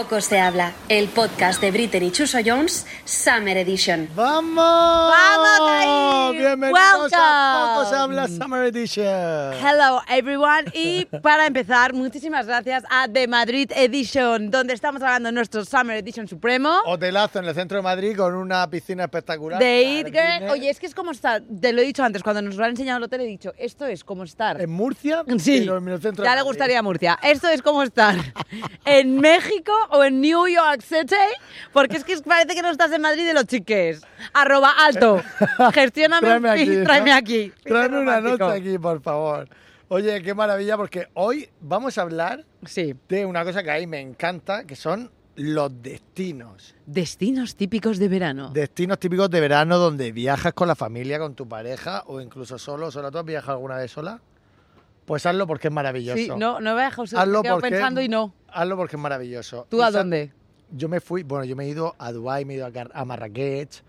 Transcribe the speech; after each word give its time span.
Poco 0.00 0.22
se 0.22 0.40
habla, 0.40 0.72
el 0.88 1.08
podcast 1.08 1.60
de 1.60 1.70
Britney 1.70 2.08
y 2.08 2.10
Chuso 2.10 2.38
Jones, 2.42 2.86
Summer 3.04 3.54
Edition. 3.58 4.08
¡Vamos! 4.16 4.54
¡Vamos 4.56 5.60
ahí! 5.68 6.38
Bienvenidos 6.38 6.80
a 6.80 6.96
Welcome. 6.96 7.74
Poco 7.74 7.90
se 7.90 7.96
habla 7.96 8.28
Summer 8.28 8.64
Edition. 8.64 9.52
Hello 9.62 10.00
everyone 10.08 10.70
y 10.72 11.04
para 11.04 11.46
empezar 11.46 11.92
muchísimas 11.92 12.46
gracias 12.46 12.82
a 12.88 13.08
The 13.12 13.28
Madrid 13.28 13.70
Edition 13.76 14.50
donde 14.50 14.72
estamos 14.72 15.02
grabando 15.02 15.30
nuestro 15.32 15.66
Summer 15.66 15.98
Edition 15.98 16.26
Supremo 16.26 16.70
Hotelazo 16.86 17.40
en 17.40 17.44
el 17.44 17.54
centro 17.54 17.76
de 17.76 17.82
Madrid 17.82 18.16
con 18.16 18.34
una 18.34 18.70
piscina 18.70 19.04
espectacular. 19.04 19.58
de 19.58 19.82
It 19.82 20.06
Girl. 20.06 20.48
Oye, 20.50 20.70
es 20.70 20.80
que 20.80 20.86
es 20.86 20.94
como 20.94 21.10
estar, 21.10 21.42
te 21.60 21.74
lo 21.74 21.82
he 21.82 21.84
dicho 21.84 22.02
antes, 22.02 22.22
cuando 22.22 22.40
nos 22.40 22.56
lo 22.56 22.64
han 22.64 22.70
enseñado 22.70 22.96
el 22.96 23.04
hotel 23.04 23.20
he 23.20 23.26
dicho, 23.26 23.52
esto 23.58 23.84
es 23.84 24.02
como 24.02 24.24
estar 24.24 24.58
¿En 24.62 24.70
Murcia? 24.70 25.24
Sí, 25.38 25.68
en 25.68 25.88
el 25.88 26.00
centro 26.00 26.24
de 26.24 26.30
ya 26.30 26.36
le 26.36 26.42
gustaría 26.42 26.78
a 26.78 26.82
Murcia. 26.82 27.18
Esto 27.22 27.48
es 27.48 27.60
como 27.60 27.82
estar 27.82 28.16
en 28.86 29.20
México 29.20 29.74
o 29.90 30.04
en 30.04 30.20
New 30.20 30.46
York 30.46 30.80
City, 30.82 31.14
porque 31.72 31.96
es 31.96 32.04
que 32.04 32.16
parece 32.18 32.54
que 32.54 32.62
no 32.62 32.70
estás 32.70 32.92
en 32.92 33.00
Madrid 33.02 33.26
de 33.26 33.34
los 33.34 33.44
chiques. 33.46 34.02
Arroba 34.32 34.70
alto. 34.78 35.22
Gestióname 35.72 36.26
Tráeme 36.26 36.66
¿no? 36.76 36.84
tráeme 36.84 37.12
aquí. 37.12 37.52
Tráeme 37.64 37.98
una 38.00 38.20
noche 38.20 38.44
aquí, 38.44 38.78
por 38.78 39.00
favor. 39.02 39.48
Oye, 39.88 40.22
qué 40.22 40.34
maravilla, 40.34 40.76
porque 40.76 41.08
hoy 41.14 41.48
vamos 41.60 41.98
a 41.98 42.02
hablar 42.02 42.44
Sí. 42.64 42.94
de 43.08 43.26
una 43.26 43.44
cosa 43.44 43.62
que 43.62 43.70
a 43.72 43.78
mí 43.78 43.86
me 43.88 44.00
encanta, 44.00 44.64
que 44.64 44.76
son 44.76 45.10
los 45.34 45.82
destinos. 45.82 46.74
Destinos 46.86 47.56
típicos 47.56 47.98
de 47.98 48.08
verano. 48.08 48.50
Destinos 48.50 48.98
típicos 48.98 49.30
de 49.30 49.40
verano 49.40 49.78
donde 49.78 50.12
viajas 50.12 50.52
con 50.52 50.68
la 50.68 50.76
familia, 50.76 51.18
con 51.18 51.34
tu 51.34 51.48
pareja 51.48 52.04
o 52.06 52.20
incluso 52.20 52.58
solo. 52.58 52.90
¿Sola 52.90 53.10
tú 53.10 53.18
has 53.18 53.24
viajado 53.24 53.52
alguna 53.56 53.76
vez 53.76 53.90
sola? 53.90 54.20
Pues 55.06 55.26
hazlo 55.26 55.46
porque 55.46 55.68
es 55.68 55.74
maravilloso. 55.74 56.16
Sí, 56.18 56.28
no, 56.36 56.60
no 56.60 56.74
me 56.76 56.82
he 56.82 56.84
dejado 56.84 57.02
Hazlo 57.18 57.42
porque- 57.42 57.70
pensando 57.70 58.00
y 58.00 58.08
no. 58.08 58.32
Hazlo 58.52 58.76
porque 58.76 58.96
es 58.96 59.02
maravilloso. 59.02 59.66
¿Tú 59.68 59.82
a 59.82 59.90
dónde? 59.90 60.32
Yo 60.72 60.88
me 60.88 61.00
fui, 61.00 61.22
bueno, 61.24 61.44
yo 61.44 61.56
me 61.56 61.64
he 61.64 61.68
ido 61.68 61.94
a 61.98 62.12
Dubái, 62.12 62.44
me 62.44 62.54
he 62.54 62.56
ido 62.58 62.66
a, 62.66 62.70
Car- 62.72 62.90
a 62.94 63.04
Marrakech. 63.04 63.82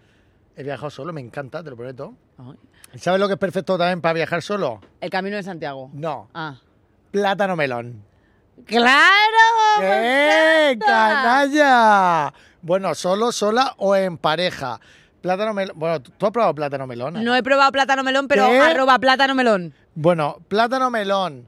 He 0.56 0.64
viajado 0.64 0.90
solo, 0.90 1.14
me 1.14 1.22
encanta, 1.22 1.64
te 1.64 1.70
lo 1.70 1.76
prometo. 1.78 2.14
Ay, 2.38 3.00
¿Sabes 3.00 3.20
lo 3.20 3.28
que 3.28 3.34
es 3.34 3.40
perfecto 3.40 3.78
también 3.78 4.02
para 4.02 4.14
viajar 4.14 4.42
solo? 4.42 4.82
El 5.00 5.10
camino 5.10 5.36
de 5.38 5.44
Santiago. 5.44 5.90
No, 5.94 6.30
Ah. 6.34 6.56
plátano 7.12 7.56
melón. 7.56 8.04
¡Claro! 8.66 9.82
¡Eh, 9.82 10.76
perfecta! 10.78 10.86
canalla! 10.88 12.34
Bueno, 12.62 12.94
solo, 12.96 13.32
sola 13.32 13.74
o 13.78 13.96
en 13.96 14.18
pareja. 14.18 14.80
Plátano 15.22 15.54
melón. 15.54 15.78
Bueno, 15.80 16.02
¿tú 16.02 16.26
has 16.26 16.32
probado 16.32 16.54
plátano 16.56 16.88
melón? 16.88 17.24
No 17.24 17.36
he 17.36 17.44
probado 17.44 17.72
plátano 17.72 18.04
melón, 18.04 18.28
pero 18.28 18.48
¿Qué? 18.48 18.60
arroba 18.60 18.98
plátano 19.00 19.36
melón. 19.36 19.74
Bueno, 19.96 20.38
plátano 20.48 20.90
melón. 20.90 21.48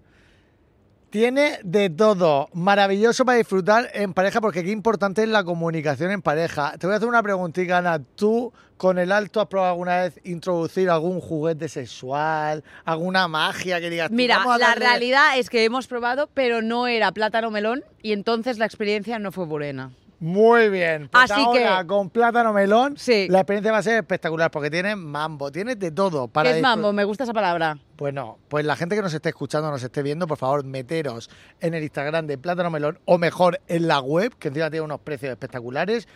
Tiene 1.13 1.59
de 1.63 1.91
todo. 1.91 2.49
Maravilloso 2.53 3.23
para 3.23 3.37
disfrutar 3.37 3.87
en 3.93 4.15
pareja, 4.15 4.41
porque 4.41 4.63
qué 4.63 4.71
importante 4.71 5.21
es 5.21 5.29
la 5.29 5.43
comunicación 5.43 6.09
en 6.09 6.23
pareja. 6.23 6.73
Te 6.79 6.87
voy 6.87 6.95
a 6.95 6.97
hacer 6.97 7.07
una 7.07 7.21
preguntita, 7.21 7.77
Ana. 7.77 8.01
¿Tú 8.15 8.51
con 8.77 8.97
el 8.97 9.11
alto 9.11 9.39
has 9.39 9.45
probado 9.45 9.73
alguna 9.73 10.01
vez 10.01 10.19
introducir 10.23 10.89
algún 10.89 11.21
juguete 11.21 11.69
sexual, 11.69 12.63
alguna 12.83 13.27
magia 13.27 13.79
que 13.79 13.91
digas? 13.91 14.09
tú, 14.09 14.15
Mira, 14.15 14.39
"Vamos 14.39 14.55
a 14.55 14.57
la 14.57 14.67
darle-"? 14.69 14.85
realidad 14.87 15.37
es 15.37 15.51
que 15.51 15.63
hemos 15.65 15.85
probado, 15.85 16.31
pero 16.33 16.63
no 16.63 16.87
era 16.87 17.11
plátano 17.11 17.51
melón 17.51 17.83
y 18.01 18.13
entonces 18.13 18.57
la 18.57 18.65
experiencia 18.65 19.19
no 19.19 19.31
fue 19.31 19.45
buena. 19.45 19.91
Muy 20.23 20.69
bien. 20.69 21.09
Pues 21.11 21.29
Así 21.29 21.41
ahora, 21.41 21.79
que- 21.81 21.87
con 21.87 22.09
plátano 22.09 22.53
melón, 22.53 22.95
Sí. 22.97 23.27
la 23.29 23.39
experiencia 23.39 23.73
va 23.73 23.79
a 23.79 23.83
ser 23.83 23.97
espectacular, 23.97 24.49
porque 24.51 24.69
tiene 24.71 24.95
mambo, 24.95 25.51
tiene 25.51 25.75
de 25.75 25.91
todo. 25.91 26.29
Para 26.29 26.51
¿Qué 26.51 26.55
es 26.57 26.61
mambo? 26.61 26.93
Me 26.93 27.03
gusta 27.03 27.25
esa 27.25 27.33
palabra. 27.33 27.77
Bueno, 27.97 28.37
pues 28.47 28.63
la 28.63 28.77
gente 28.77 28.95
que 28.95 29.01
nos 29.01 29.13
esté 29.13 29.29
escuchando, 29.29 29.69
nos 29.69 29.83
esté 29.83 30.01
viendo, 30.01 30.25
por 30.25 30.37
favor, 30.37 30.63
meteros 30.63 31.29
en 31.59 31.73
el 31.73 31.83
Instagram 31.83 32.25
de 32.25 32.37
Plátano 32.37 32.69
Melón 32.69 32.99
o 33.03 33.17
mejor 33.17 33.59
en 33.67 33.89
la 33.89 33.99
web, 33.99 34.33
que 34.39 34.47
encima 34.47 34.69
tiene 34.71 34.85
unos 34.85 35.01
precios 35.01 35.29
espectaculares 35.31 36.07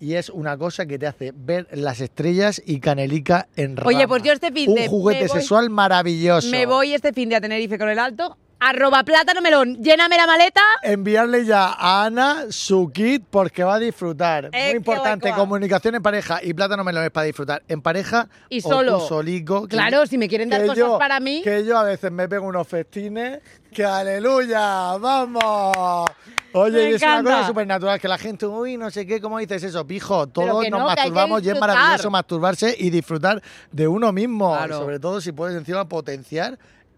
y 0.00 0.14
es 0.14 0.30
una 0.30 0.58
cosa 0.58 0.86
que 0.86 0.98
te 0.98 1.06
hace 1.06 1.32
ver 1.32 1.68
las 1.70 2.00
estrellas 2.00 2.60
y 2.66 2.80
canelica 2.80 3.46
en 3.54 3.76
rama. 3.76 3.88
Oye, 3.88 4.08
pues 4.08 4.24
yo 4.24 4.32
este 4.32 4.50
fin 4.50 4.70
Un 4.70 4.74
de- 4.74 4.88
juguete 4.88 5.22
me 5.22 5.28
voy- 5.28 5.38
sexual 5.38 5.70
maravilloso. 5.70 6.50
Me 6.50 6.66
voy 6.66 6.92
este 6.92 7.12
fin 7.12 7.28
de 7.28 7.36
a 7.36 7.40
Tenerife 7.40 7.78
con 7.78 7.88
el 7.88 8.00
alto. 8.00 8.36
Arroba 8.60 9.02
plátano 9.04 9.42
melón. 9.42 9.76
Lléname 9.82 10.16
la 10.16 10.26
maleta. 10.26 10.62
Enviarle 10.82 11.44
ya 11.44 11.66
a 11.76 12.04
Ana 12.06 12.46
su 12.50 12.90
kit 12.90 13.22
porque 13.30 13.62
va 13.62 13.74
a 13.74 13.78
disfrutar. 13.78 14.48
Eh, 14.52 14.68
Muy 14.68 14.76
importante, 14.78 15.28
guay. 15.28 15.38
comunicación 15.38 15.94
en 15.96 16.02
pareja 16.02 16.40
y 16.42 16.54
Plátano 16.54 16.82
Melón 16.82 17.04
es 17.04 17.10
para 17.10 17.26
disfrutar 17.26 17.62
en 17.68 17.82
pareja 17.82 18.28
Y 18.48 18.60
o 18.60 18.62
solo. 18.62 18.98
tú 19.00 19.06
solico. 19.06 19.62
que- 19.68 19.76
Claro, 19.76 20.06
si 20.06 20.16
me 20.16 20.28
quieren 20.28 20.48
dar 20.48 20.62
cosas 20.62 20.78
yo- 20.78 20.98
para 20.98 21.20
mí. 21.20 21.42
Que 21.42 21.64
yo 21.64 21.76
a 21.78 21.82
veces 21.82 22.10
me 22.10 22.26
pego 22.28 22.46
unos 22.46 22.66
festines. 22.66 23.40
¡Que 23.70 23.84
aleluya! 23.84 24.96
¡Vamos! 24.98 26.08
Oye, 26.52 26.90
y 26.90 26.94
es 26.94 27.02
una 27.02 27.22
cosa 27.22 27.46
súper 27.48 27.66
natural 27.66 28.00
que 28.00 28.06
la 28.08 28.16
gente, 28.16 28.46
uy, 28.46 28.76
no 28.76 28.88
sé 28.90 29.04
qué, 29.04 29.20
¿cómo 29.20 29.38
dices 29.40 29.62
eso? 29.64 29.84
Pijo, 29.86 30.28
todos 30.28 30.46
nos 30.46 30.70
no, 30.70 30.88
que 30.88 30.94
masturbamos 30.94 31.42
y 31.42 31.50
es 31.50 31.58
maravilloso 31.60 32.08
masturbarse 32.10 32.74
y 32.78 32.90
disfrutar 32.90 33.42
de 33.72 33.88
uno 33.88 34.12
mismo. 34.12 34.54
Claro. 34.56 34.78
Sobre 34.78 35.00
todo 35.00 35.20
si 35.20 35.32
puedes 35.32 35.56
encima 35.56 35.88
potenciar 35.88 36.56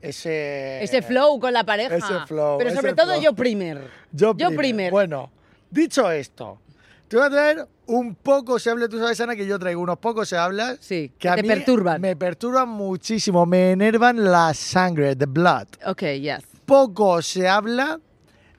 ese... 0.08 0.82
Ese 0.82 1.02
flow 1.02 1.38
con 1.40 1.52
la 1.52 1.64
pareja. 1.64 1.96
ese 1.96 2.20
flow, 2.26 2.58
Pero 2.58 2.74
sobre 2.74 2.94
todo 2.94 3.12
flow. 3.12 3.22
yo 3.22 3.32
primer. 3.34 3.78
Yo, 4.12 4.32
Yo 4.36 4.48
primer. 4.48 4.56
primer. 4.56 4.90
Bueno, 4.92 5.30
dicho 5.70 6.10
esto, 6.10 6.60
te 7.08 7.16
voy 7.16 7.26
a 7.26 7.30
traer 7.30 7.68
un 7.86 8.14
poco 8.16 8.58
se 8.58 8.68
habla. 8.70 8.88
Tú 8.88 8.98
sabes, 8.98 9.20
Ana, 9.20 9.36
que 9.36 9.46
yo 9.46 9.58
traigo 9.58 9.80
unos 9.80 9.98
pocos 9.98 10.28
se 10.28 10.36
habla. 10.36 10.76
Sí, 10.80 11.10
que 11.10 11.18
que 11.18 11.28
a 11.28 11.36
te 11.36 11.42
mí 11.42 11.48
perturban. 11.48 12.00
Me 12.00 12.16
perturban 12.16 12.68
muchísimo, 12.68 13.46
me 13.46 13.70
enervan 13.72 14.24
la 14.24 14.52
sangre, 14.54 15.14
the 15.14 15.26
blood. 15.26 15.66
Ok, 15.86 16.02
yes. 16.20 16.40
Poco 16.64 17.22
se 17.22 17.46
habla 17.48 18.00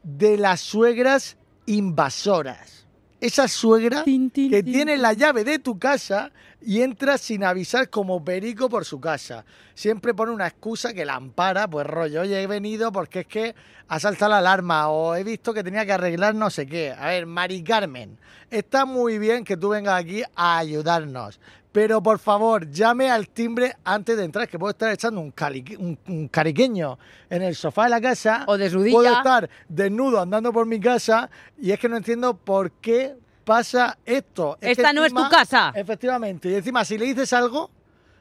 de 0.04 0.38
las 0.38 0.62
suegras 0.62 1.36
invasoras. 1.66 2.86
Esa 3.20 3.48
suegra 3.48 4.04
Tin, 4.04 4.30
tin, 4.30 4.50
que 4.52 4.62
tin, 4.62 4.74
tiene 4.74 4.96
la 4.98 5.14
llave 5.14 5.44
de 5.44 5.58
tu 5.60 5.80
casa 5.80 6.32
y 6.62 6.82
entra 6.82 7.18
sin 7.18 7.44
avisar 7.44 7.90
como 7.90 8.24
perico 8.24 8.68
por 8.70 8.84
su 8.86 9.00
casa. 9.00 9.46
Siempre 9.74 10.14
pone 10.14 10.32
una 10.32 10.48
excusa 10.48 10.94
que 10.94 11.06
la 11.06 11.16
ampara, 11.16 11.68
pues 11.68 11.86
rollo, 11.86 12.22
oye, 12.22 12.42
he 12.42 12.48
venido 12.48 12.92
porque 12.92 13.22
es 13.22 13.28
que 13.28 13.56
ha 13.88 14.00
saltado 14.00 14.32
la 14.32 14.40
alarma 14.40 14.90
o 14.90 15.16
he 15.16 15.24
visto 15.24 15.54
que 15.54 15.64
tenía 15.64 15.86
que 15.86 15.94
arreglar 15.94 16.36
no 16.36 16.50
sé 16.50 16.66
qué. 16.66 16.92
A 16.92 17.08
ver, 17.08 17.26
Mari 17.26 17.64
Carmen, 17.64 18.18
está 18.50 18.86
muy 18.86 19.18
bien 19.20 19.44
que 19.44 19.56
tú 19.56 19.70
vengas 19.70 20.02
aquí 20.02 20.24
a 20.36 20.58
ayudarnos. 20.58 21.40
Pero 21.72 22.02
por 22.02 22.18
favor, 22.18 22.68
llame 22.72 23.12
al 23.12 23.30
timbre 23.30 23.76
antes 23.84 24.18
de 24.18 24.24
entrar, 24.24 24.48
que 24.48 24.58
puedo 24.58 24.72
estar 24.72 24.92
echando 24.92 25.22
un, 25.22 25.32
cali- 25.32 25.76
un- 25.78 26.00
un 26.08 26.28
cariqueño 26.28 26.98
en 27.30 27.44
el 27.44 27.56
sofá 27.56 27.84
de 27.84 27.90
la 27.92 28.02
casa. 28.02 28.46
O 28.48 28.58
desnudilla. 28.58 28.96
Puedo 28.98 29.14
estar 29.16 29.50
desnudo 29.70 30.20
andando 30.20 30.52
por 30.52 30.66
mi 30.66 30.80
casa 30.80 31.30
y 31.62 31.72
es 31.72 31.80
que 31.80 31.88
no 31.88 31.98
entiendo 31.98 32.36
por 32.36 32.72
qué 32.72 33.16
pasa 33.48 33.98
esto. 34.06 34.58
Es 34.60 34.76
que 34.76 34.82
Esta 34.82 34.92
no 34.94 35.06
es 35.06 35.14
tu 35.14 35.30
casa. 35.30 35.72
Efectivamente. 35.74 36.50
Y 36.50 36.56
encima, 36.56 36.84
si 36.84 36.98
le 36.98 37.06
dices 37.06 37.32
algo, 37.32 37.72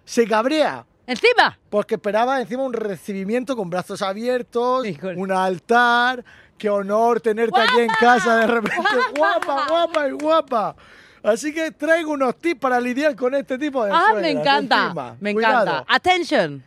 se 0.04 0.24
cabrea. 0.26 0.86
Encima. 1.06 1.58
Porque 1.68 1.96
esperaba 1.96 2.40
encima 2.40 2.62
un 2.62 2.72
recibimiento 2.72 3.56
con 3.56 3.68
brazos 3.68 4.00
abiertos, 4.02 4.86
Híjole. 4.86 5.20
un 5.20 5.32
altar. 5.32 6.24
Qué 6.56 6.70
honor 6.70 7.20
tenerte 7.20 7.60
aquí 7.60 7.80
en 7.80 7.90
casa 8.00 8.36
de 8.36 8.46
repente. 8.46 8.80
Guapa, 9.16 9.66
guapa 9.68 10.08
y 10.08 10.12
guapa. 10.12 10.76
Así 11.22 11.52
que 11.52 11.72
traigo 11.72 12.12
unos 12.12 12.38
tips 12.38 12.60
para 12.60 12.80
lidiar 12.80 13.14
con 13.16 13.34
este 13.34 13.58
tipo 13.58 13.84
de 13.84 13.90
Ah, 13.92 14.14
me 14.14 14.30
encanta. 14.30 14.84
encima. 14.84 15.16
Me 15.20 15.34
Cuidado. 15.34 15.62
encanta. 15.70 15.94
Attention. 15.94 16.64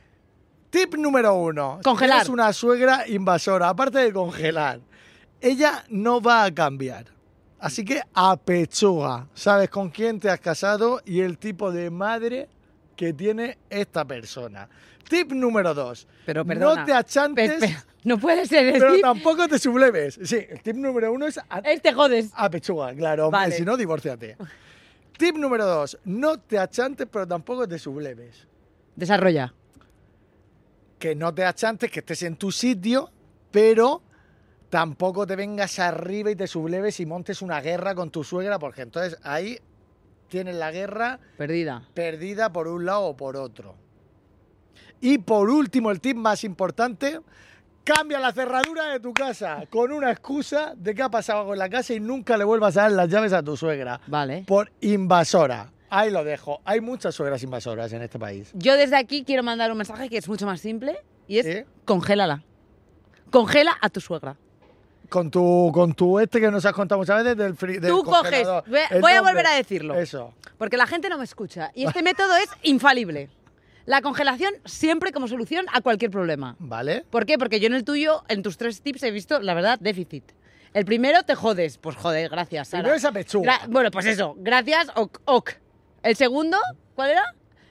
Tip 0.70 0.96
número 0.96 1.34
uno. 1.36 1.80
Congelar. 1.84 2.22
Es 2.24 2.30
una 2.30 2.52
suegra 2.53 3.08
invasora, 3.08 3.70
aparte 3.70 4.00
de 4.00 4.12
congelar. 4.14 4.80
Ella 5.41 5.84
no 5.90 6.22
va 6.22 6.44
a 6.44 6.53
cambiar. 6.53 7.06
Así 7.59 7.84
que 7.84 8.02
apechuga. 8.14 9.28
Sabes 9.34 9.70
con 9.70 9.90
quién 9.90 10.20
te 10.20 10.29
has 10.29 10.40
casado 10.40 11.02
y 11.06 11.22
el 11.22 11.38
tipo 11.38 11.72
de 11.72 11.90
madre 11.90 12.47
que 12.96 13.14
tiene 13.14 13.58
esta 13.70 14.06
persona. 14.06 14.70
Tip 15.09 15.32
número 15.32 15.73
dos. 15.73 16.08
Pero 16.26 16.46
perdona. 16.46 16.82
No 16.82 16.85
te 16.85 16.94
achantes, 16.94 17.52
Pe- 17.53 17.67
pe- 17.67 17.78
no 18.03 18.17
puede 18.17 18.46
ser 18.46 18.72
pero 18.73 18.88
decir. 18.91 19.02
tampoco 19.02 19.47
te 19.47 19.58
subleves. 19.59 20.20
Sí, 20.23 20.38
el 20.50 20.61
tip 20.61 20.76
número 20.76 21.11
uno 21.11 21.26
es 21.28 21.38
a- 21.50 21.59
Este 21.66 21.91
jodes. 21.94 22.32
apechuga, 22.35 22.94
claro. 22.94 23.29
Vale. 23.32 23.56
Si 23.56 23.64
no, 23.66 23.76
divórciate. 23.76 24.38
Tip 25.17 25.35
número 25.35 25.66
dos. 25.66 25.97
No 26.06 26.40
te 26.40 26.58
achantes, 26.59 27.08
pero 27.11 27.28
tampoco 27.28 27.67
te 27.67 27.78
subleves 27.79 28.47
Desarrolla. 28.96 29.53
que 30.97 31.16
no 31.16 31.34
te 31.34 31.44
achantes, 31.46 31.91
que 31.91 32.00
estés 32.00 32.23
en 32.23 32.35
tu 32.35 32.52
sitio, 32.52 33.09
pero 33.52 34.02
tampoco 34.70 35.26
te 35.26 35.36
vengas 35.36 35.80
arriba 35.80 36.32
y 36.32 36.36
te 36.36 36.48
subleves 36.48 37.00
y 37.00 37.06
montes 37.06 37.42
una 37.42 37.62
guerra 37.62 37.96
con 37.96 38.10
tu 38.12 38.24
suegra, 38.24 38.60
porque 38.60 38.82
entonces 38.84 39.18
ahí 39.24 39.60
tienes 40.28 40.56
la 40.56 40.72
guerra 40.72 41.20
Perdida. 41.38 41.84
perdida 41.94 42.52
por 42.52 42.68
un 42.68 42.86
lado 42.86 43.06
o 43.08 43.18
por 43.18 43.36
otro. 43.36 43.76
Y 45.02 45.18
por 45.18 45.50
último, 45.50 45.92
el 45.92 46.02
tip 46.02 46.18
más 46.18 46.44
importante, 46.44 47.20
cambia 47.84 48.20
la 48.20 48.32
cerradura 48.32 48.92
de 48.92 49.00
tu 49.00 49.14
casa 49.14 49.64
con 49.70 49.92
una 49.92 50.12
excusa 50.12 50.74
de 50.76 50.94
que 50.94 51.02
ha 51.02 51.10
pasado 51.10 51.52
en 51.54 51.60
la 51.60 51.70
casa 51.70 51.94
y 51.94 52.00
nunca 52.00 52.38
le 52.38 52.44
vuelvas 52.44 52.78
a 52.78 52.84
dar 52.84 52.92
las 52.92 53.10
llaves 53.10 53.34
a 53.34 53.42
tu 53.42 53.58
suegra. 53.58 54.00
Vale. 54.08 54.44
Por 54.46 54.72
invasora. 54.82 55.72
Ahí 55.90 56.12
lo 56.12 56.24
dejo. 56.24 56.62
Hay 56.66 56.82
muchas 56.82 57.16
suegras 57.16 57.42
invasoras 57.42 57.92
en 57.94 58.04
este 58.04 58.20
país. 58.20 58.52
Yo 58.54 58.76
desde 58.76 58.96
aquí 58.98 59.24
quiero 59.24 59.42
mandar 59.42 59.72
un 59.72 59.78
mensaje 59.78 60.10
que 60.10 60.18
es 60.18 60.28
mucho 60.28 60.46
más 60.46 60.62
simple 60.62 61.00
y 61.28 61.40
es 61.40 61.66
congélala. 61.86 62.44
Congela 63.32 63.76
a 63.82 63.90
tu 63.90 64.00
suegra. 64.02 64.36
Con 65.09 65.29
tu, 65.32 65.72
con 65.73 65.94
tu 65.94 66.20
este 66.20 66.40
que 66.40 66.50
nos 66.52 66.66
has 66.66 66.73
contado 66.73 67.00
muchas 67.00 67.23
veces 67.23 67.38
del, 67.38 67.56
del 67.82 67.91
Tú 67.91 68.03
coges, 68.03 68.47
voy, 69.02 69.11
a 69.14 69.22
volver 69.22 69.47
a 69.47 69.56
decirlo. 69.56 69.96
Eso. 69.96 70.34
Porque 70.58 70.78
la 70.78 70.88
gente 70.88 71.09
no 71.09 71.17
me 71.17 71.23
escucha. 71.23 71.72
Y 71.73 71.85
este 71.85 72.02
método 72.03 72.35
es 72.38 72.50
infalible. 72.64 73.29
La 73.85 74.02
congelación 74.02 74.53
siempre 74.66 75.11
como 75.11 75.28
solución 75.28 75.66
a 75.73 75.82
cualquier 75.82 76.11
problema. 76.11 76.56
¿Vale? 76.59 77.03
¿Por 77.09 77.26
qué? 77.26 77.38
Porque 77.38 77.59
yo 77.59 77.67
en 77.67 77.73
el 77.73 77.84
tuyo, 77.84 78.23
en 78.28 78.44
tus 78.44 78.58
tres 78.58 78.82
tips, 78.82 79.03
he 79.03 79.11
visto, 79.11 79.40
la 79.41 79.53
verdad, 79.56 79.79
déficit. 79.79 80.23
El 80.73 80.85
primero 80.85 81.23
te 81.23 81.34
jodes. 81.34 81.79
Pues 81.79 81.96
joder, 81.96 82.29
gracias, 82.29 82.67
Sara. 82.67 82.84
Primero 82.84 82.97
esa 82.97 83.11
pechuga. 83.11 83.61
Gra- 83.61 83.67
bueno, 83.67 83.90
pues 83.90 84.06
eso, 84.06 84.35
gracias, 84.38 84.91
ok, 84.96 85.20
ok. 85.26 85.52
El 86.03 86.16
segundo, 86.16 86.58
¿cuál 86.94 87.11
era? 87.11 87.23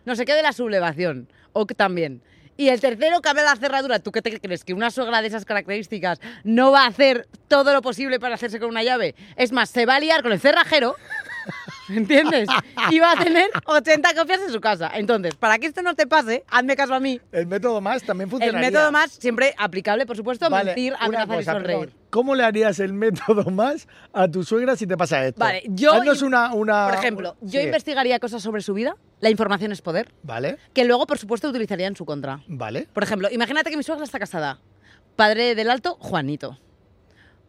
No 0.04 0.16
sé 0.16 0.24
qué 0.24 0.34
de 0.34 0.42
la 0.42 0.52
sublevación. 0.52 1.28
Ok 1.52 1.74
también. 1.76 2.22
Y 2.60 2.70
el 2.70 2.80
tercero, 2.80 3.22
cambia 3.22 3.44
la 3.44 3.54
cerradura. 3.54 4.00
¿Tú 4.00 4.10
qué 4.10 4.20
te 4.20 4.40
crees? 4.40 4.64
¿Que 4.64 4.74
una 4.74 4.90
suegra 4.90 5.22
de 5.22 5.28
esas 5.28 5.44
características 5.44 6.20
no 6.42 6.72
va 6.72 6.82
a 6.82 6.86
hacer 6.88 7.28
todo 7.46 7.72
lo 7.72 7.82
posible 7.82 8.18
para 8.18 8.34
hacerse 8.34 8.58
con 8.58 8.70
una 8.70 8.82
llave? 8.82 9.14
Es 9.36 9.52
más, 9.52 9.70
se 9.70 9.86
va 9.86 9.94
a 9.94 10.00
liar 10.00 10.24
con 10.24 10.32
el 10.32 10.40
cerrajero. 10.40 10.96
¿Entiendes? 11.88 12.48
Y 12.90 12.98
va 12.98 13.12
a 13.12 13.16
tener 13.24 13.48
80 13.64 14.14
copias 14.14 14.40
en 14.42 14.52
su 14.52 14.60
casa. 14.60 14.90
Entonces, 14.94 15.34
para 15.34 15.58
que 15.58 15.66
esto 15.66 15.82
no 15.82 15.94
te 15.94 16.06
pase, 16.06 16.44
hazme 16.48 16.76
caso 16.76 16.94
a 16.94 17.00
mí. 17.00 17.20
El 17.32 17.46
método 17.46 17.80
más 17.80 18.02
también 18.02 18.26
El 18.28 18.30
funcionaría. 18.30 18.70
método 18.70 18.92
más, 18.92 19.12
siempre 19.12 19.54
aplicable, 19.58 20.06
por 20.06 20.16
supuesto, 20.16 20.48
Vale, 20.50 20.66
mentir, 20.66 20.94
amenazar 20.98 21.34
y 21.34 21.38
cosa, 21.38 21.52
sonreír. 21.52 21.78
perdón. 21.80 21.94
¿Cómo 22.10 22.34
le 22.34 22.44
harías 22.44 22.78
el 22.80 22.92
método 22.92 23.50
más 23.50 23.86
a 24.12 24.28
tu 24.28 24.42
suegra 24.42 24.76
si 24.76 24.86
te 24.86 24.96
pasa 24.96 25.24
esto? 25.26 25.40
Vale, 25.40 25.62
yo 25.66 25.92
Haznos 25.92 26.22
una, 26.22 26.54
una... 26.54 26.86
Por 26.88 26.94
ejemplo, 26.98 27.36
yo 27.40 27.60
Sí. 27.60 27.66
investigaría 27.66 28.18
cosas 28.18 28.42
sobre 28.42 28.62
su 28.62 28.72
vida. 28.74 28.96
La 29.20 29.30
información 29.30 29.72
es 29.72 29.82
poder. 29.82 30.12
Vale, 30.22 30.56
Que 30.72 30.84
luego, 30.84 31.06
por 31.06 31.18
supuesto, 31.18 31.48
utilizaría 31.48 31.86
en 31.86 31.96
su 31.96 32.04
contra. 32.04 32.40
vale. 32.48 32.86
Por 32.92 33.02
ejemplo, 33.02 33.28
imagínate 33.30 33.70
que 33.70 33.76
mi 33.76 33.82
suegra 33.82 34.04
está 34.04 34.18
casada. 34.18 34.58
Padre 35.16 35.54
del 35.54 35.68
alto, 35.70 35.96
Juanito. 36.00 36.58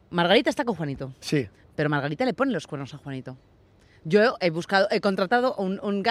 Margarita 0.10 0.50
está 0.50 0.66
con 0.66 0.75
Juanito. 0.75 1.13
Sí. 1.19 1.48
Pero 1.75 1.90
Margarita 1.90 2.25
le 2.25 2.34
pone 2.34 2.51
los 2.51 2.68
cuernos 2.68 2.94
a 2.94 2.98
Juanito. 2.98 3.38
Yo 4.04 4.36
he 4.40 4.50
buscado, 4.50 4.88
he 4.92 5.01
contratado 5.01 5.56
un, 5.56 5.80
un 5.84 6.04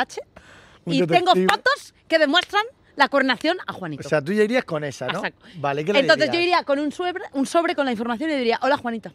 y 0.87 1.07
tengo 1.07 1.33
fotos 1.35 1.95
que 2.07 2.19
demuestran 2.19 2.65
la 2.97 3.09
coronación 3.09 3.59
a 3.67 3.73
Juanito. 3.73 4.07
O 4.07 4.09
sea, 4.09 4.23
tú 4.23 4.33
ya 4.33 4.43
irías 4.43 4.65
con 4.65 4.83
esa, 4.85 5.07
¿no? 5.07 5.19
Exacto. 5.19 5.47
Vale, 5.57 5.85
¿qué 5.85 5.93
le 5.93 6.01
Entonces 6.01 6.31
yo 6.33 6.41
iría 6.41 6.65
con 6.65 6.79
un 6.79 6.91
sobre, 6.93 7.23
un 7.33 7.47
sobre 7.47 7.75
con 7.75 7.85
la 7.87 7.93
información 7.93 8.31
y 8.31 8.35
diría, 8.35 8.59
hola 8.63 8.77
Juanita. 8.77 9.13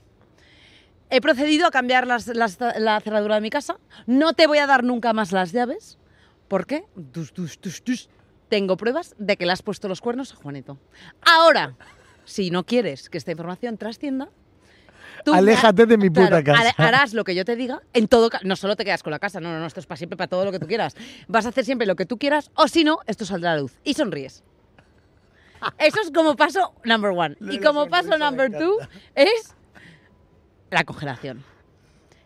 He 1.10 1.22
procedido 1.22 1.68
a 1.68 1.72
cambiar 1.72 2.08
las- 2.08 2.28
las- 2.28 2.58
la 2.78 3.00
cerradura 3.02 3.36
de 3.36 3.42
mi 3.42 3.50
casa. 3.50 3.78
No 4.08 4.34
te 4.34 4.48
voy 4.48 4.58
a 4.60 4.68
dar 4.68 4.84
nunca 4.84 5.14
más 5.14 5.32
las 5.32 5.52
llaves. 5.52 5.98
¿Por 6.48 6.66
qué? 6.66 6.86
Tus, 7.12 7.34
tus, 7.34 7.60
tus, 7.60 7.84
tus. 7.84 8.10
Tengo 8.50 8.78
pruebas 8.78 9.16
de 9.18 9.36
que 9.38 9.46
le 9.46 9.52
has 9.52 9.62
puesto 9.62 9.88
los 9.88 10.02
cuernos 10.02 10.34
a 10.34 10.36
Juanito. 10.38 10.78
Ahora, 11.22 11.76
si 12.26 12.52
no 12.52 12.66
quieres 12.66 13.10
que 13.10 13.18
esta 13.18 13.32
información 13.32 13.78
trascienda, 13.78 14.30
tú 15.24 15.34
Aléjate 15.34 15.86
de 15.86 15.98
mi 15.98 16.10
puta 16.10 16.28
Claro, 16.44 16.44
casa. 16.46 16.70
har- 16.78 16.88
Harás 16.88 17.14
lo 17.14 17.24
que 17.24 17.34
yo 17.36 17.46
te 17.46 17.56
diga. 17.56 17.82
En 17.94 18.08
todo 18.08 18.30
no 18.44 18.56
solo 18.56 18.76
te 18.76 18.86
quedas 18.86 19.02
con 19.04 19.12
la 19.12 19.20
casa, 19.20 19.40
no, 19.40 19.52
no, 19.52 19.60
no, 19.60 19.66
esto 19.66 19.80
es 19.80 19.86
para 19.86 19.98
siempre, 19.98 20.18
para 20.18 20.28
todo 20.28 20.46
lo 20.46 20.52
que 20.52 20.60
tú 20.60 20.68
quieras. 20.68 20.96
Vas 21.28 21.46
a 21.46 21.50
hacer 21.50 21.66
siempre 21.66 21.88
lo 21.88 21.96
que 21.96 22.06
tú 22.06 22.18
quieras, 22.18 22.52
o 22.56 22.68
si 22.68 22.84
no, 22.84 23.00
esto 23.08 23.26
saldrá 23.26 23.54
a 23.54 23.56
la 23.56 23.62
luz. 23.62 23.74
Y 23.84 23.94
sonríes. 23.94 24.44
Eso 25.78 26.02
es 26.02 26.12
como 26.12 26.36
paso 26.36 26.74
number 26.84 27.12
one. 27.12 27.38
Y 27.50 27.60
como 27.60 27.88
paso 27.88 28.18
number 28.18 28.52
two 28.52 28.78
es 29.16 29.56
la 30.72 30.84
congelación. 30.84 31.44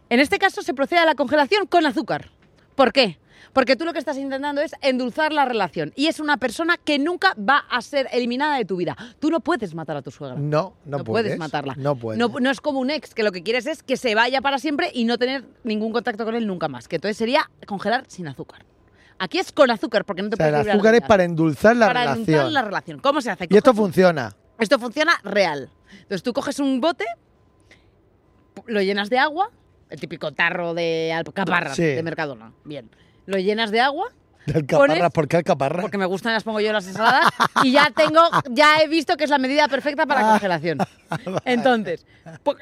En 0.09 0.19
este 0.19 0.39
caso 0.39 0.61
se 0.63 0.73
procede 0.73 0.99
a 1.01 1.05
la 1.05 1.15
congelación 1.15 1.67
con 1.67 1.85
azúcar. 1.85 2.31
¿Por 2.75 2.91
qué? 2.93 3.19
Porque 3.53 3.75
tú 3.75 3.85
lo 3.85 3.93
que 3.93 3.99
estás 3.99 4.17
intentando 4.17 4.61
es 4.61 4.73
endulzar 4.81 5.33
la 5.33 5.45
relación. 5.45 5.93
Y 5.95 6.07
es 6.07 6.19
una 6.19 6.37
persona 6.37 6.77
que 6.77 6.99
nunca 6.99 7.33
va 7.37 7.63
a 7.69 7.81
ser 7.81 8.07
eliminada 8.11 8.57
de 8.57 8.65
tu 8.65 8.77
vida. 8.77 8.95
Tú 9.19 9.29
no 9.29 9.39
puedes 9.39 9.73
matar 9.73 9.97
a 9.97 10.01
tu 10.01 10.11
suegra. 10.11 10.37
No, 10.37 10.75
no, 10.85 10.97
No, 10.99 11.03
puedes. 11.03 11.25
puedes. 11.27 11.39
matarla. 11.39 11.73
No 11.77 11.95
puedes. 11.95 12.19
No, 12.19 12.27
no 12.39 12.49
es 12.51 12.61
como 12.61 12.79
un 12.79 12.89
ex, 12.89 13.13
que 13.13 13.23
lo 13.23 13.31
que 13.31 13.43
quieres 13.43 13.65
es 13.67 13.83
que 13.83 13.97
se 13.97 14.15
vaya 14.15 14.41
para 14.41 14.59
siempre 14.59 14.91
y 14.93 15.05
no 15.05 15.17
tener 15.17 15.45
ningún 15.63 15.91
contacto 15.91 16.25
con 16.25 16.35
él 16.35 16.45
nunca 16.47 16.67
más. 16.67 16.87
Que 16.87 16.97
entonces 16.97 17.17
sería 17.17 17.49
congelar 17.65 18.05
sin 18.07 18.27
azúcar. 18.27 18.65
Aquí 19.19 19.39
es 19.39 19.51
con 19.51 19.71
azúcar, 19.71 20.05
porque 20.05 20.21
no 20.21 20.29
te 20.29 20.35
o 20.35 20.37
sea, 20.37 20.49
puedes 20.49 20.65
el 20.67 20.71
azúcar 20.73 20.95
es 20.95 21.01
para 21.01 21.23
endulzar 21.23 21.75
la 21.75 21.87
Para 21.87 22.01
relación. 22.01 22.19
endulzar 22.29 22.51
la 22.51 22.61
relación. 22.61 22.99
¿Cómo 22.99 23.21
se 23.21 23.31
hace? 23.31 23.47
Y 23.49 23.57
esto 23.57 23.73
funciona. 23.73 24.35
esto 24.59 24.77
funciona 24.77 25.13
real. 25.23 25.71
Entonces 25.93 26.21
tú 26.21 26.33
coges 26.33 26.59
un 26.59 26.79
bote, 26.81 27.05
lo 28.67 28.81
llenas 28.81 29.09
de 29.09 29.17
agua, 29.19 29.49
el 29.89 29.99
típico 29.99 30.31
tarro 30.33 30.73
de 30.73 31.13
alcaparras 31.13 31.75
Sí. 31.75 31.83
de 31.83 32.03
Mercadona. 32.03 32.51
Bien. 32.63 32.89
Lo 33.27 33.37
llenas 33.37 33.69
de 33.71 33.79
agua, 33.81 34.07
De 34.47 34.53
alcaparras, 34.59 35.11
¿por 35.11 35.27
qué 35.27 35.37
alcaparras? 35.37 35.81
porque 35.83 35.97
me 35.99 36.05
gustan 36.07 36.33
las 36.33 36.43
pongo 36.43 36.59
yo 36.59 36.67
en 36.67 36.73
las 36.73 36.87
ensaladas, 36.87 37.29
y 37.63 37.73
ya 37.73 37.91
tengo, 37.95 38.21
ya 38.49 38.79
he 38.79 38.87
visto 38.87 39.15
que 39.17 39.25
es 39.25 39.29
la 39.29 39.37
medida 39.37 39.67
perfecta 39.67 40.05
para 40.07 40.21
la 40.21 40.27
Ah. 40.27 40.31
congelación. 40.31 40.79
Entonces, 41.45 42.05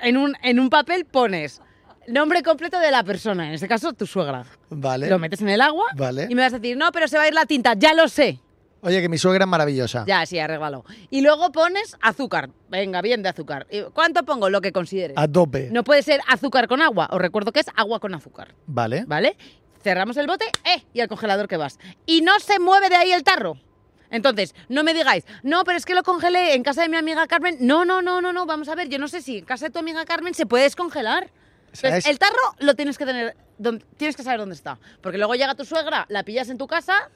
en 0.01 0.17
un, 0.17 0.35
en 0.43 0.59
un 0.59 0.69
papel 0.69 1.05
pones 1.05 1.61
nombre 2.07 2.43
completo 2.43 2.79
de 2.79 2.91
la 2.91 3.03
persona, 3.03 3.47
en 3.47 3.53
este 3.53 3.67
caso 3.67 3.93
tu 3.93 4.05
suegra. 4.05 4.43
Vale. 4.69 5.09
Lo 5.09 5.17
metes 5.19 5.41
en 5.41 5.49
el 5.49 5.61
agua 5.61 5.85
Vale. 5.95 6.27
y 6.29 6.35
me 6.35 6.41
vas 6.41 6.53
a 6.53 6.59
decir, 6.59 6.75
no, 6.77 6.91
pero 6.91 7.07
se 7.07 7.17
va 7.17 7.23
a 7.23 7.27
ir 7.27 7.33
la 7.33 7.45
tinta, 7.45 7.73
ya 7.75 7.93
lo 7.93 8.07
sé. 8.07 8.39
Oye, 8.81 9.01
que 9.01 9.09
mi 9.09 9.17
suegra 9.17 9.45
es 9.45 9.49
maravillosa. 9.49 10.03
Ya, 10.05 10.23
sí, 10.27 10.37
arréglalo. 10.37 10.85
Y 11.09 11.21
luego 11.21 11.51
pones 11.51 11.97
azúcar. 12.03 12.51
Venga, 12.69 13.01
bien 13.01 13.23
de 13.23 13.29
azúcar. 13.29 13.65
¿Y 13.71 13.81
¿Cuánto 13.93 14.23
pongo? 14.23 14.47
Lo 14.51 14.61
que 14.61 14.71
consideres. 14.71 15.17
A 15.17 15.27
tope. 15.27 15.69
No 15.71 15.83
puede 15.83 16.03
ser 16.03 16.21
azúcar 16.27 16.67
con 16.67 16.83
agua. 16.83 17.07
Os 17.11 17.19
recuerdo 17.19 17.51
que 17.51 17.61
es 17.61 17.65
agua 17.75 17.99
con 17.99 18.13
azúcar. 18.13 18.53
Vale. 18.67 19.03
¿Vale? 19.07 19.37
Cerramos 19.85 20.17
el 20.17 20.25
bote, 20.25 20.45
¡eh! 20.63 20.83
Y 20.95 21.01
al 21.01 21.07
congelador 21.07 21.47
que 21.47 21.57
vas. 21.57 21.77
Y 22.07 22.21
no 22.21 22.39
se 22.39 22.57
mueve 22.57 22.89
de 22.89 22.95
ahí 22.95 23.11
el 23.11 23.21
tarro. 23.23 23.59
Entonces, 24.09 24.55
no 24.67 24.83
me 24.83 24.95
digáis, 24.95 25.25
no, 25.43 25.63
pero 25.63 25.77
es 25.77 25.85
que 25.85 25.93
lo 25.93 26.01
congelé 26.01 26.55
en 26.55 26.63
casa 26.63 26.81
de 26.81 26.89
mi 26.89 26.97
amiga 26.97 27.27
Carmen. 27.27 27.57
No, 27.59 27.85
no, 27.85 28.01
no, 28.01 28.19
no, 28.19 28.33
no. 28.33 28.47
Vamos 28.47 28.67
a 28.67 28.73
ver, 28.73 28.89
yo 28.89 28.97
no 28.97 29.07
sé 29.07 29.21
si 29.21 29.37
en 29.37 29.45
casa 29.45 29.65
de 29.65 29.71
tu 29.71 29.77
amiga 29.77 30.03
Carmen 30.03 30.33
se 30.33 30.47
puede 30.47 30.63
descongelar. 30.63 31.25
O 31.71 31.75
sea, 31.75 31.89
Entonces, 31.89 32.05
es- 32.05 32.11
el 32.11 32.17
tarro 32.17 32.55
lo 32.57 32.73
tienes 32.73 32.97
que 32.97 33.05
tener, 33.05 33.37
tienes 33.97 34.15
que 34.15 34.23
saber 34.23 34.39
dónde 34.39 34.55
está. 34.55 34.79
Porque 35.01 35.19
luego 35.19 35.35
llega 35.35 35.53
tu 35.53 35.65
suegra, 35.65 36.07
la 36.09 36.23
pillas 36.23 36.49
en 36.49 36.57
tu 36.57 36.65
casa, 36.65 37.11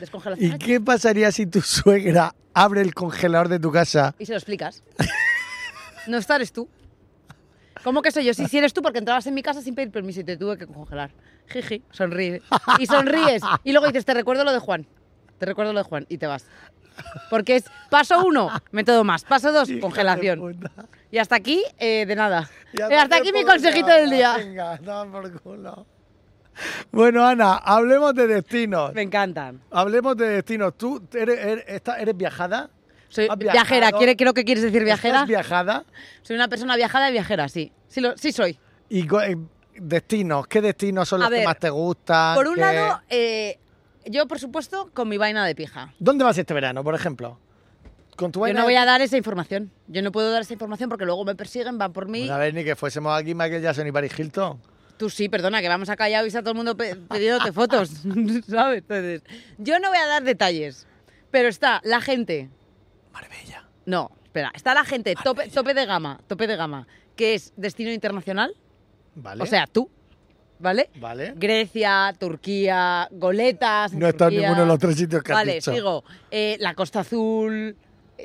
descongelación. 0.00 0.54
¿Y 0.54 0.58
qué 0.58 0.80
pasaría 0.80 1.30
si 1.30 1.44
tu 1.44 1.60
suegra 1.60 2.34
abre 2.54 2.80
el 2.80 2.94
congelador 2.94 3.48
de 3.48 3.58
tu 3.60 3.70
casa? 3.70 4.14
Y 4.18 4.24
se 4.24 4.32
lo 4.32 4.38
explicas. 4.38 4.82
no 6.06 6.16
esta 6.16 6.36
eres 6.36 6.52
tú. 6.54 6.70
¿Cómo 7.84 8.02
que 8.02 8.10
soy 8.10 8.24
yo? 8.24 8.34
Sí, 8.34 8.46
sí 8.46 8.58
eres 8.58 8.72
tú 8.72 8.82
porque 8.82 8.98
entrabas 8.98 9.26
en 9.26 9.34
mi 9.34 9.42
casa 9.42 9.62
sin 9.62 9.74
pedir 9.74 9.90
permiso 9.90 10.20
y 10.20 10.24
te 10.24 10.36
tuve 10.36 10.56
que 10.58 10.66
congelar. 10.66 11.10
Jiji, 11.48 11.82
sonríe. 11.90 12.42
Y 12.78 12.86
sonríes. 12.86 13.42
Y 13.64 13.72
luego 13.72 13.86
dices, 13.86 14.04
te 14.04 14.14
recuerdo 14.14 14.44
lo 14.44 14.52
de 14.52 14.58
Juan. 14.58 14.86
Te 15.38 15.46
recuerdo 15.46 15.72
lo 15.72 15.78
de 15.80 15.84
Juan. 15.84 16.06
Y 16.08 16.18
te 16.18 16.26
vas. 16.26 16.46
Porque 17.30 17.56
es 17.56 17.64
paso 17.90 18.24
uno, 18.26 18.50
método 18.72 19.04
más. 19.04 19.24
Paso 19.24 19.52
dos, 19.52 19.70
Hija 19.70 19.80
congelación. 19.80 20.58
Y 21.10 21.18
hasta 21.18 21.36
aquí, 21.36 21.62
eh, 21.78 22.04
de 22.06 22.16
nada. 22.16 22.50
Y 22.72 22.80
Eh, 22.80 22.96
hasta 22.96 23.16
aquí 23.16 23.32
mi 23.32 23.44
consejito 23.44 23.88
del 23.88 24.10
día. 24.10 24.36
Venga, 24.36 24.78
toma 24.78 25.10
por 25.10 25.40
culo. 25.40 25.86
Bueno, 26.90 27.24
Ana, 27.24 27.54
hablemos 27.54 28.14
de 28.14 28.26
destinos. 28.26 28.92
Me 28.92 29.02
encantan. 29.02 29.60
Hablemos 29.70 30.16
de 30.16 30.28
destinos. 30.28 30.76
¿Tú 30.76 31.00
eres, 31.14 31.64
eres 31.68 32.16
viajada? 32.16 32.68
Soy 33.08 33.26
¿Has 33.30 33.38
viajera. 33.38 33.92
¿Quiere, 33.92 34.16
creo 34.16 34.34
que 34.34 34.44
quieres 34.44 34.62
decir 34.64 34.84
viajera? 34.84 35.14
¿Estás 35.16 35.28
viajada? 35.28 35.84
Soy 36.22 36.36
una 36.36 36.48
persona 36.48 36.76
viajada 36.76 37.08
y 37.08 37.12
viajera, 37.12 37.48
sí. 37.48 37.72
Sí, 37.88 38.00
lo- 38.00 38.16
sí 38.16 38.32
soy. 38.32 38.58
¿Y 38.88 39.02
eh, 39.02 39.36
destinos? 39.76 40.46
¿Qué 40.46 40.60
destinos 40.60 41.08
son 41.08 41.20
A 41.22 41.24
los 41.24 41.30
que 41.30 41.36
ver, 41.38 41.46
más 41.46 41.58
te 41.58 41.70
gustan? 41.70 42.34
Por 42.36 42.48
un 42.48 42.54
¿Qué- 42.56 42.60
lado, 42.60 43.00
eh, 43.08 43.58
yo, 44.06 44.26
por 44.28 44.38
supuesto, 44.38 44.90
con 44.92 45.08
mi 45.08 45.16
vaina 45.16 45.44
de 45.46 45.54
pija. 45.54 45.92
¿Dónde 45.98 46.24
vas 46.24 46.36
este 46.38 46.52
verano, 46.54 46.82
por 46.84 46.94
ejemplo? 46.94 47.38
Con 48.16 48.32
tu 48.32 48.38
Yo 48.40 48.42
vaina 48.42 48.60
no 48.60 48.66
de- 48.66 48.72
voy 48.72 48.76
a 48.76 48.84
dar 48.84 49.00
esa 49.00 49.16
información. 49.16 49.70
Yo 49.86 50.02
no 50.02 50.10
puedo 50.12 50.30
dar 50.32 50.42
esa 50.42 50.52
información 50.52 50.88
porque 50.90 51.04
luego 51.04 51.24
me 51.24 51.34
persiguen, 51.34 51.78
van 51.78 51.92
por 51.92 52.08
mí. 52.08 52.20
Bueno, 52.20 52.34
a 52.34 52.38
ver, 52.38 52.52
ni 52.52 52.64
que 52.64 52.74
fuésemos 52.76 53.16
aquí 53.18 53.34
Michael 53.34 53.62
Jackson 53.62 53.86
y 53.86 53.92
Paris 53.92 54.18
Hilton. 54.18 54.60
Tú 54.96 55.08
sí, 55.08 55.28
perdona, 55.28 55.60
que 55.62 55.68
vamos 55.68 55.88
a 55.88 55.96
callar 55.96 56.24
y 56.24 56.28
está 56.28 56.40
todo 56.40 56.50
el 56.50 56.56
mundo 56.56 56.76
pidiéndote 56.76 57.52
fotos, 57.52 57.90
¿sabes? 58.50 58.78
Entonces, 58.78 59.22
yo 59.58 59.78
no 59.78 59.88
voy 59.90 59.98
a 59.98 60.06
dar 60.08 60.24
detalles, 60.24 60.88
pero 61.30 61.48
está 61.48 61.80
la 61.84 62.00
gente, 62.00 62.48
Marbella. 63.20 63.64
no, 63.86 64.10
espera, 64.24 64.50
está 64.54 64.74
la 64.74 64.84
gente 64.84 65.14
tope, 65.22 65.48
tope 65.48 65.74
de 65.74 65.86
gama, 65.86 66.20
tope 66.26 66.46
de 66.46 66.56
gama, 66.56 66.86
que 67.16 67.34
es 67.34 67.52
destino 67.56 67.90
internacional, 67.92 68.54
Vale. 69.14 69.42
o 69.42 69.46
sea, 69.46 69.66
tú, 69.66 69.90
¿vale? 70.58 70.90
Vale. 71.00 71.32
Grecia, 71.36 72.14
Turquía, 72.18 73.08
goletas. 73.10 73.92
No 73.92 74.06
estado 74.08 74.30
en 74.30 74.36
ninguno 74.42 74.60
de 74.62 74.66
los 74.66 74.78
tres 74.78 74.96
sitios 74.96 75.22
que 75.22 75.32
has 75.32 75.38
Vale, 75.38 75.54
dicho. 75.54 75.72
sigo. 75.72 76.04
Eh, 76.30 76.56
la 76.60 76.74
Costa 76.74 77.00
Azul, 77.00 77.76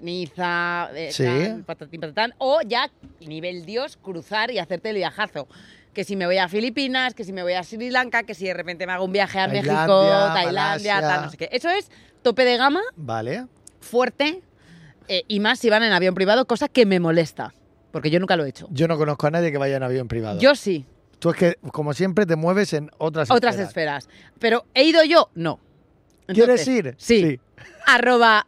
Niza, 0.01 0.89
eh, 0.95 1.11
Sí. 1.11 1.23
tal, 1.23 1.63
patatín, 1.63 2.01
patatán. 2.01 2.33
O 2.37 2.59
ya, 2.65 2.89
nivel 3.21 3.65
Dios, 3.65 3.97
cruzar 3.97 4.51
y 4.51 4.59
hacerte 4.59 4.89
el 4.89 4.95
viajazo. 4.97 5.47
Que 5.93 6.03
si 6.03 6.15
me 6.15 6.25
voy 6.25 6.37
a 6.39 6.47
Filipinas, 6.47 7.13
que 7.13 7.23
si 7.23 7.31
me 7.33 7.43
voy 7.43 7.53
a 7.53 7.63
Sri 7.63 7.91
Lanka, 7.91 8.23
que 8.23 8.33
si 8.33 8.45
de 8.45 8.53
repente 8.55 8.87
me 8.87 8.93
hago 8.93 9.05
un 9.05 9.11
viaje 9.11 9.39
a 9.39 9.45
Tailandia, 9.47 9.73
México, 9.73 10.33
Tailandia, 10.33 10.93
Malasia. 10.95 11.01
tal, 11.01 11.21
no 11.25 11.29
sé 11.29 11.37
qué. 11.37 11.49
Eso 11.51 11.69
es 11.69 11.91
tope 12.23 12.45
de 12.45 12.57
gama, 12.57 12.81
Vale. 12.95 13.45
fuerte, 13.79 14.41
eh, 15.07 15.23
y 15.27 15.39
más 15.39 15.59
si 15.59 15.69
van 15.69 15.83
en 15.83 15.93
avión 15.93 16.15
privado, 16.15 16.45
cosa 16.45 16.67
que 16.67 16.85
me 16.85 16.99
molesta. 16.99 17.53
Porque 17.91 18.09
yo 18.09 18.19
nunca 18.19 18.35
lo 18.35 18.45
he 18.45 18.49
hecho. 18.49 18.67
Yo 18.71 18.87
no 18.87 18.97
conozco 18.97 19.27
a 19.27 19.31
nadie 19.31 19.51
que 19.51 19.57
vaya 19.57 19.77
en 19.77 19.83
avión 19.83 20.07
privado. 20.07 20.39
Yo 20.39 20.55
sí, 20.55 20.85
Tú 21.23 21.29
es 21.29 21.37
que, 21.37 21.55
como 21.71 21.93
siempre, 21.93 22.25
te 22.25 22.35
mueves 22.35 22.73
en 22.73 22.91
otras 22.97 23.31
otras 23.31 23.57
esferas. 23.57 24.03
esferas. 24.03 24.29
Pero 24.39 24.65
¿he 24.73 24.83
ido 24.83 25.05
yo? 25.05 25.29
No. 25.35 25.57
¿Quieres 26.27 26.67
Entonces, 26.67 26.67
ir? 26.67 26.95
Sí. 26.97 27.39
Arroba 27.85 28.45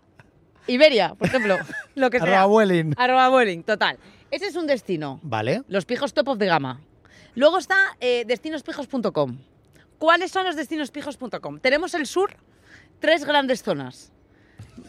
Iberia, 0.67 1.15
por 1.15 1.29
ejemplo. 1.29 1.57
lo 1.95 2.09
que 2.09 2.19
sea. 2.19 2.27
Arroba 2.27 2.45
Vueling. 2.47 2.93
Arroba 2.97 3.29
Vueling, 3.29 3.63
total. 3.63 3.97
Ese 4.29 4.47
es 4.47 4.57
un 4.57 4.67
destino. 4.67 5.21
Vale. 5.24 5.62
Los 5.69 5.85
pijos 5.85 6.13
top 6.13 6.27
of 6.27 6.38
de 6.38 6.47
gama. 6.47 6.81
Luego 7.35 7.59
está 7.59 7.95
eh, 8.01 8.25
destinospijos.com. 8.27 9.38
¿Cuáles 9.97 10.31
son 10.31 10.45
los 10.45 10.57
destinospijos.com? 10.57 11.59
Tenemos 11.59 11.93
el 11.93 12.07
sur, 12.07 12.35
tres 13.00 13.24
grandes 13.24 13.63
zonas. 13.63 14.12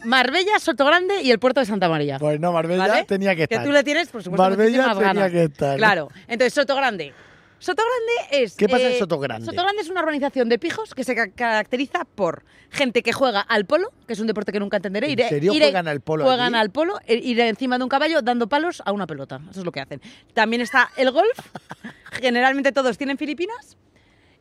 Marbella, 0.07 0.57
Sotogrande 0.59 1.21
y 1.21 1.31
el 1.31 1.39
puerto 1.39 1.59
de 1.59 1.65
Santa 1.65 1.89
María. 1.89 2.17
Pues 2.19 2.39
no, 2.39 2.51
Marbella 2.53 2.87
¿Vale? 2.87 3.03
tenía 3.05 3.35
que 3.35 3.43
estar. 3.43 3.59
Que 3.59 3.65
tú 3.65 3.71
le 3.71 3.83
tienes, 3.83 4.07
por 4.09 4.23
supuesto, 4.23 4.41
Marbella 4.41 4.93
tenía 4.93 4.93
ganas. 5.13 5.31
que 5.31 5.43
estar. 5.43 5.77
Claro. 5.77 6.09
Entonces, 6.27 6.53
Sotogrande. 6.53 7.13
Sotogrande 7.59 8.13
es... 8.31 8.55
¿Qué 8.55 8.69
pasa 8.69 8.85
en 8.87 8.93
eh, 8.93 8.99
Sotogrande? 8.99 9.43
Sotogrande 9.45 9.81
es 9.81 9.89
una 9.89 10.01
urbanización 10.01 10.47
de 10.47 10.59
pijos 10.59 10.93
que 10.93 11.03
se 11.03 11.15
ca- 11.15 11.31
caracteriza 11.31 12.05
por 12.05 12.43
gente 12.69 13.01
que 13.01 13.11
juega 13.13 13.41
al 13.41 13.65
polo, 13.65 13.91
que 14.05 14.13
es 14.13 14.19
un 14.19 14.27
deporte 14.27 14.51
que 14.51 14.59
nunca 14.59 14.77
entenderé. 14.77 15.11
¿En 15.11 15.27
serio 15.29 15.53
juegan 15.53 15.87
al 15.87 16.01
polo 16.01 16.23
Juegan 16.25 16.53
allí? 16.53 16.61
al 16.61 16.69
polo, 16.69 16.99
e- 17.07 17.15
ir 17.15 17.39
encima 17.39 17.77
de 17.79 17.83
un 17.83 17.89
caballo 17.89 18.21
dando 18.21 18.47
palos 18.47 18.83
a 18.85 18.91
una 18.91 19.07
pelota. 19.07 19.41
Eso 19.49 19.61
es 19.61 19.65
lo 19.65 19.71
que 19.71 19.79
hacen. 19.81 19.99
También 20.35 20.61
está 20.61 20.91
el 20.97 21.09
golf. 21.11 21.37
Generalmente 22.21 22.71
todos 22.71 22.95
tienen 22.97 23.17
Filipinas. 23.17 23.75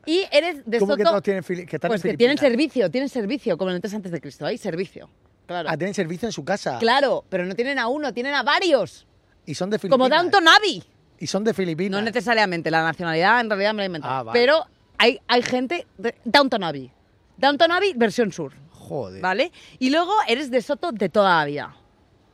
Y 0.04 0.24
eres 0.30 0.62
de 0.66 0.78
¿Cómo 0.78 0.96
que 0.96 1.02
todos 1.02 1.22
tienen 1.22 1.42
que 1.42 1.62
están 1.76 1.88
Pues 1.88 2.04
en 2.04 2.12
que 2.12 2.16
tienen 2.18 2.36
Filipinas? 2.36 2.40
servicio, 2.70 2.90
tienen 2.90 3.08
servicio, 3.08 3.56
como 3.58 3.70
en 3.70 3.76
el 3.76 3.82
3 3.82 3.94
antes 3.94 4.12
de 4.12 4.20
Cristo. 4.20 4.46
Hay 4.46 4.56
servicio. 4.58 5.08
Claro. 5.46 5.68
Tienen 5.76 5.94
servicio 5.94 6.26
en 6.28 6.32
su 6.32 6.44
casa. 6.44 6.78
Claro, 6.78 7.24
pero 7.28 7.44
no 7.46 7.54
tienen 7.54 7.78
a 7.78 7.88
uno, 7.88 8.12
tienen 8.12 8.34
a 8.34 8.42
varios. 8.42 9.06
Y 9.44 9.54
son 9.54 9.70
de 9.70 9.78
Filipinas. 9.78 10.08
Como 10.08 10.08
Downton 10.22 10.48
Abbey. 10.48 10.82
Y 11.18 11.26
son 11.28 11.44
de 11.44 11.54
Filipinas. 11.54 11.98
No 12.00 12.04
necesariamente, 12.04 12.70
la 12.70 12.82
nacionalidad 12.82 13.40
en 13.40 13.48
realidad 13.48 13.72
me 13.72 13.78
la 13.78 13.82
he 13.84 13.86
inventado. 13.86 14.12
Ah, 14.14 14.22
vale. 14.24 14.38
Pero 14.38 14.64
hay, 14.98 15.20
hay 15.28 15.42
gente 15.42 15.86
de 15.98 16.14
Downton 16.24 16.64
Abbey. 16.64 16.90
Downton 17.36 17.70
Abbey 17.70 17.92
versión 17.94 18.32
sur, 18.32 18.52
Joder. 18.72 19.22
¿vale? 19.22 19.52
Y 19.78 19.90
luego 19.90 20.12
eres 20.26 20.50
de 20.50 20.60
Soto 20.62 20.90
de 20.90 21.08
toda 21.08 21.38
la 21.38 21.44
vida, 21.44 21.76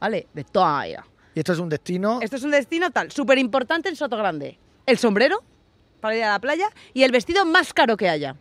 ¿vale? 0.00 0.26
De 0.32 0.44
toda 0.44 0.78
la 0.78 0.84
vida. 0.86 1.06
Y 1.34 1.38
esto 1.40 1.52
es 1.52 1.58
un 1.58 1.68
destino. 1.68 2.20
Esto 2.22 2.36
es 2.36 2.42
un 2.44 2.50
destino 2.50 2.90
tal, 2.90 3.10
súper 3.10 3.38
importante 3.38 3.88
en 3.88 3.96
Soto 3.96 4.16
Grande. 4.16 4.58
El 4.86 4.98
sombrero 4.98 5.42
para 6.00 6.16
ir 6.16 6.24
a 6.24 6.30
la 6.30 6.38
playa 6.40 6.68
y 6.94 7.02
el 7.02 7.12
vestido 7.12 7.44
más 7.44 7.72
caro 7.74 7.96
que 7.96 8.08
haya. 8.08 8.36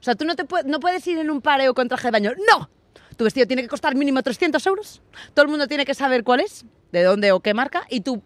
O 0.00 0.02
sea, 0.02 0.14
tú 0.14 0.24
no, 0.24 0.34
te 0.36 0.44
pue- 0.46 0.64
no 0.64 0.80
puedes 0.80 1.06
ir 1.06 1.18
en 1.18 1.30
un 1.30 1.40
pareo 1.40 1.74
con 1.74 1.88
traje 1.88 2.08
de 2.08 2.10
baño. 2.12 2.32
¡No! 2.48 2.68
Tu 3.16 3.24
vestido 3.24 3.46
tiene 3.46 3.62
que 3.62 3.68
costar 3.68 3.94
mínimo 3.94 4.22
300 4.22 4.66
euros. 4.66 5.02
Todo 5.34 5.44
el 5.44 5.50
mundo 5.50 5.66
tiene 5.68 5.84
que 5.84 5.94
saber 5.94 6.24
cuál 6.24 6.40
es, 6.40 6.64
de 6.92 7.02
dónde 7.02 7.32
o 7.32 7.40
qué 7.40 7.54
marca. 7.54 7.86
Y 7.88 8.00
tú 8.00 8.22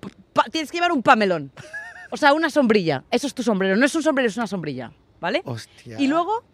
tienes 0.51 0.71
que 0.71 0.77
llevar 0.77 0.93
un 0.93 1.03
pamelón. 1.03 1.51
O 2.11 2.17
sea, 2.17 2.33
una 2.33 2.51
sombrilla. 2.51 3.05
Eso 3.11 3.27
es 3.27 3.35
tu 3.35 3.43
sombrero. 3.43 3.77
No 3.77 3.87
es 3.87 3.95
un 3.95 4.03
sombrero, 4.03 4.29
es 4.29 4.37
una 4.37 4.47
sombrilla. 4.47 4.93
¿Vale? 5.21 5.43
Hostia. 5.45 5.99
Y 5.99 6.07
luego 6.07 6.45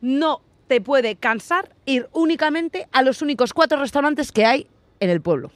no 0.00 0.42
te 0.66 0.80
puede 0.80 1.16
cansar 1.16 1.74
ir 1.84 2.08
únicamente 2.12 2.88
a 2.92 3.02
los 3.02 3.22
únicos 3.22 3.52
cuatro 3.52 3.78
restaurantes 3.78 4.32
que 4.32 4.46
hay 4.46 4.66
en 5.00 5.10
el 5.10 5.20
pueblo. 5.20 5.52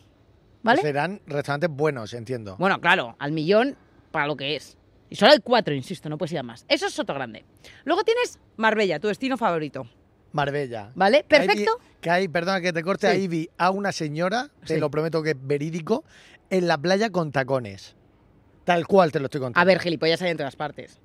¿Vale? 0.62 0.82
Serán 0.82 1.20
restaurantes 1.26 1.70
buenos, 1.70 2.12
entiendo. 2.12 2.56
Bueno, 2.58 2.80
claro, 2.80 3.16
al 3.18 3.32
millón 3.32 3.76
para 4.10 4.26
lo 4.26 4.36
que 4.36 4.56
es. 4.56 4.76
Y 5.08 5.16
solo 5.16 5.32
hay 5.32 5.38
cuatro, 5.38 5.72
insisto, 5.74 6.08
no 6.08 6.18
puedes 6.18 6.32
ir 6.32 6.38
a 6.38 6.42
más. 6.42 6.64
Eso 6.68 6.86
es 6.86 6.92
Soto 6.92 7.14
Grande. 7.14 7.44
Luego 7.84 8.02
tienes 8.02 8.40
Marbella, 8.56 8.98
tu 8.98 9.08
destino 9.08 9.36
favorito. 9.36 9.88
Marbella. 10.36 10.92
¿Vale? 10.94 11.22
Que 11.22 11.38
Perfecto. 11.40 11.80
Que 12.00 12.10
hay, 12.10 12.28
perdona 12.28 12.60
que 12.60 12.72
te 12.72 12.82
corte, 12.84 13.08
Sí. 13.10 13.16
ahí 13.16 13.26
vi 13.28 13.50
a 13.58 13.70
una 13.70 13.90
señora, 13.90 14.50
te 14.64 14.74
Sí. 14.74 14.80
lo 14.80 14.90
prometo 14.90 15.22
que 15.22 15.30
es 15.30 15.36
verídico, 15.40 16.04
en 16.50 16.68
la 16.68 16.78
playa 16.78 17.10
con 17.10 17.32
tacones. 17.32 17.96
Tal 18.64 18.86
cual 18.86 19.10
te 19.10 19.18
lo 19.18 19.24
estoy 19.26 19.40
contando. 19.40 19.60
A 19.60 19.64
ver, 19.64 19.80
gilipollas 19.80 20.22
hay 20.22 20.30
en 20.30 20.36
todas 20.36 20.54
partes. 20.56 21.00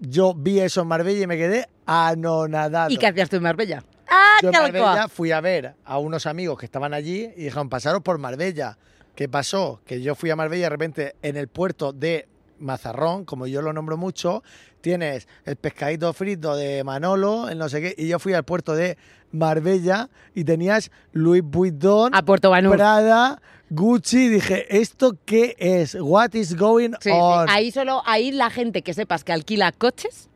Yo 0.00 0.34
vi 0.34 0.60
eso 0.60 0.80
en 0.82 0.88
Marbella 0.88 1.22
y 1.22 1.26
me 1.26 1.36
quedé 1.36 1.68
anonadado. 1.86 2.90
¿Y 2.90 2.96
qué 2.96 3.06
hacías 3.08 3.28
tú 3.30 3.36
en 3.36 3.42
Marbella? 3.42 3.84
¡Ah, 4.08 4.38
Yo 4.42 4.48
en! 4.48 4.54
Marbella 4.54 5.08
fui 5.08 5.30
a 5.32 5.40
ver 5.40 5.74
a 5.84 5.98
unos 5.98 6.26
amigos 6.26 6.58
que 6.58 6.66
estaban 6.66 6.92
allí 6.94 7.30
y 7.36 7.44
dijeron, 7.44 7.68
pasaros 7.68 8.02
por 8.02 8.18
Marbella. 8.18 8.78
¿Qué 9.14 9.28
pasó? 9.28 9.80
Que 9.84 10.00
yo 10.00 10.14
fui 10.14 10.30
a 10.30 10.36
Marbella 10.36 10.60
y 10.60 10.62
de 10.64 10.68
repente 10.70 11.16
en 11.22 11.36
el 11.36 11.48
puerto 11.48 11.92
de 11.92 12.26
Mazarrón, 12.62 13.24
como 13.24 13.46
yo 13.46 13.60
lo 13.62 13.72
nombro 13.72 13.96
mucho, 13.96 14.42
tienes 14.80 15.28
el 15.44 15.56
pescadito 15.56 16.12
frito 16.12 16.56
de 16.56 16.82
Manolo, 16.84 17.48
el 17.48 17.58
no 17.58 17.68
sé 17.68 17.80
qué, 17.82 17.94
y 17.98 18.08
yo 18.08 18.18
fui 18.18 18.32
al 18.34 18.44
puerto 18.44 18.74
de 18.74 18.96
Marbella 19.32 20.08
y 20.34 20.44
tenías 20.44 20.90
Louis 21.12 21.42
Vuitton, 21.44 22.14
A 22.14 22.22
Puerto 22.22 22.50
Banús. 22.50 22.74
Prada, 22.76 23.40
Gucci, 23.70 24.24
y 24.26 24.28
dije, 24.28 24.76
¿esto 24.80 25.16
qué 25.24 25.56
es? 25.58 25.96
What 25.98 26.34
is 26.34 26.56
going 26.56 26.90
Sí, 27.00 27.10
sí. 27.10 27.10
on? 27.12 27.48
Ahí 27.48 27.70
solo, 27.70 28.02
ahí 28.06 28.30
la 28.32 28.50
gente 28.50 28.82
que 28.82 28.92
sepas 28.94 29.24
que 29.24 29.32
alquila 29.32 29.72
coches 29.72 30.28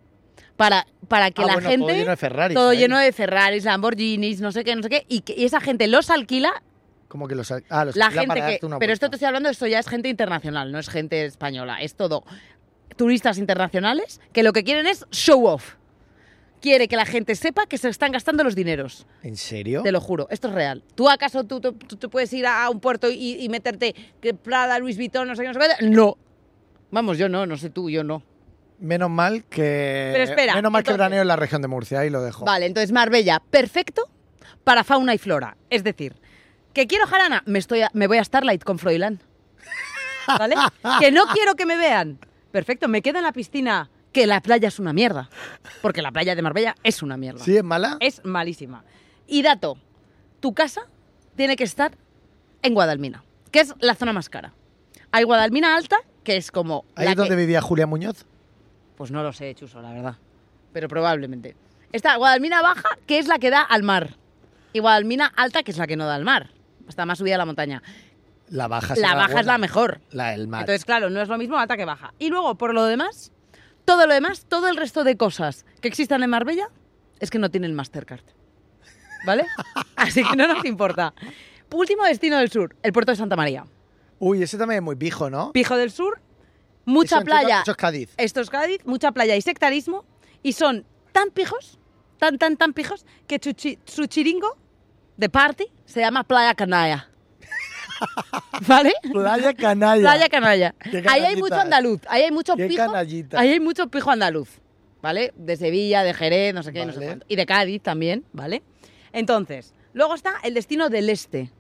para, 0.57 0.87
para 1.09 1.31
que 1.31 1.43
Ah, 1.43 1.47
la 1.47 1.53
bueno, 1.55 1.69
gente... 1.69 1.87
todo 1.87 1.95
lleno 1.99 2.11
de 2.11 2.17
Ferraris. 2.17 2.55
todo 2.55 2.69
ahí. 2.71 2.79
lleno 2.79 2.99
de 2.99 3.13
Ferraris, 3.13 3.65
Lamborghinis, 3.65 4.41
no 4.41 4.53
sé 4.53 4.65
qué, 4.65 4.75
no 4.75 4.83
sé 4.83 4.89
qué, 4.89 5.05
y, 5.09 5.21
que, 5.21 5.35
y 5.37 5.45
esa 5.45 5.61
gente 5.61 5.87
los 5.87 6.09
alquila 6.09 6.51
Como 7.17 7.29
que 7.29 7.35
los... 7.35 7.51
Ah, 7.71 7.87
los 7.87 7.97
la 7.97 8.11
gente 8.11 8.35
que. 8.35 8.61
Pero 8.79 8.93
esto 8.93 9.09
te 9.09 9.17
estoy 9.17 9.27
hablando, 9.27 9.49
esto 9.49 9.67
ya 9.67 9.79
es 9.79 9.89
gente 9.89 10.11
internacional, 10.11 10.71
no 10.71 10.79
es 10.79 10.91
gente 10.91 11.25
española. 11.25 11.81
Es 11.81 11.95
todo 11.95 12.25
turistas 12.97 13.39
internacionales 13.39 14.21
que 14.35 14.43
lo 14.43 14.53
que 14.53 14.65
quieren 14.65 14.87
es 14.87 15.07
show 15.11 15.47
off. 15.47 15.77
Quiere 16.61 16.89
que 16.89 16.97
la 16.97 17.07
gente 17.07 17.35
sepa 17.37 17.65
que 17.67 17.79
se 17.79 17.89
están 17.89 18.13
gastando 18.13 18.45
los 18.45 18.55
dineros. 18.55 19.07
¿En 19.23 19.37
serio? 19.39 19.83
Te 19.83 19.93
lo 19.93 20.01
juro, 20.03 20.27
esto 20.31 20.49
es 20.49 20.55
real. 20.55 20.83
¿Tú 20.95 21.09
acaso 21.09 21.45
tú, 21.45 21.59
tú, 21.61 21.73
tú- 21.73 22.11
puedes 22.11 22.31
ir 22.35 22.47
a 22.47 22.69
un 22.69 22.81
puerto 22.81 23.09
y, 23.11 23.43
y 23.43 23.49
meterte 23.49 23.95
que 24.21 24.35
Prada, 24.35 24.79
Louis 24.79 24.99
Vuitton, 24.99 25.27
no 25.27 25.35
sé 25.37 25.43
qué, 25.43 25.49
no 25.49 25.55
sé 25.55 25.61
qué? 25.79 25.87
No. 25.89 26.19
Vamos, 26.91 27.17
yo 27.17 27.31
no, 27.31 27.47
no 27.47 27.57
sé 27.57 27.71
tú, 27.71 27.89
yo 27.89 28.05
no. 28.05 28.23
Menos 28.79 29.09
mal 29.09 29.45
que. 29.45 30.11
Pero 30.13 30.25
espera, 30.25 30.55
Menos 30.55 30.71
mal 30.71 30.83
que 30.83 30.91
entonces- 30.91 30.99
veraneo 30.99 31.23
en 31.23 31.29
la 31.29 31.37
región 31.37 31.63
de 31.63 31.69
Murcia, 31.69 32.01
ahí 32.01 32.11
lo 32.11 32.21
dejo. 32.23 32.45
Vale, 32.45 32.67
entonces 32.67 32.93
Marbella, 32.93 33.43
perfecto 33.51 34.11
para 34.65 34.83
fauna 34.85 35.15
y 35.15 35.19
flora. 35.19 35.57
Es 35.71 35.85
decir, 35.85 36.15
que 36.77 36.87
quiero 36.87 37.07
jarana, 37.07 37.43
me, 37.47 37.59
estoy 37.59 37.81
a- 37.81 37.91
me 37.95 38.07
voy 38.07 38.19
a 38.19 38.25
Starlight 38.25 38.63
con 38.63 38.79
Froilán. 38.79 39.19
¿Vale? 40.39 40.57
que 41.01 41.11
no 41.11 41.25
quiero 41.29 41.55
que 41.55 41.65
me 41.65 41.77
vean. 41.79 42.19
Perfecto, 42.53 42.87
me 42.87 43.01
quedo 43.01 43.17
en 43.19 43.25
la 43.25 43.33
piscina, 43.33 43.89
que 44.13 44.27
la 44.27 44.43
playa 44.43 44.69
es 44.69 44.79
una 44.79 44.93
mierda. 44.93 45.31
Porque 45.81 46.03
la 46.03 46.13
playa 46.13 46.35
de 46.35 46.43
Marbella 46.43 46.75
es 46.83 47.03
una 47.03 47.17
mierda. 47.17 47.43
¿Sí 47.43 47.57
es 47.57 47.65
mala? 47.65 47.97
Es 48.01 48.21
malísima. 48.25 48.85
Y 49.27 49.41
dato, 49.43 49.79
tu 50.41 50.53
casa 50.53 50.83
tiene 51.35 51.57
que 51.57 51.65
estar 51.65 51.97
en 52.63 52.75
Guadalmina, 52.75 53.25
que 53.51 53.61
es 53.61 53.75
la 53.81 53.95
zona 53.95 54.13
más 54.13 54.29
cara. 54.29 54.53
Hay 55.13 55.25
Guadalmina 55.25 55.77
Alta, 55.77 55.97
que 56.25 56.37
es 56.37 56.51
como... 56.51 56.85
Ahí 56.95 57.09
es 57.09 57.17
donde 57.17 57.31
que- 57.31 57.41
vivía 57.41 57.63
Julia 57.63 57.87
Muñoz. 57.87 58.27
pues 58.97 59.11
no 59.11 59.23
lo 59.23 59.33
sé, 59.33 59.55
Chuso, 59.55 59.81
la 59.81 59.93
verdad. 59.93 60.17
Pero 60.75 60.89
probablemente. 60.89 61.57
Está 61.93 62.17
Guadalmina 62.17 62.61
Baja, 62.61 62.99
que 63.07 63.19
es 63.19 63.29
la 63.29 63.39
que 63.39 63.49
da 63.49 63.63
al 63.63 63.83
mar. 63.83 64.17
Y 64.75 64.81
Guadalmina 64.81 65.33
Alta, 65.37 65.63
que 65.63 65.71
es 65.71 65.79
la 65.79 65.87
que 65.87 65.97
no 65.97 66.05
da 66.05 66.15
al 66.17 66.25
mar. 66.25 66.51
Está 66.89 67.07
más 67.07 67.19
subida 67.19 67.35
a 67.35 67.39
la 67.39 67.47
montaña. 67.47 67.83
La 68.49 68.69
baja 68.69 68.95
La 68.97 69.15
baja 69.15 69.41
es 69.41 69.47
la 69.47 69.59
mejor. 69.59 70.01
La 70.11 70.31
del 70.31 70.49
mar. 70.49 70.61
Entonces, 70.61 70.85
claro, 70.85 71.11
no 71.11 71.21
es 71.21 71.29
lo 71.29 71.39
mismo 71.39 71.59
alta 71.59 71.77
que 71.77 71.85
baja. 71.85 72.15
Y 72.19 72.29
luego, 72.29 72.57
por 72.57 72.75
lo 72.75 72.85
demás, 72.85 73.33
todo 73.85 74.07
lo 74.07 74.15
demás, 74.15 74.47
todo 74.49 74.69
el 74.69 74.77
resto 74.77 75.05
de 75.05 75.17
cosas 75.17 75.65
que 75.81 75.89
existan 75.89 76.23
en 76.23 76.31
Marbella, 76.31 76.69
es 77.19 77.31
que 77.31 77.39
no 77.39 77.51
tienen 77.51 77.75
Mastercard. 77.75 78.25
¿Vale? 79.25 79.47
Así 79.97 80.23
que 80.23 80.37
no 80.37 80.47
nos 80.47 80.65
importa. 80.65 81.15
Último 81.73 82.05
destino 82.05 82.39
del 82.39 82.51
sur, 82.51 82.77
el 82.83 82.93
puerto 82.93 83.13
de 83.13 83.17
Santa 83.17 83.37
María. 83.37 83.65
Uy, 84.19 84.43
ese 84.43 84.57
también 84.57 84.79
es 84.79 84.85
muy 84.85 84.97
pijo, 84.97 85.29
¿no? 85.29 85.53
Pijo 85.53 85.77
del 85.77 85.91
sur, 85.91 86.21
mucha 86.85 87.21
playa. 87.23 87.63
Eso 87.63 87.73
es 87.73 87.77
Cádiz. 87.77 88.15
Esto 88.17 88.41
es 88.41 88.51
Cádiz, 88.51 88.79
mucha 88.87 89.13
playa 89.13 89.35
y 89.37 89.43
sectarismo. 89.43 90.05
Y 90.43 90.53
son 90.53 90.87
tan 91.13 91.31
pijos, 91.31 91.79
tan, 92.19 92.39
tan, 92.39 92.57
tan 92.57 92.73
pijos, 92.73 93.05
que 93.27 93.41
su 93.85 94.07
chiringo 94.07 94.57
de 95.17 95.29
party 95.29 95.67
se 95.87 96.01
llama 96.01 96.23
Playa 96.25 96.55
Canalla. 96.55 97.09
¿Vale? 98.67 98.93
Playa 99.13 99.55
Canalla. 99.55 100.03
Playa 100.03 100.29
Canalla. 100.29 100.75
Ahí 101.09 101.23
hay 101.23 101.37
mucho 101.37 101.55
andaluz, 101.55 102.01
ahí 102.09 102.23
hay 102.23 102.31
mucho 102.31 102.55
pijo. 102.57 102.77
canallita. 102.77 103.41
Ahí 103.41 103.51
hay 103.51 103.61
mucho 103.61 103.89
pijo 103.89 104.11
andaluz, 104.11 104.49
¿vale? 105.03 105.33
De 105.37 105.57
Sevilla, 105.57 106.03
de 106.03 106.13
Jerez, 106.15 106.55
no 106.55 106.63
sé 106.63 106.73
qué, 106.73 106.85
no 106.85 106.93
sé 106.93 107.05
cuánto. 107.05 107.27
Y 107.29 107.37
de 107.37 107.47
Cádiz 107.47 107.83
también, 107.83 108.25
¿vale? 108.33 108.63
Entonces, 109.13 109.73
luego 109.95 110.15
está 110.15 110.35
el 110.43 110.53
destino 110.55 110.89
del 110.91 111.09
este, 111.09 111.51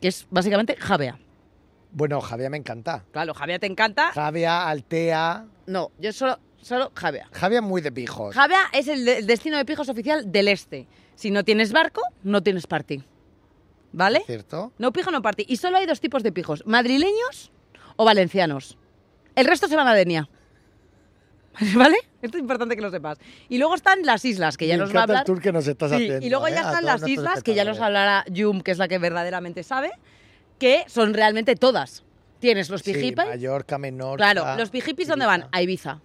que 0.00 0.08
es 0.08 0.26
básicamente 0.30 0.76
Javea. 0.76 1.18
Bueno, 1.92 2.20
Javia 2.20 2.50
me 2.50 2.58
encanta. 2.58 3.04
Claro, 3.12 3.32
Javea 3.32 3.58
te 3.58 3.66
encanta. 3.66 4.10
Javia, 4.12 4.68
Altea. 4.68 5.46
No, 5.66 5.90
yo 5.98 6.12
solo, 6.12 6.38
solo 6.60 6.92
Javea. 6.94 7.28
Javia 7.32 7.60
es 7.60 7.64
muy 7.64 7.80
de 7.80 7.90
pijos. 7.90 8.34
Javea 8.34 8.60
es 8.74 8.88
el, 8.88 9.06
de- 9.06 9.18
el 9.18 9.26
destino 9.26 9.56
de 9.56 9.64
pijos 9.64 9.88
oficial 9.88 10.30
del 10.30 10.48
este. 10.48 10.86
Si 11.14 11.30
no 11.30 11.44
tienes 11.44 11.72
barco, 11.72 12.02
no 12.22 12.42
tienes 12.42 12.66
party. 12.66 13.02
¿Vale? 13.98 14.22
¿Cierto? 14.26 14.72
No 14.78 14.92
pijo, 14.92 15.10
no 15.10 15.20
party. 15.22 15.44
Y 15.48 15.56
solo 15.56 15.76
hay 15.76 15.84
dos 15.86 16.00
tipos 16.00 16.22
de 16.22 16.30
pijos, 16.30 16.62
madrileños 16.66 17.50
o 17.96 18.04
valencianos. 18.04 18.78
El 19.34 19.44
resto 19.46 19.66
se 19.66 19.74
van 19.74 19.88
a 19.88 19.94
Denia. 19.94 20.28
¿Vale? 21.74 21.96
Esto 22.22 22.36
es 22.36 22.40
importante 22.42 22.76
que 22.76 22.82
lo 22.82 22.90
sepas. 22.92 23.18
Y 23.48 23.58
luego 23.58 23.74
están 23.74 24.02
las 24.06 24.24
islas, 24.24 24.56
que 24.56 24.68
ya 24.68 24.74
Me 24.74 24.82
nos 24.84 24.94
va 24.94 25.00
a 25.00 25.04
el 25.04 25.10
hablar. 25.10 25.24
tour 25.24 25.40
que 25.42 25.50
nos 25.50 25.66
estás 25.66 25.90
Sí, 25.90 25.96
haciendo. 25.96 26.24
y 26.24 26.30
luego 26.30 26.46
¿eh? 26.46 26.52
ya 26.52 26.60
A 26.60 26.70
están 26.70 26.84
las 26.84 27.06
islas, 27.08 27.42
que 27.42 27.54
ya 27.56 27.64
nos 27.64 27.76
espectadores. 27.76 27.80
hablará 27.80 28.24
Yum, 28.30 28.60
que 28.60 28.70
es 28.70 28.78
la 28.78 28.86
que 28.86 28.98
verdaderamente 28.98 29.64
sabe, 29.64 29.90
que 30.60 30.84
son 30.86 31.12
realmente 31.12 31.56
todas. 31.56 32.04
Tienes 32.38 32.70
los 32.70 32.82
Sí, 32.82 32.92
pijipis. 32.92 33.16
Mallorca, 33.26 33.78
Menorca. 33.78 34.16
claro, 34.32 34.56
los 34.56 34.70
pijipis 34.70 35.08
¿dónde 35.08 35.26
van? 35.26 35.48
A 35.50 35.60
Ibiza. 35.60 36.00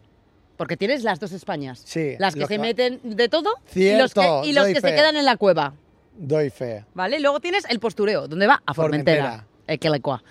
Porque 0.57 0.77
tienes 0.77 1.03
las 1.03 1.19
dos 1.19 1.31
Españas. 1.31 1.83
Sí, 1.85 2.15
Las 2.17 2.33
que 2.33 2.41
se 2.41 2.47
que- 2.47 2.59
meten 2.59 3.00
de 3.03 3.29
todo 3.29 3.51
y 3.75 3.95
los 3.95 4.13
que, 4.15 4.41
y 4.45 4.53
los 4.53 4.63
doy 4.65 4.73
que 4.73 4.81
se 4.81 4.95
quedan 4.95 5.15
en 5.15 5.25
la 5.25 5.38
cueva. 5.38 5.75
Doy 6.15 6.50
fe. 6.50 6.86
¿Vale? 6.93 7.20
Luego 7.20 7.39
tienes 7.39 7.65
el 7.70 7.79
postureo, 7.79 8.27
¿dónde 8.27 8.48
va? 8.48 8.62
A 8.65 8.74
Formentera. 8.74 9.24
Formentera. 9.24 9.48
Eh, 9.67 9.77
que 9.77 9.89
le 9.89 10.00
cua. 10.01 10.24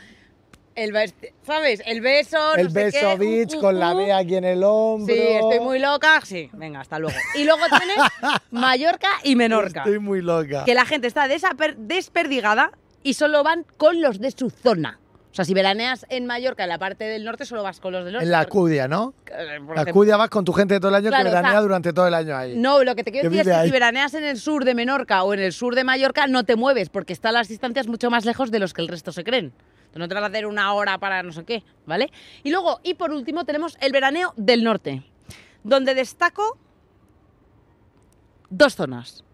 El 0.75 0.93
bes- 0.93 1.15
¿Sabes? 1.47 1.83
El 1.85 2.01
beso. 2.01 2.55
el 2.55 2.65
no 2.65 2.71
sé 2.71 2.85
beso 2.85 2.99
qué, 2.99 3.17
beach 3.19 3.55
uh, 3.55 3.59
uh, 3.59 3.61
con 3.61 3.79
la 3.79 3.93
uh. 3.95 3.97
B 3.99 4.13
aquí 4.13 4.37
en 4.37 4.45
el 4.45 4.63
hombro. 4.65 5.15
Sí, 5.15 5.21
estoy 5.21 5.61
muy 5.61 5.79
loca. 5.79 6.21
Sí, 6.25 6.49
venga, 6.55 6.81
hasta 6.81 6.99
luego. 6.99 7.17
Y 7.35 7.45
luego 7.45 7.61
tienes 7.79 7.97
Mallorca 8.51 9.09
y 9.23 9.37
Menorca. 9.37 9.81
Estoy 9.81 9.99
muy 9.99 10.23
loca. 10.23 10.65
Que 10.65 10.75
la 10.75 10.87
gente 10.87 11.09
está 11.09 11.27
desaper- 11.29 11.77
desperdigada 11.77 12.71
y 13.03 13.15
solo 13.15 13.43
van 13.43 13.67
con 13.77 14.01
los 14.01 14.19
de 14.19 14.31
su 14.31 14.49
zona. 14.49 14.99
O 15.33 15.35
sea, 15.35 15.47
si 15.47 15.55
veraneas 15.55 16.05
en 16.11 16.27
Mallorca, 16.27 16.65
en 16.65 16.69
la 16.69 16.79
parte 16.79 17.05
del 17.05 17.25
norte, 17.25 17.47
solo 17.47 17.63
vas 17.63 17.81
con 17.81 17.95
los 17.95 18.05
del 18.05 18.13
norte. 18.13 18.27
En 18.27 18.31
la 18.31 18.41
Alcudia, 18.41 18.87
¿no? 18.87 19.15
eh, 19.29 19.59
La 19.61 19.65
porque- 19.67 19.81
Alcudia 19.81 20.19
vas 20.19 20.29
con 20.29 20.45
tu 20.45 20.53
gente 20.53 20.75
de 20.75 20.81
todo 20.81 20.91
el 20.91 20.97
año 20.97 21.09
Claro, 21.09 21.23
que 21.25 21.29
o 21.29 21.33
sea, 21.33 21.41
veranea 21.41 21.61
durante 21.63 21.93
todo 21.95 22.07
el 22.07 22.13
año 22.13 22.37
ahí. 22.37 22.55
No, 22.59 22.85
lo 22.85 22.95
que 22.95 23.03
te 23.03 23.11
quiero 23.13 23.31
decir 23.31 23.41
es 23.41 23.47
que 23.47 23.53
ahí. 23.55 23.67
si 23.69 23.73
veraneas 23.73 24.13
en 24.13 24.25
el 24.25 24.39
sur 24.39 24.67
de 24.67 24.75
Menorca 24.75 25.23
o 25.23 25.33
en 25.33 25.41
el 25.41 25.55
sur 25.55 25.75
de 25.75 25.85
Mallorca, 25.85 26.27
no 26.27 26.45
te 26.45 26.55
mueves 26.55 26.91
porque 26.91 27.15
están 27.15 27.33
las 27.33 27.49
distancias 27.49 27.87
mucho 27.89 28.11
más 28.11 28.27
lejos 28.27 28.51
de 28.51 28.59
los 28.59 28.75
que 28.75 28.83
el 28.83 28.89
resto 28.89 29.11
se 29.11 29.25
creen. 29.25 29.47
Entonces, 29.47 29.99
No 30.01 30.09
te 30.09 30.15
vas 30.15 30.23
a 30.25 30.27
hacer 30.27 30.45
una 30.47 30.75
hora 30.75 30.99
para 30.99 31.23
no 31.23 31.33
sé 31.33 31.45
qué, 31.45 31.65
¿vale? 31.87 32.11
Y 32.43 32.51
luego, 32.51 32.81
y 32.83 32.93
por 32.95 33.11
último, 33.11 33.47
tenemos 33.47 33.79
el 33.81 33.91
veraneo 33.91 34.35
del 34.37 34.63
norte, 34.65 35.03
donde 35.65 35.95
destaco 35.95 36.59
dos 38.51 38.75
zonas. 38.75 39.25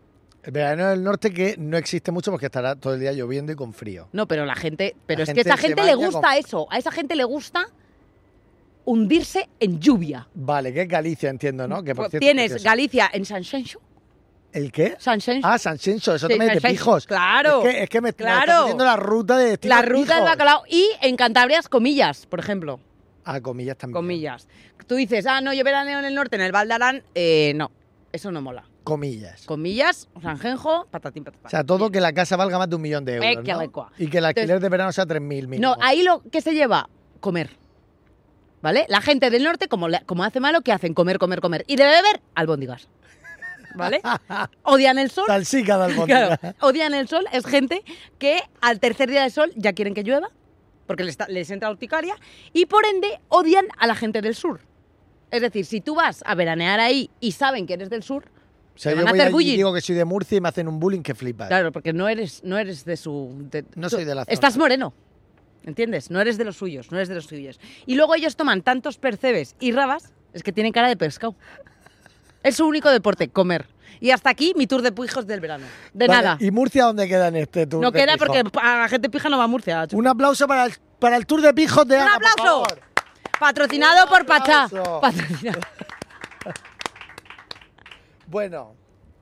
El 0.44 0.52
verano 0.52 0.88
del 0.88 1.02
norte 1.02 1.32
que 1.32 1.56
no 1.58 1.76
existe 1.76 2.10
mucho 2.12 2.30
porque 2.30 2.46
estará 2.46 2.76
todo 2.76 2.94
el 2.94 3.00
día 3.00 3.12
lloviendo 3.12 3.52
y 3.52 3.56
con 3.56 3.72
frío. 3.74 4.08
No, 4.12 4.26
pero 4.28 4.46
la 4.46 4.54
gente, 4.54 4.94
pero 5.06 5.18
La 5.18 5.24
es 5.24 5.32
que 5.34 5.40
a 5.40 5.42
esa 5.42 5.56
gente 5.56 5.82
le 5.84 5.94
gusta 5.94 6.20
con- 6.28 6.32
eso, 6.38 6.66
a 6.70 6.78
esa 6.78 6.90
gente 6.90 7.16
le 7.16 7.24
gusta 7.24 7.66
hundirse 8.84 9.48
en 9.60 9.80
lluvia. 9.80 10.28
Vale, 10.34 10.72
que 10.72 10.82
es 10.82 10.88
Galicia, 10.88 11.28
entiendo, 11.30 11.68
¿no? 11.68 11.82
Que 11.82 11.94
por 11.94 12.04
Pues 12.04 12.10
cierto, 12.12 12.24
Tienes 12.24 12.50
precioso. 12.52 12.64
Galicia 12.64 13.10
en 13.12 13.24
Sanxenxo, 13.24 13.80
¿El 14.50 14.72
qué? 14.72 14.96
Sanxenxo, 14.98 15.46
Ah, 15.46 15.58
Sanxenxo, 15.58 16.14
eso 16.14 16.26
Sí, 16.26 16.32
también 16.32 16.56
es 16.56 16.62
de 16.62 16.68
pijos. 16.70 17.06
claro, 17.06 17.62
Es 17.66 17.70
que, 17.74 17.82
es 17.82 17.90
que 17.90 18.00
me, 18.00 18.08
me 18.08 18.12
claro. 18.14 18.62
haciendo 18.62 18.84
la 18.84 18.96
ruta 18.96 19.36
de 19.36 19.50
destino 19.50 19.74
la 19.74 19.82
ruta 19.82 19.96
del 19.98 20.06
pijos. 20.06 20.24
bacalao 20.24 20.62
y 20.70 20.88
en 21.02 21.16
Cantabria 21.16 21.58
es 21.58 21.68
comillas, 21.68 22.24
por 22.24 22.40
ejemplo. 22.40 22.80
Ah, 23.24 23.42
comillas 23.42 23.76
también. 23.76 23.92
Comillas. 23.94 24.48
Tú 24.86 24.94
dices, 24.94 25.26
ah, 25.26 25.42
no, 25.42 25.52
yo 25.52 25.62
veraneo 25.64 25.98
en 25.98 26.06
el 26.06 26.14
norte, 26.14 26.36
en 26.36 26.42
el 26.42 26.50
Valdarán. 26.52 27.02
Eh, 27.14 27.52
no, 27.56 27.70
eso 28.10 28.32
no 28.32 28.40
mola. 28.40 28.64
Comillas. 28.88 29.44
Comillas, 29.44 30.08
Sanjenjo, 30.22 30.86
patatín, 30.90 31.24
patatán. 31.24 31.46
O 31.46 31.50
sea, 31.50 31.64
todo 31.64 31.90
que 31.90 32.00
la 32.00 32.12
casa 32.12 32.36
valga 32.36 32.58
más 32.58 32.68
de 32.70 32.76
un 32.76 32.82
millón 32.82 33.04
de 33.04 33.16
euros, 33.16 33.30
Eh, 33.30 33.34
que. 33.44 34.04
Y 34.04 34.08
que 34.08 34.18
el 34.18 34.24
alquiler 34.24 34.44
Entonces- 34.50 34.62
de 34.62 34.68
verano 34.68 34.92
sea 34.92 35.04
3.000 35.06 35.46
mínimo. 35.48 35.74
No, 35.76 35.82
ahí 35.82 36.02
lo 36.02 36.22
que 36.30 36.40
se 36.40 36.54
lleva, 36.54 36.88
comer. 37.20 37.50
¿Vale? 38.60 38.86
La 38.88 39.00
gente 39.00 39.30
del 39.30 39.44
norte, 39.44 39.68
como, 39.68 39.88
le- 39.88 40.02
como 40.04 40.24
hace 40.24 40.40
malo, 40.40 40.62
¿qué 40.62 40.72
hacen? 40.72 40.92
Comer, 40.94 41.18
comer, 41.18 41.40
comer. 41.40 41.64
Y 41.68 41.76
de 41.76 41.84
beber, 41.84 42.20
albóndigas. 42.34 42.88
¿Vale? 43.74 44.00
Odian 44.64 44.98
el 44.98 45.10
sol. 45.10 45.26
Salsica 45.28 45.86
de. 45.86 45.94
Claro, 46.06 46.36
odian 46.60 46.94
el 46.94 47.06
sol. 47.06 47.24
Es 47.32 47.46
gente 47.46 47.84
que 48.18 48.40
al 48.60 48.80
tercer 48.80 49.08
día 49.10 49.22
de 49.22 49.30
sol 49.30 49.52
ya 49.54 49.74
quieren 49.74 49.94
que 49.94 50.02
llueva, 50.02 50.30
porque 50.86 51.04
les, 51.04 51.16
les 51.28 51.50
entra 51.50 51.70
urticaria, 51.70 52.14
y 52.52 52.66
por 52.66 52.84
ende 52.86 53.20
odian 53.28 53.66
a 53.78 53.86
la 53.86 53.94
gente 53.94 54.22
del 54.22 54.34
sur. 54.34 54.60
Es 55.30 55.42
decir, 55.42 55.66
si 55.66 55.80
tú 55.82 55.94
vas 55.94 56.22
a 56.26 56.34
veranear 56.34 56.80
ahí 56.80 57.10
y 57.20 57.32
saben 57.32 57.66
que 57.66 57.74
eres 57.74 57.90
del 57.90 58.02
sur, 58.02 58.24
O 58.78 58.80
sea, 58.80 58.92
yo 58.92 58.98
van 58.98 59.08
a 59.08 59.10
voy 59.10 59.20
hacer 59.20 59.34
allí 59.34 59.50
y 59.52 59.56
digo 59.56 59.74
que 59.74 59.80
soy 59.80 59.96
de 59.96 60.04
Murcia 60.04 60.36
y 60.38 60.40
me 60.40 60.48
hacen 60.48 60.68
un 60.68 60.78
bullying 60.78 61.02
que 61.02 61.14
flipas. 61.14 61.48
claro, 61.48 61.72
porque 61.72 61.92
no 61.92 62.08
eres, 62.08 62.42
no 62.44 62.56
eres 62.58 62.84
de 62.84 62.96
su... 62.96 63.34
de- 63.50 63.64
No 63.74 63.88
tú- 63.90 63.96
soy 63.96 64.04
de 64.04 64.14
la 64.14 64.24
zona. 64.24 64.32
Estás 64.32 64.56
moreno. 64.56 64.92
¿Entiendes? 65.64 66.10
No 66.10 66.20
eres 66.20 66.38
de 66.38 66.44
los 66.44 66.56
suyos, 66.56 66.90
no 66.92 66.96
eres 66.96 67.08
de 67.08 67.16
los 67.16 67.26
suyos. 67.26 67.58
Y 67.86 67.96
luego 67.96 68.14
ellos 68.14 68.36
toman 68.36 68.62
tantos 68.62 68.96
percebes 68.96 69.56
y 69.60 69.72
rabas, 69.72 70.12
es 70.32 70.42
que 70.42 70.52
tienen 70.52 70.72
cara 70.72 70.88
de 70.88 70.96
pescado. 70.96 71.34
Es 72.42 72.56
su 72.56 72.66
único 72.66 72.88
deporte, 72.90 73.28
comer. 73.28 73.66
Y 74.00 74.12
hasta 74.12 74.30
aquí 74.30 74.52
mi 74.56 74.66
tour 74.68 74.80
de 74.80 74.92
pijos 74.92 75.26
del 75.26 75.40
verano. 75.40 75.66
De 75.92 76.06
Vale, 76.06 76.22
nada. 76.22 76.36
¿Y 76.40 76.52
Murcia 76.52 76.84
dónde 76.84 77.08
queda 77.08 77.28
en 77.28 77.36
este 77.36 77.66
tour? 77.66 77.82
No 77.82 77.90
de 77.90 77.98
queda 78.00 78.12
pijo? 78.14 78.26
porque 78.26 78.42
a 78.62 78.76
la 78.78 78.88
gente 78.88 79.10
pija 79.10 79.28
no 79.28 79.36
va 79.38 79.44
a 79.44 79.48
Murcia. 79.48 79.86
Un 79.92 80.06
aplauso 80.06 80.46
para 80.46 80.64
el, 80.66 80.72
para 81.00 81.16
el 81.16 81.26
tour 81.26 81.42
de 81.42 81.52
pijos 81.52 81.86
de 81.88 81.96
¡Un 81.96 82.02
Ana, 82.02 82.12
por 82.18 82.26
aplauso! 82.28 82.64
favor. 82.64 82.80
Patrocinado 83.40 84.04
Un 84.04 84.08
por 84.08 84.24
Pachá. 84.24 84.64
aplauso. 84.64 85.00
Patrocinado. 85.00 85.60
Bueno, 88.30 88.74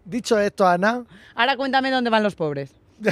dicho 0.05 0.39
esto, 0.39 0.67
Ana, 0.67 1.05
Ahora 1.35 1.57
cuéntame 1.57 1.91
dónde 1.91 2.11
van 2.11 2.23
los 2.23 2.35
pobres. 2.35 2.73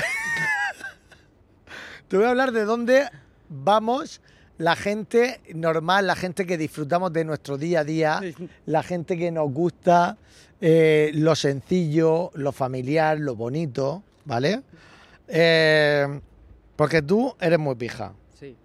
te 2.08 2.16
voy 2.16 2.26
a 2.26 2.30
hablar 2.30 2.52
de 2.52 2.64
dónde 2.64 3.08
vamos 3.48 4.20
la 4.58 4.76
gente 4.76 5.40
normal, 5.54 6.06
la 6.06 6.16
gente 6.16 6.46
que 6.46 6.56
disfrutamos 6.56 7.12
de 7.12 7.24
nuestro 7.24 7.58
día 7.58 7.80
a 7.80 7.84
día, 7.84 8.20
Sí. 8.22 8.48
la 8.66 8.82
gente 8.82 9.16
que 9.18 9.30
nos 9.30 9.52
gusta 9.52 10.16
eh, 10.60 11.10
lo 11.14 11.34
sencillo, 11.34 12.30
lo 12.34 12.52
familiar, 12.52 13.18
lo 13.18 13.34
bonito, 13.34 14.02
¿vale? 14.24 14.62
Eh, 15.28 16.20
porque 16.76 17.02
tú 17.02 17.34
eres 17.40 17.58
muy 17.58 17.74
pija. 17.74 18.12
Sí. 18.38 18.56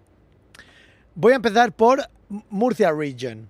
Voy 1.14 1.32
a 1.32 1.36
empezar 1.36 1.72
por 1.72 2.08
Murcia 2.48 2.92
Region. 2.92 3.48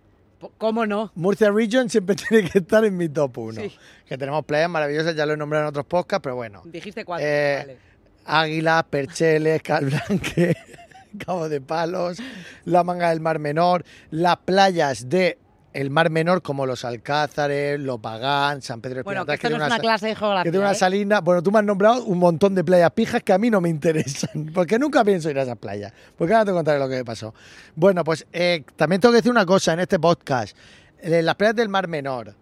¿Cómo 0.58 0.86
no? 0.86 1.12
Murcia 1.14 1.50
Region 1.50 1.90
siempre 1.90 2.16
tiene 2.28 2.48
que 2.48 2.58
estar 2.58 2.84
en 2.84 2.96
mi 2.96 3.08
top 3.08 3.38
1. 3.38 3.60
Sí. 3.62 3.76
Que 4.06 4.18
tenemos 4.18 4.44
playas 4.44 4.70
maravillosas, 4.70 5.14
ya 5.14 5.26
lo 5.26 5.34
he 5.34 5.36
nombrado 5.36 5.64
en 5.64 5.68
otros 5.68 5.86
podcasts, 5.86 6.22
pero 6.22 6.36
bueno. 6.36 6.62
Dijiste 6.64 7.04
cuatro. 7.04 7.26
Eh, 7.26 7.56
vale. 7.58 7.78
Águilas, 8.24 8.84
Percheles, 8.84 9.62
Calblanque, 9.62 10.56
Cabo 11.26 11.48
de 11.48 11.60
Palos, 11.60 12.18
la 12.64 12.84
Manga 12.84 13.10
del 13.10 13.20
Mar 13.20 13.38
Menor, 13.38 13.84
las 14.10 14.36
playas 14.38 15.08
de 15.08 15.38
el 15.72 15.90
Mar 15.90 16.10
Menor 16.10 16.42
como 16.42 16.66
los 16.66 16.84
Alcázares, 16.84 17.78
Lopagán, 17.78 18.62
San 18.62 18.80
Pedro 18.80 18.96
de 18.96 19.02
Bueno, 19.02 19.24
que 19.24 19.34
esto 19.34 19.48
no 19.48 19.56
tiene 19.56 19.64
es 19.64 19.70
una 19.72 19.80
clase 19.80 20.06
de 20.08 20.16
geografía. 20.16 20.44
que 20.44 20.50
tiene 20.50 20.64
una 20.64 20.72
¿eh? 20.72 20.78
salina. 20.78 21.20
Bueno, 21.20 21.42
tú 21.42 21.52
me 21.52 21.60
has 21.60 21.64
nombrado 21.64 22.04
un 22.04 22.18
montón 22.18 22.54
de 22.54 22.64
playas 22.64 22.90
pijas 22.92 23.22
que 23.22 23.32
a 23.32 23.38
mí 23.38 23.50
no 23.50 23.60
me 23.60 23.68
interesan, 23.68 24.50
porque 24.54 24.78
nunca 24.78 25.04
pienso 25.04 25.30
ir 25.30 25.38
a 25.38 25.42
esas 25.42 25.58
playas. 25.58 25.92
Porque 26.16 26.34
ahora 26.34 26.46
te 26.46 26.52
contaré 26.52 26.78
lo 26.78 26.88
que 26.88 26.96
me 26.96 27.04
pasó. 27.04 27.34
Bueno, 27.76 28.02
pues 28.04 28.26
eh, 28.32 28.64
también 28.76 29.00
tengo 29.00 29.12
que 29.12 29.18
decir 29.18 29.30
una 29.30 29.46
cosa 29.46 29.72
en 29.72 29.80
este 29.80 29.98
podcast. 29.98 30.56
Eh, 31.00 31.22
las 31.22 31.36
playas 31.36 31.56
del 31.56 31.68
Mar 31.68 31.88
Menor. 31.88 32.34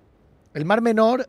El 0.54 0.64
Mar 0.64 0.80
Menor 0.80 1.28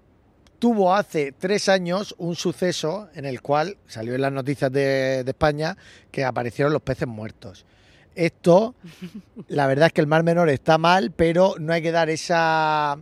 tuvo 0.58 0.94
hace 0.94 1.34
tres 1.38 1.70
años 1.70 2.16
un 2.18 2.36
suceso 2.36 3.10
en 3.14 3.26
el 3.26 3.42
cual 3.42 3.78
salió 3.88 4.16
en 4.16 4.22
las 4.22 4.32
noticias 4.32 4.72
de, 4.72 5.24
de 5.24 5.32
España 5.32 5.78
que 6.12 6.26
aparecieron 6.26 6.74
los 6.74 6.82
peces 6.82 7.08
muertos. 7.08 7.66
Esto, 8.20 8.76
la 9.48 9.66
verdad 9.68 9.88
es 9.88 9.94
que 9.94 10.02
el 10.02 10.08
Mar 10.08 10.24
Menor 10.24 10.50
está 10.50 10.78
mal, 10.78 11.12
pero 11.16 11.56
no 11.58 11.72
hay 11.72 11.82
que 11.82 11.92
dar 11.92 12.10
esa, 12.10 12.98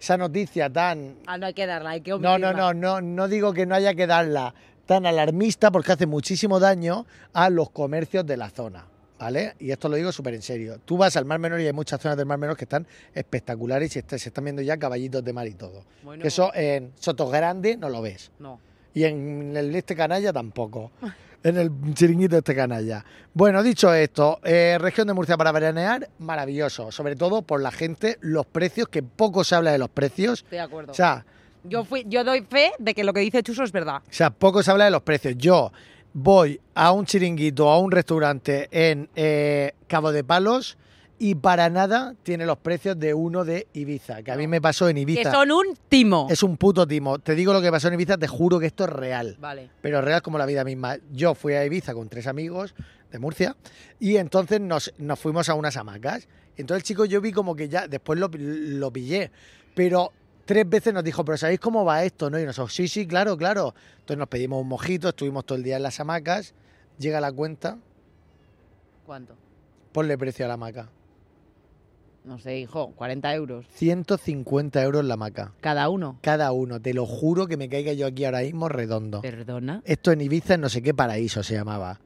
esa 0.00 0.16
noticia 0.16 0.70
tan 0.70 1.16
Ah, 1.26 1.36
no 1.36 1.46
hay 1.46 1.54
que 1.54 1.66
darla, 1.66 1.90
hay 1.90 2.00
que 2.00 2.12
no, 2.12 2.38
no, 2.38 2.52
no, 2.54 2.72
no, 2.72 3.00
no 3.02 3.28
digo 3.28 3.52
que 3.52 3.66
no 3.66 3.74
haya 3.74 3.94
que 3.94 4.06
darla 4.06 4.54
tan 4.86 5.04
alarmista 5.06 5.70
porque 5.70 5.92
hace 5.92 6.06
muchísimo 6.06 6.58
daño 6.60 7.04
a 7.34 7.50
los 7.50 7.68
comercios 7.70 8.24
de 8.26 8.36
la 8.38 8.48
zona, 8.48 8.86
¿vale? 9.18 9.54
Y 9.60 9.70
esto 9.70 9.88
lo 9.90 9.96
digo 9.96 10.10
súper 10.12 10.32
en 10.34 10.42
serio. 10.42 10.78
Tú 10.84 10.96
vas 10.96 11.14
al 11.16 11.24
Mar 11.26 11.38
Menor 11.38 11.60
y 11.60 11.66
hay 11.66 11.72
muchas 11.74 12.00
zonas 12.00 12.16
del 12.16 12.26
Mar 12.26 12.38
Menor 12.38 12.56
que 12.56 12.64
están 12.64 12.86
espectaculares 13.14 13.90
y 13.90 13.92
se, 13.92 13.98
está- 14.00 14.18
se 14.18 14.30
están 14.30 14.44
viendo 14.44 14.62
ya 14.62 14.78
caballitos 14.78 15.22
de 15.22 15.32
mar 15.34 15.46
y 15.46 15.52
todo. 15.54 15.84
Bueno, 16.02 16.22
Que 16.22 16.28
eso 16.28 16.50
en 16.54 16.92
Sotogrande 16.98 17.76
no 17.76 17.88
lo 17.90 18.00
ves. 18.02 18.30
No. 18.38 18.58
Y 18.94 19.04
en 19.04 19.56
el 19.56 19.74
este 19.76 19.94
canalla 19.94 20.32
tampoco. 20.32 20.90
En 21.44 21.56
el 21.56 21.70
chiringuito 21.94 22.36
de 22.36 22.38
este 22.38 22.54
canalla. 22.54 23.04
Bueno, 23.34 23.62
dicho 23.62 23.92
esto, 23.92 24.38
eh, 24.44 24.78
región 24.80 25.08
de 25.08 25.14
Murcia 25.14 25.36
para 25.36 25.50
veranear, 25.52 26.08
maravilloso. 26.18 26.92
Sobre 26.92 27.16
todo 27.16 27.42
por 27.42 27.60
la 27.60 27.70
gente, 27.70 28.18
los 28.20 28.46
precios, 28.46 28.88
que 28.88 29.02
poco 29.02 29.42
se 29.42 29.54
habla 29.54 29.72
de 29.72 29.78
los 29.78 29.88
precios. 29.88 30.40
Estoy 30.44 30.58
de 30.58 30.62
acuerdo. 30.62 30.92
O 30.92 30.94
sea, 30.94 31.24
yo, 31.64 31.84
fui, 31.84 32.04
yo 32.08 32.24
doy 32.24 32.42
fe 32.42 32.72
de 32.78 32.94
que 32.94 33.04
lo 33.04 33.12
que 33.12 33.20
dice 33.20 33.42
Chuso 33.42 33.64
es 33.64 33.72
verdad. 33.72 34.02
O 34.08 34.12
sea, 34.12 34.30
poco 34.30 34.62
se 34.62 34.70
habla 34.70 34.84
de 34.84 34.90
los 34.90 35.02
precios. 35.02 35.34
Yo 35.36 35.72
voy 36.12 36.60
a 36.74 36.92
un 36.92 37.06
chiringuito, 37.06 37.68
a 37.68 37.78
un 37.78 37.90
restaurante 37.90 38.68
en 38.70 39.08
eh, 39.16 39.72
Cabo 39.86 40.12
de 40.12 40.24
Palos 40.24 40.76
y 41.24 41.36
para 41.36 41.70
nada 41.70 42.16
tiene 42.24 42.44
los 42.44 42.58
precios 42.58 42.98
de 42.98 43.14
uno 43.14 43.44
de 43.44 43.68
Ibiza, 43.74 44.24
que 44.24 44.32
a 44.32 44.36
mí 44.36 44.48
me 44.48 44.60
pasó 44.60 44.88
en 44.88 44.96
Que 44.96 45.02
Ibiza. 45.02 45.30
son 45.30 45.52
un 45.52 45.78
timo. 45.88 46.26
Es 46.28 46.42
un 46.42 46.56
puto 46.56 46.84
timo. 46.84 47.20
Te 47.20 47.36
digo 47.36 47.52
lo 47.52 47.62
que 47.62 47.70
pasó 47.70 47.86
en 47.86 47.94
Ibiza, 47.94 48.18
te 48.18 48.26
juro 48.26 48.58
que 48.58 48.66
esto 48.66 48.82
es 48.82 48.90
real. 48.90 49.36
Vale. 49.38 49.70
Pero 49.80 50.00
real 50.00 50.20
como 50.20 50.36
la 50.36 50.46
vida 50.46 50.64
misma. 50.64 50.96
Yo 51.12 51.36
fui 51.36 51.52
a 51.52 51.64
Ibiza 51.64 51.94
con 51.94 52.08
tres 52.08 52.26
amigos 52.26 52.74
de 53.12 53.20
Murcia 53.20 53.56
y 54.00 54.16
entonces 54.16 54.60
nos, 54.60 54.92
nos 54.98 55.16
fuimos 55.20 55.48
a 55.48 55.54
unas 55.54 55.76
hamacas. 55.76 56.26
Entonces 56.56 56.82
el 56.82 56.86
chico 56.88 57.04
yo 57.04 57.20
vi 57.20 57.30
como 57.30 57.54
que 57.54 57.68
ya, 57.68 57.86
después 57.86 58.18
lo, 58.18 58.28
lo 58.32 58.92
pillé, 58.92 59.30
pero 59.76 60.10
tres 60.44 60.68
veces 60.68 60.92
nos 60.92 61.04
dijo, 61.04 61.24
pero 61.24 61.38
¿sabéis 61.38 61.60
cómo 61.60 61.84
va 61.84 62.02
esto? 62.02 62.30
¿no? 62.30 62.40
Y 62.40 62.44
nosotros, 62.44 62.74
sí, 62.74 62.88
sí, 62.88 63.06
claro, 63.06 63.36
claro. 63.36 63.76
Entonces 64.00 64.18
nos 64.18 64.26
pedimos 64.26 64.60
un 64.60 64.66
mojito, 64.66 65.10
estuvimos 65.10 65.46
todo 65.46 65.56
el 65.56 65.62
día 65.62 65.76
en 65.76 65.84
las 65.84 66.00
hamacas, 66.00 66.52
llega 66.98 67.20
la 67.20 67.30
cuenta, 67.30 67.78
¿Cuánto? 69.06 69.36
ponle 69.92 70.18
precio 70.18 70.46
a 70.46 70.48
la 70.48 70.54
hamaca. 70.54 70.88
No 72.24 72.38
sé, 72.38 72.58
hijo, 72.58 72.92
40 72.94 73.34
euros. 73.34 73.66
150 73.74 74.80
euros 74.82 75.04
la 75.04 75.14
hamaca. 75.14 75.52
Cada 75.60 75.88
uno. 75.88 76.18
Cada 76.22 76.52
uno, 76.52 76.80
te 76.80 76.94
lo 76.94 77.04
juro 77.04 77.48
que 77.48 77.56
me 77.56 77.68
caiga 77.68 77.92
yo 77.94 78.06
aquí 78.06 78.24
ahora 78.24 78.42
mismo 78.42 78.68
redondo. 78.68 79.22
Perdona. 79.22 79.82
Esto 79.84 80.12
en 80.12 80.20
Ibiza 80.20 80.54
en 80.54 80.60
no 80.60 80.68
sé 80.68 80.82
qué 80.82 80.94
paraíso 80.94 81.42
se 81.42 81.54
llamaba. 81.54 81.98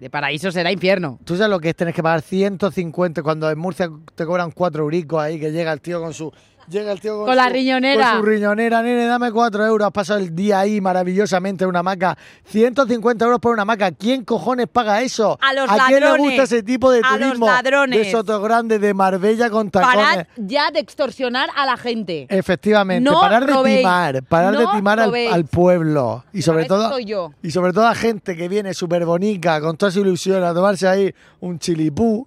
De 0.00 0.10
paraíso 0.10 0.52
será 0.52 0.70
infierno. 0.70 1.18
¿Tú 1.24 1.36
sabes 1.36 1.50
lo 1.50 1.60
que 1.60 1.70
es 1.70 1.76
tener 1.76 1.94
que 1.94 2.02
pagar 2.02 2.20
150 2.20 3.22
cuando 3.22 3.50
en 3.50 3.58
Murcia 3.58 3.90
te 4.14 4.26
cobran 4.26 4.50
4 4.50 4.82
euricos 4.82 5.20
ahí 5.20 5.40
que 5.40 5.50
llega 5.50 5.72
el 5.72 5.80
tío 5.80 6.00
con 6.00 6.12
su 6.12 6.30
Llega 6.70 6.92
el 6.92 7.00
tío 7.00 7.16
con, 7.18 7.26
Con 7.26 7.36
la 7.36 7.46
su- 7.46 7.52
riñonera. 7.52 8.10
Con 8.12 8.20
su 8.20 8.26
riñonera, 8.26 8.82
nene, 8.82 9.06
dame 9.06 9.32
cuatro 9.32 9.64
euros. 9.64 9.86
Has 9.86 9.92
pasado 9.92 10.18
el 10.18 10.34
día 10.34 10.60
ahí 10.60 10.80
maravillosamente 10.80 11.64
en 11.64 11.70
una 11.70 11.78
hamaca. 11.80 12.16
150 12.46 13.24
euros 13.24 13.40
por 13.40 13.52
una 13.54 13.62
hamaca. 13.62 13.90
¿Quién 13.92 14.24
cojones 14.24 14.66
paga 14.66 15.00
eso? 15.02 15.38
A 15.40 15.52
los 15.54 15.66
quién 15.66 15.94
le 15.94 16.00
ladrones. 16.00 16.26
gusta 16.26 16.42
ese 16.42 16.62
tipo 16.62 16.90
de 16.90 17.00
A 17.04 17.16
los 17.16 17.28
turismo? 17.28 17.46
ladrones. 17.46 17.98
De 17.98 18.10
Soto 18.10 18.40
Grande, 18.42 18.78
de 18.78 18.92
Marbella 18.94 19.50
con 19.50 19.70
tacones. 19.70 19.96
Parad 20.04 20.26
ya 20.36 20.70
de 20.70 20.80
extorsionar 20.80 21.48
a 21.56 21.64
la 21.66 21.76
gente. 21.76 22.26
Efectivamente, 22.28 23.08
No 23.08 23.20
parar 23.20 23.46
de 23.46 23.52
robéis. 23.52 23.78
timar, 23.78 24.22
parar 24.24 24.56
de 24.56 24.64
No 24.64 24.72
timar 24.72 25.00
al, 25.00 25.44
pueblo. 25.46 26.24
Y 26.32 26.42
sobre 26.42 26.66
todo 26.66 26.98
yo. 26.98 27.32
y 27.42 27.50
sobre 27.50 27.72
todo 27.72 27.86
a 27.86 27.94
gente 27.94 28.36
que 28.36 28.48
viene 28.48 28.74
súper 28.74 29.04
bonita, 29.06 29.60
con 29.60 29.76
toda 29.76 29.90
su 29.90 30.00
ilusión, 30.00 30.42
a 30.44 30.52
tomarse 30.52 30.86
ahí 30.86 31.14
un 31.40 31.58
chilipú 31.58 32.26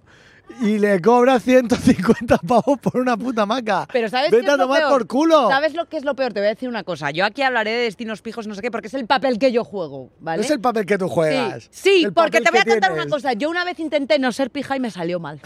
y 0.60 0.78
le 0.78 1.00
cobra 1.00 1.40
150 1.40 2.38
pavos 2.38 2.78
por 2.80 2.96
una 2.96 3.16
puta 3.16 3.46
maca. 3.46 3.86
Pero 3.92 4.08
¿sabes 4.08 4.30
Vete 4.30 4.42
qué 4.42 4.46
es 4.48 4.52
a 4.54 4.56
lo 4.56 4.64
tomar 4.64 4.78
peor? 4.80 4.90
por 4.92 5.06
culo. 5.06 5.48
¿Sabes 5.48 5.74
lo 5.74 5.86
que 5.88 5.96
es 5.96 6.04
lo 6.04 6.14
peor? 6.14 6.32
Te 6.32 6.40
voy 6.40 6.46
a 6.48 6.50
decir 6.50 6.68
una 6.68 6.84
cosa. 6.84 7.10
Yo 7.10 7.24
aquí 7.24 7.42
hablaré 7.42 7.70
de 7.72 7.82
destinos 7.84 8.22
pijos, 8.22 8.46
no 8.46 8.54
sé 8.54 8.62
qué, 8.62 8.70
porque 8.70 8.88
es 8.88 8.94
el 8.94 9.06
papel 9.06 9.38
que 9.38 9.52
yo 9.52 9.64
juego, 9.64 10.10
¿vale? 10.20 10.42
Es 10.42 10.50
el 10.50 10.60
papel 10.60 10.86
que 10.86 10.98
tú 10.98 11.08
juegas. 11.08 11.68
Sí, 11.70 12.06
porque 12.14 12.40
te 12.40 12.50
voy 12.50 12.60
a 12.60 12.64
contar 12.64 12.90
tienes. 12.90 13.06
una 13.06 13.10
cosa. 13.10 13.32
Yo 13.32 13.50
una 13.50 13.64
vez 13.64 13.78
intenté 13.80 14.18
no 14.18 14.32
ser 14.32 14.50
pija 14.50 14.76
y 14.76 14.80
me 14.80 14.90
salió 14.90 15.18
mal. 15.20 15.40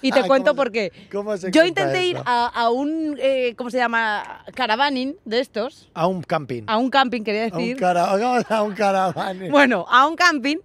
Y 0.00 0.12
te 0.12 0.22
cuento 0.28 0.52
¿Cómo 0.52 0.56
por 0.62 0.70
qué. 0.72 0.92
cómo 1.10 1.36
se 1.36 1.50
Yo 1.50 1.64
intenté 1.64 2.06
ir 2.06 2.16
a, 2.24 2.46
a 2.46 2.70
un, 2.70 3.16
eh, 3.20 3.54
¿cómo 3.56 3.68
se 3.70 3.78
llama? 3.78 4.44
Caravaning 4.54 5.16
de 5.24 5.40
estos. 5.40 5.90
A 5.94 6.06
un 6.06 6.22
camping. 6.22 6.62
A 6.68 6.76
un 6.76 6.88
camping, 6.88 7.22
quería 7.22 7.44
A 7.46 7.46
un, 7.46 7.52
decir. 7.58 7.76
cara- 7.78 8.04
a 8.48 8.62
un 8.62 8.74
caravane. 8.74 9.50
Bueno, 9.50 9.84
a 9.90 10.06
un 10.06 10.14
camping. 10.14 10.58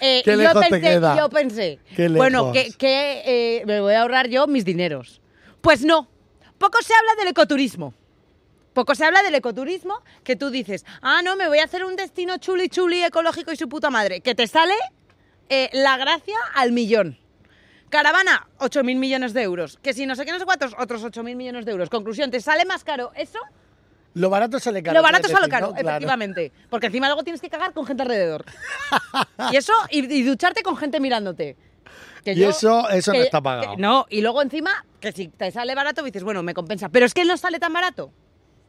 Eh, 0.00 0.22
Qué 0.24 0.32
y 0.32 0.36
lejos 0.36 0.54
yo 0.54 0.60
te 0.60 0.70
pensé, 0.70 0.88
queda. 0.90 1.16
yo 1.16 1.28
pensé, 1.30 1.78
Qué 1.96 2.08
bueno, 2.08 2.52
que, 2.52 2.72
eh, 2.80 3.62
me 3.66 3.80
voy 3.80 3.94
a 3.94 4.02
ahorrar 4.02 4.28
yo 4.28 4.46
mis 4.46 4.64
dineros. 4.64 5.20
Pues 5.60 5.84
no, 5.84 6.08
poco 6.58 6.82
se 6.82 6.92
habla 6.94 7.14
del 7.16 7.28
ecoturismo. 7.28 7.94
Poco 8.72 8.94
se 8.96 9.04
habla 9.04 9.22
del 9.22 9.36
ecoturismo, 9.36 10.02
que 10.24 10.34
tú 10.34 10.50
dices, 10.50 10.84
ah, 11.00 11.22
no, 11.22 11.36
me 11.36 11.46
voy 11.46 11.58
a 11.60 11.64
hacer 11.64 11.84
un 11.84 11.94
destino 11.94 12.38
chuli 12.38 12.68
chuli 12.68 13.04
ecológico 13.04 13.52
y 13.52 13.56
su 13.56 13.68
puta 13.68 13.88
madre, 13.88 14.20
que 14.20 14.34
te 14.34 14.48
sale 14.48 14.74
eh, 15.48 15.70
la 15.72 15.96
gracia 15.96 16.36
al 16.54 16.72
millón. 16.72 17.16
Caravana, 17.88 18.48
8.000 18.58 18.96
millones 18.96 19.32
de 19.32 19.42
euros. 19.42 19.78
Que 19.80 19.92
si 19.94 20.04
no 20.06 20.16
sé 20.16 20.24
qué, 20.24 20.32
no 20.32 20.40
sé 20.40 20.44
cuántos, 20.44 20.74
otros 20.76 21.04
8.000 21.04 21.36
millones 21.36 21.64
de 21.64 21.70
euros. 21.70 21.88
Conclusión, 21.88 22.32
¿te 22.32 22.40
sale 22.40 22.64
más 22.64 22.82
caro 22.82 23.12
eso? 23.14 23.38
Lo 24.14 24.30
barato 24.30 24.58
sale 24.60 24.82
caro. 24.82 24.96
Lo 24.98 25.02
barato 25.02 25.28
sale 25.28 25.48
caro, 25.48 25.66
¿no? 25.68 25.72
Claro. 25.74 25.88
efectivamente. 25.88 26.52
Porque 26.70 26.86
encima 26.86 27.08
luego 27.08 27.22
tienes 27.24 27.40
que 27.40 27.50
cagar 27.50 27.72
con 27.72 27.84
gente 27.84 28.02
alrededor. 28.02 28.44
y 29.52 29.56
eso, 29.56 29.72
y, 29.90 30.12
y 30.12 30.22
ducharte 30.22 30.62
con 30.62 30.76
gente 30.76 31.00
mirándote. 31.00 31.56
Que 32.24 32.32
Y 32.32 32.44
eso- 32.44 32.88
eso 32.90 33.12
no 33.12 33.18
está 33.20 33.40
pagado. 33.40 33.74
que- 33.74 33.82
no, 33.82 34.06
y 34.08 34.20
luego 34.22 34.40
encima, 34.40 34.84
que 35.00 35.12
si 35.12 35.28
te 35.28 35.50
sale 35.50 35.74
barato, 35.74 36.02
dices, 36.02 36.22
bueno, 36.22 36.42
me 36.42 36.54
compensa. 36.54 36.88
Pero 36.88 37.06
es 37.06 37.12
que 37.12 37.24
no 37.24 37.36
sale 37.36 37.58
tan 37.58 37.72
barato. 37.72 38.12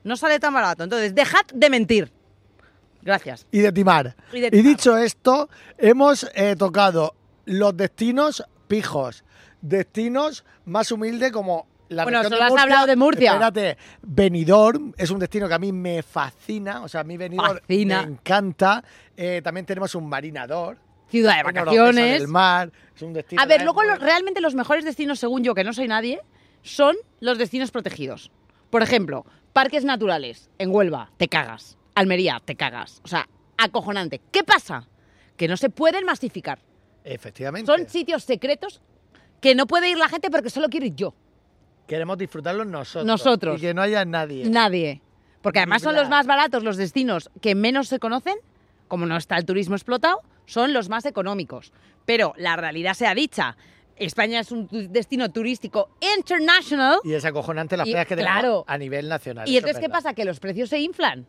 No 0.03 0.17
sale 0.17 0.39
tan 0.39 0.53
barato. 0.53 0.83
Entonces, 0.83 1.15
dejad 1.15 1.45
de 1.53 1.69
mentir. 1.69 2.11
Gracias. 3.01 3.45
y 3.51 3.59
de 3.59 3.71
timar. 3.71 4.15
Y 4.33 4.39
de 4.39 4.47
Y 4.47 4.49
timar. 4.51 4.65
dicho 4.65 4.97
esto, 4.97 5.47
hemos 5.77 6.29
eh, 6.33 6.55
tocado 6.57 7.13
los 7.45 7.77
destinos 7.77 8.43
pijos, 8.67 9.23
destinos 9.61 10.43
más 10.65 10.91
humildes 10.91 11.31
como 11.31 11.67
la 11.89 12.03
Bueno, 12.03 12.23
solo 12.23 12.37
de 12.37 12.41
has 12.43 12.49
Murcia. 12.49 12.63
hablado 12.63 12.87
de 12.87 12.95
Murcia. 12.95 13.31
Espérate, 13.31 13.77
Benidorm 14.01 14.93
es 14.97 15.09
un 15.11 15.19
destino 15.19 15.47
que 15.47 15.53
a 15.53 15.59
mí 15.59 15.71
me 15.71 16.01
fascina, 16.03 16.81
o 16.83 16.87
sea, 16.87 17.01
a 17.01 17.03
mí 17.03 17.17
Benidorm 17.17 17.59
Fascina. 17.59 18.01
me 18.03 18.11
encanta. 18.13 18.83
Eh, 19.15 19.41
también 19.43 19.65
tenemos 19.65 19.93
un 19.95 20.07
marinador. 20.09 20.77
Ciudad 21.09 21.37
de 21.37 21.43
vacaciones. 21.43 22.19
del 22.19 22.27
mar, 22.27 22.71
es 22.95 23.01
un 23.03 23.13
destino 23.13 23.41
A 23.41 23.45
ver, 23.45 23.61
luego 23.63 23.83
lo- 23.83 23.95
realmente 23.97 24.41
los 24.41 24.55
mejores 24.55 24.83
destinos, 24.83 25.19
según 25.19 25.43
yo, 25.43 25.53
que 25.53 25.63
no 25.63 25.71
soy 25.73 25.87
nadie, 25.87 26.21
son 26.63 26.95
los 27.19 27.37
destinos 27.37 27.69
protegidos. 27.71 28.31
Por 28.71 28.81
ejemplo, 28.81 29.25
parques 29.53 29.85
naturales 29.85 30.49
en 30.57 30.71
Huelva, 30.73 31.11
te 31.17 31.27
cagas. 31.27 31.77
Almería, 31.93 32.41
te 32.43 32.55
cagas. 32.55 33.01
O 33.03 33.07
sea, 33.07 33.29
acojonante. 33.57 34.19
¿Qué 34.31 34.43
pasa? 34.43 34.87
Que 35.37 35.47
no 35.47 35.55
se 35.57 35.69
pueden 35.69 36.05
masificar. 36.05 36.59
Efectivamente. 37.03 37.71
Son 37.71 37.87
sitios 37.87 38.23
secretos 38.23 38.81
que 39.39 39.53
no 39.53 39.67
puede 39.67 39.89
ir 39.89 39.97
la 39.97 40.09
gente 40.09 40.31
porque 40.31 40.49
solo 40.49 40.67
quiero 40.69 40.87
ir 40.87 40.95
yo. 40.95 41.13
Queremos 41.87 42.17
disfrutarlos 42.17 42.65
nosotros. 42.67 43.05
Nosotros. 43.05 43.57
Y 43.57 43.61
que 43.61 43.73
no 43.73 43.81
haya 43.81 44.05
nadie. 44.05 44.49
Nadie. 44.49 45.01
Porque 45.41 45.59
además 45.59 45.81
son 45.83 45.95
los 45.95 46.09
más 46.09 46.25
baratos, 46.25 46.63
los 46.63 46.77
destinos 46.77 47.29
que 47.41 47.53
menos 47.55 47.87
se 47.87 47.99
conocen, 47.99 48.35
como 48.87 49.05
no 49.05 49.15
está 49.17 49.37
el 49.37 49.45
turismo 49.45 49.75
explotado, 49.75 50.21
son 50.45 50.73
los 50.73 50.89
más 50.89 51.05
económicos. 51.05 51.71
Pero 52.05 52.33
la 52.37 52.55
realidad 52.55 52.93
sea 52.95 53.13
dicha, 53.13 53.55
España 53.95 54.39
es 54.39 54.51
un 54.51 54.67
destino 54.91 55.31
turístico 55.31 55.89
international 56.17 56.97
Y 57.03 57.13
es 57.13 57.23
acojonante 57.25 57.77
las 57.77 57.87
Y- 57.87 57.91
playas 57.91 58.07
que 58.07 58.15
claro. 58.15 58.41
tenemos 58.41 58.63
a 58.67 58.77
nivel 58.77 59.07
nacional. 59.09 59.47
y 59.47 59.57
entonces 59.57 59.77
es 59.77 59.81
¿qué 59.85 59.89
pasa? 59.89 60.13
Que 60.13 60.25
los 60.25 60.39
precios 60.39 60.69
se 60.69 60.79
inflan. 60.79 61.25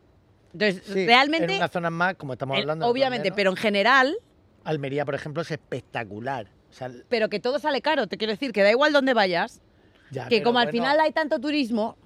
Entonces, 0.53 0.83
Sí, 0.87 1.05
realmente, 1.07 1.53
En 1.53 1.59
unas 1.59 1.71
zonas 1.71 1.93
más, 1.93 2.15
como 2.15 2.33
estamos 2.33 2.57
hablando. 2.59 2.87
obviamente, 2.87 3.31
pero 3.33 3.51
en 3.51 3.57
general. 3.57 4.17
Almería, 4.65 5.05
por 5.05 5.15
ejemplo, 5.15 5.43
es 5.43 5.51
espectacular. 5.51 6.47
O 6.71 6.73
sea, 6.73 6.91
pero 7.09 7.29
que 7.29 7.39
todo 7.41 7.59
sale 7.59 7.83
caro. 7.83 8.07
Te 8.07 8.17
quiero 8.17 8.33
decir 8.33 8.53
que 8.53 8.63
da 8.63 8.71
igual 8.71 8.93
dónde 8.93 9.13
vayas, 9.15 9.61
ya, 10.11 10.29
que 10.29 10.43
como 10.43 10.59
al 10.59 10.71
final 10.71 10.99
hay 11.01 11.13
tanto 11.13 11.39
turismo, 11.41 11.97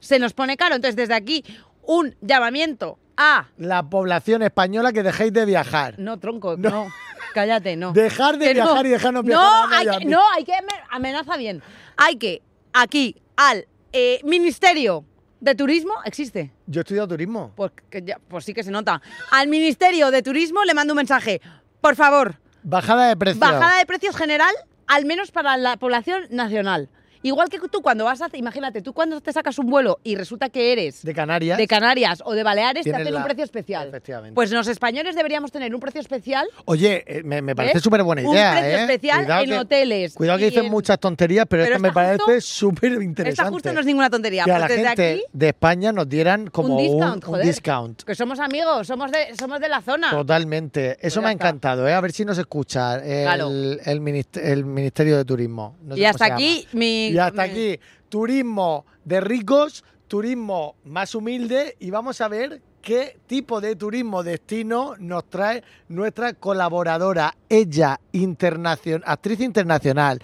se 0.00 0.18
nos 0.18 0.32
pone 0.32 0.56
caro. 0.56 0.74
Entonces, 0.74 0.96
desde 0.96 1.14
aquí, 1.14 1.44
un 1.82 2.14
llamamiento 2.20 2.98
a... 3.16 3.48
La 3.58 3.82
población 3.82 4.42
española 4.42 4.92
que 4.92 5.02
dejéis 5.02 5.32
de 5.32 5.44
viajar. 5.46 5.98
No, 5.98 6.18
tronco, 6.18 6.56
No. 6.56 6.70
no. 6.70 6.86
Cállate, 7.34 7.76
no. 7.76 7.92
Dejar 7.92 8.38
de 8.38 8.48
Que 8.48 8.54
no. 8.54 8.64
viajar 8.64 8.86
y 8.86 8.88
dejarnos 8.88 9.24
viajar 9.24 9.44
No, 9.68 9.74
a 9.74 9.78
hay 9.78 9.98
que, 9.98 10.04
no, 10.06 10.20
hay 10.34 10.44
que 10.44 10.52
ame- 10.54 10.82
amenaza 10.90 11.36
bien. 11.36 11.62
Hay 11.98 12.16
que 12.16 12.40
aquí 12.72 13.14
al 13.36 13.66
eh, 13.92 14.20
Ministerio 14.24 15.04
de 15.40 15.54
Turismo 15.54 15.92
existe. 16.06 16.52
Yo 16.66 16.80
he 16.80 16.82
estudiado 16.82 17.08
turismo. 17.08 17.52
Pues, 17.54 17.72
que 17.90 18.02
ya- 18.02 18.18
pues 18.28 18.44
sí 18.44 18.54
que 18.54 18.62
se 18.62 18.70
nota. 18.70 19.02
Al 19.32 19.48
Ministerio 19.48 20.10
de 20.10 20.22
Turismo 20.22 20.64
le 20.64 20.72
mando 20.72 20.94
un 20.94 20.96
mensaje. 20.96 21.42
Por 21.82 21.94
favor, 21.94 22.36
Bajada 22.62 23.08
de 23.08 23.16
precios. 23.18 23.38
bajada 23.40 23.78
de 23.78 23.86
precios 23.86 24.16
general, 24.16 24.54
al 24.86 25.04
menos 25.04 25.30
para 25.30 25.56
la 25.58 25.76
población 25.76 26.22
nacional. 26.30 26.88
Igual 27.26 27.48
que 27.48 27.58
tú 27.70 27.82
cuando 27.82 28.04
vas 28.04 28.22
a, 28.22 28.28
imagínate, 28.34 28.82
tú 28.82 28.92
cuando 28.92 29.20
te 29.20 29.32
sacas 29.32 29.58
un 29.58 29.66
vuelo 29.68 29.98
y 30.04 30.14
resulta 30.16 30.48
que 30.48 30.72
eres 30.72 31.02
De 31.02 31.12
Canarias. 31.12 31.58
de 31.58 31.66
Canarias 31.66 32.22
o 32.24 32.34
de 32.34 32.42
Baleares, 32.42 32.84
te 32.84 32.94
hacen 32.94 33.08
un 33.08 33.14
la- 33.14 33.24
precio 33.24 33.42
especial. 33.44 33.88
Efectivamente. 33.88 34.34
Pues 34.34 34.50
los 34.52 34.68
españoles 34.68 35.16
deberíamos 35.16 35.50
tener 35.50 35.74
un 35.74 35.80
precio 35.80 36.00
especial 36.00 36.46
Oye, 36.66 37.04
eh, 37.06 37.22
me, 37.24 37.42
me 37.42 37.56
parece 37.56 37.78
¿Eh? 37.78 37.80
súper 37.80 38.02
buena 38.02 38.22
Un 38.22 38.34
idea, 38.34 38.52
precio 38.52 38.68
¿eh? 38.78 38.80
especial 38.82 39.18
Cuidado 39.24 39.42
en 39.42 39.50
que- 39.50 39.58
hoteles 39.58 40.14
Cuidado 40.14 40.38
que 40.38 40.44
dicen 40.46 40.64
en- 40.66 40.70
muchas 40.70 40.98
tonterías, 41.00 41.46
pero, 41.48 41.64
Pero 41.64 41.76
esto 41.76 41.82
me 41.82 41.92
parece 41.92 42.40
súper 42.40 42.92
interesante. 42.92 43.28
Esta 43.30 43.50
justo 43.50 43.72
no 43.72 43.80
es 43.80 43.86
ninguna 43.86 44.08
tontería. 44.10 44.44
que 44.44 44.52
a 44.52 44.54
Pues 44.58 44.60
la 44.62 44.68
desde 44.68 44.86
gente 44.88 45.12
aquí, 45.14 45.22
de 45.32 45.48
España 45.48 45.92
nos 45.92 46.08
dieran 46.08 46.46
como 46.48 46.76
un 46.76 46.82
discount, 46.82 47.24
un. 47.26 47.96
Que 48.06 48.14
somos 48.14 48.38
amigos, 48.40 48.86
somos 48.86 49.10
de, 49.10 49.34
somos 49.38 49.58
de 49.60 49.68
la 49.68 49.80
zona. 49.82 50.10
Totalmente. 50.10 50.92
Eso 51.00 51.16
Pues 51.20 51.24
me 51.24 51.28
ha 51.28 51.32
encantado, 51.32 51.88
¿eh? 51.88 51.92
A 51.94 52.00
ver 52.00 52.12
si 52.12 52.24
nos 52.24 52.38
escucha 52.38 52.96
el, 52.96 53.24
Claro. 53.24 53.48
el, 53.48 54.00
minist- 54.00 54.40
el 54.40 54.64
Ministerio 54.64 55.16
de 55.16 55.24
Turismo. 55.24 55.76
No 55.82 55.96
y 55.96 56.04
hasta 56.04 56.26
aquí 56.26 56.66
mi. 56.72 57.10
Y 57.16 57.18
hasta 57.18 57.44
mi- 57.44 57.50
aquí, 57.50 57.80
turismo 58.08 58.84
de 59.04 59.20
ricos, 59.20 59.84
turismo 60.08 60.76
más 60.84 61.14
humilde 61.14 61.76
y 61.80 61.90
vamos 61.90 62.20
a 62.20 62.28
ver 62.28 62.60
qué 62.82 63.18
tipo 63.26 63.60
de 63.60 63.74
turismo 63.74 64.22
destino 64.22 64.94
nos 64.98 65.24
trae 65.28 65.64
nuestra 65.88 66.34
colaboradora, 66.34 67.34
ella, 67.48 67.98
internacion- 68.12 69.02
actriz 69.04 69.40
internacional, 69.40 70.20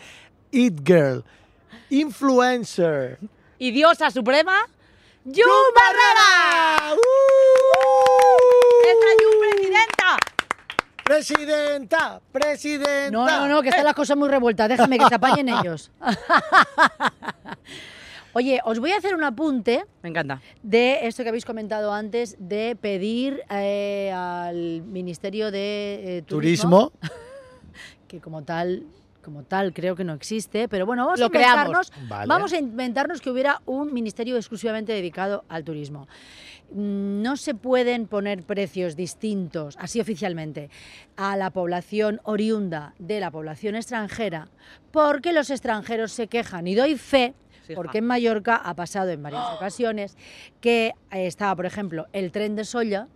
It 0.52 0.81
Girl, 0.87 1.24
influencer. 1.90 3.18
Y 3.59 3.70
diosa 3.72 4.11
suprema, 4.11 4.57
¡Jun 5.24 5.35
Barrera! 5.74 6.94
¡Esta 8.85 9.07
Jun 9.22 9.40
presidenta! 9.40 10.18
Presidenta, 11.05 12.21
presidenta. 12.31 13.11
No, 13.11 13.27
no, 13.27 13.49
no, 13.49 13.62
que 13.62 13.71
están 13.71 13.85
las 13.85 13.95
cosas 13.95 14.17
muy 14.17 14.29
revueltas. 14.29 14.69
Déjame 14.69 14.99
que 14.99 15.07
se 15.07 15.15
apañen 15.15 15.49
ellos. 15.61 15.91
Oye, 18.35 18.61
os 18.65 18.79
voy 18.79 18.93
a 18.93 18.97
hacer 18.97 19.15
un 19.15 19.25
apunte 19.25 19.85
Me 20.03 20.09
encanta. 20.09 20.41
de 20.62 21.07
esto 21.07 21.23
que 21.23 21.29
habéis 21.29 21.45
comentado 21.45 21.93
antes, 21.93 22.37
de 22.38 22.77
pedir 22.81 23.43
eh, 23.51 24.11
al 24.15 24.83
Ministerio 24.83 25.51
de 25.51 26.19
eh, 26.19 26.23
Turismo, 26.23 26.91
Turismo. 26.93 27.11
que 28.09 28.21
como 28.21 28.43
tal, 28.43 28.85
como 29.22 29.44
tal 29.44 29.72
creo 29.72 29.96
que 29.96 30.04
no 30.04 30.12
existe, 30.12 30.68
pero 30.68 30.85
bueno, 30.87 31.04
vamos 31.06 31.20
Lo 31.20 31.26
a 31.26 31.28
inventarnos. 31.28 31.92
Vale. 32.08 32.26
vamos 32.28 32.52
a 32.52 32.58
inventarnos 32.58 33.20
que 33.20 33.30
hubiera 33.30 33.62
un 33.66 33.92
ministerio 33.94 34.37
exclusivamente 34.37 34.92
dedicado 34.92 35.44
al 35.48 35.64
turismo. 35.64 36.08
Mm, 36.72 37.22
No 37.22 37.37
se 37.37 37.54
pueden 37.54 38.06
poner 38.06 38.42
precios 38.42 38.96
distintos, 38.96 39.76
así 39.78 40.00
oficialmente, 40.00 40.70
a 41.16 41.37
la 41.37 41.50
población 41.50 42.20
oriunda 42.24 42.94
de 42.98 43.20
la 43.20 43.30
población 43.30 43.74
extranjera, 43.76 44.48
porque 44.90 45.32
los 45.32 45.50
extranjeros 45.50 46.12
se 46.12 46.26
quejan 46.28 46.66
y 46.66 46.74
doy 46.74 46.96
fe. 46.96 47.35
Porque 47.76 47.98
en 47.98 48.06
Mallorca 48.06 48.56
ha 48.56 48.74
pasado 48.74 49.11
en 49.11 49.22
varias 49.22 49.44
ocasiones 49.54 50.16
que 50.61 50.94
eh, 51.12 51.26
estaba, 51.26 51.54
por 51.54 51.64
ejemplo, 51.64 52.06
el 52.12 52.32
tren 52.32 52.56
de 52.56 52.64
Solla, 52.64 53.06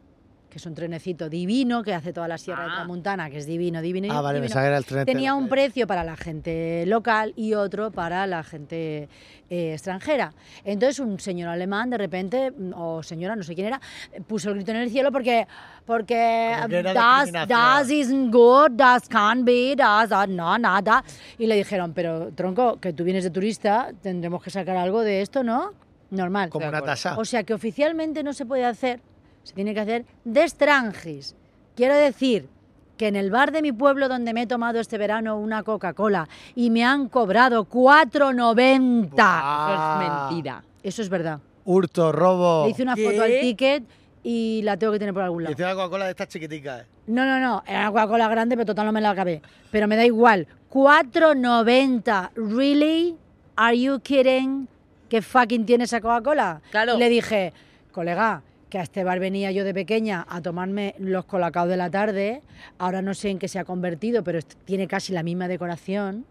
que 0.56 0.58
es 0.58 0.64
un 0.64 0.74
trenecito 0.74 1.28
divino 1.28 1.82
que 1.82 1.92
hace 1.92 2.14
toda 2.14 2.26
la 2.26 2.38
Sierra 2.38 2.62
de 2.64 2.70
Ah. 2.70 2.74
Tramontana, 2.76 3.28
que 3.28 3.36
es 3.36 3.44
divino, 3.46 3.82
divino. 3.82 4.08
Ah, 4.10 4.22
vale, 4.22 4.40
divino, 4.40 4.58
era 4.58 4.78
el 4.78 4.86
tren. 4.86 5.04
tenía 5.04 5.34
un 5.34 5.50
precio 5.50 5.86
para 5.86 6.02
la 6.02 6.16
gente 6.16 6.84
local 6.86 7.34
y 7.36 7.52
otro 7.52 7.90
para 7.90 8.26
la 8.26 8.42
gente 8.42 9.10
eh, 9.50 9.74
extranjera. 9.74 10.32
Entonces 10.64 10.98
un 10.98 11.20
señor 11.20 11.50
alemán 11.50 11.90
de 11.90 11.98
repente, 11.98 12.50
mm, 12.52 12.72
o 12.74 13.02
señora, 13.02 13.36
no 13.36 13.42
sé 13.42 13.54
quién 13.54 13.66
era, 13.66 13.80
puso 14.26 14.48
el 14.48 14.54
grito 14.54 14.70
en 14.70 14.78
el 14.78 14.88
cielo 14.90 15.12
porque, 15.12 15.46
porque 15.84 16.52
era 16.70 16.94
das, 16.94 17.30
das 17.46 17.90
isn't 17.90 18.32
good, 18.32 18.70
das 18.72 19.06
can 19.10 19.44
be, 19.44 19.74
das, 19.76 20.08
das, 20.08 20.26
no, 20.26 20.56
nada. 20.56 21.04
Y 21.38 21.46
le 21.46 21.54
dijeron, 21.56 21.92
pero 21.92 22.32
tronco, 22.32 22.80
que 22.80 22.94
tú 22.94 23.04
vienes 23.04 23.24
de 23.24 23.30
turista, 23.30 23.90
tendremos 24.02 24.42
que 24.42 24.48
sacar 24.48 24.78
algo 24.78 25.02
de 25.02 25.20
esto, 25.20 25.42
¿no? 25.44 25.72
Normal. 26.08 26.48
Como 26.48 26.66
una 26.66 26.80
tasa. 26.80 27.18
O 27.18 27.26
sea 27.26 27.42
que 27.44 27.52
oficialmente 27.52 28.22
no 28.22 28.32
se 28.32 28.46
puede 28.46 28.64
hacer, 28.64 29.00
se 29.46 29.54
tiene 29.54 29.72
que 29.74 29.80
hacer 29.80 30.04
de 30.24 30.42
extranjis. 30.42 31.36
Quiero 31.76 31.94
decir 31.94 32.48
que 32.96 33.06
en 33.06 33.14
el 33.14 33.30
bar 33.30 33.52
de 33.52 33.62
mi 33.62 33.70
pueblo 33.70 34.08
donde 34.08 34.32
me 34.34 34.42
he 34.42 34.46
tomado 34.48 34.80
este 34.80 34.98
verano 34.98 35.38
una 35.38 35.62
Coca-Cola 35.62 36.28
y 36.56 36.70
me 36.70 36.84
han 36.84 37.08
cobrado 37.08 37.64
4,90. 37.68 39.12
Eso 39.14 39.72
es 40.02 40.08
mentira. 40.28 40.64
Eso 40.82 41.02
es 41.02 41.08
verdad. 41.08 41.38
Hurto, 41.64 42.10
robo. 42.10 42.64
Le 42.64 42.70
hice 42.70 42.82
una 42.82 42.94
¿Qué? 42.96 43.04
foto 43.08 43.22
al 43.22 43.40
ticket 43.40 43.84
y 44.24 44.62
la 44.64 44.76
tengo 44.76 44.92
que 44.94 44.98
tener 44.98 45.14
por 45.14 45.22
algún 45.22 45.42
Y 45.42 45.44
lado. 45.44 45.52
encima 45.52 45.74
Coca-Cola 45.74 46.06
de 46.06 46.10
estas 46.10 46.28
chiquiticas. 46.28 46.80
eh. 46.82 46.86
No, 47.06 47.24
no, 47.24 47.38
no, 47.38 47.62
era 47.66 47.82
una 47.82 47.90
Coca-Cola 47.90 48.28
grande, 48.28 48.56
pero 48.56 48.66
total 48.66 48.86
no 48.86 48.92
me 48.92 49.00
la 49.00 49.10
acabé. 49.10 49.42
Pero 49.70 49.86
me 49.86 49.94
da 49.96 50.04
igual. 50.04 50.48
4,90. 50.72 52.30
¿Really? 52.34 53.16
¿Are 53.56 53.78
you 53.78 54.00
kidding? 54.00 54.66
¿Qué 55.08 55.22
fucking 55.22 55.64
tiene 55.66 55.84
esa 55.84 56.00
Coca-Cola? 56.00 56.60
Claro. 56.70 56.96
Y 56.96 56.98
le 56.98 57.08
dije, 57.08 57.52
colega, 57.92 58.42
que 58.68 58.78
a 58.78 58.82
este 58.82 59.04
bar 59.04 59.20
venía 59.20 59.52
yo 59.52 59.64
de 59.64 59.72
pequeña 59.72 60.26
a 60.28 60.40
tomarme 60.40 60.94
los 60.98 61.24
colacaos 61.24 61.68
de 61.68 61.76
la 61.76 61.90
tarde. 61.90 62.42
Ahora 62.78 63.02
no 63.02 63.14
sé 63.14 63.30
en 63.30 63.38
qué 63.38 63.48
se 63.48 63.58
ha 63.58 63.64
convertido, 63.64 64.24
pero 64.24 64.40
tiene 64.64 64.88
casi 64.88 65.12
la 65.12 65.22
misma 65.22 65.48
decoración. 65.48 66.26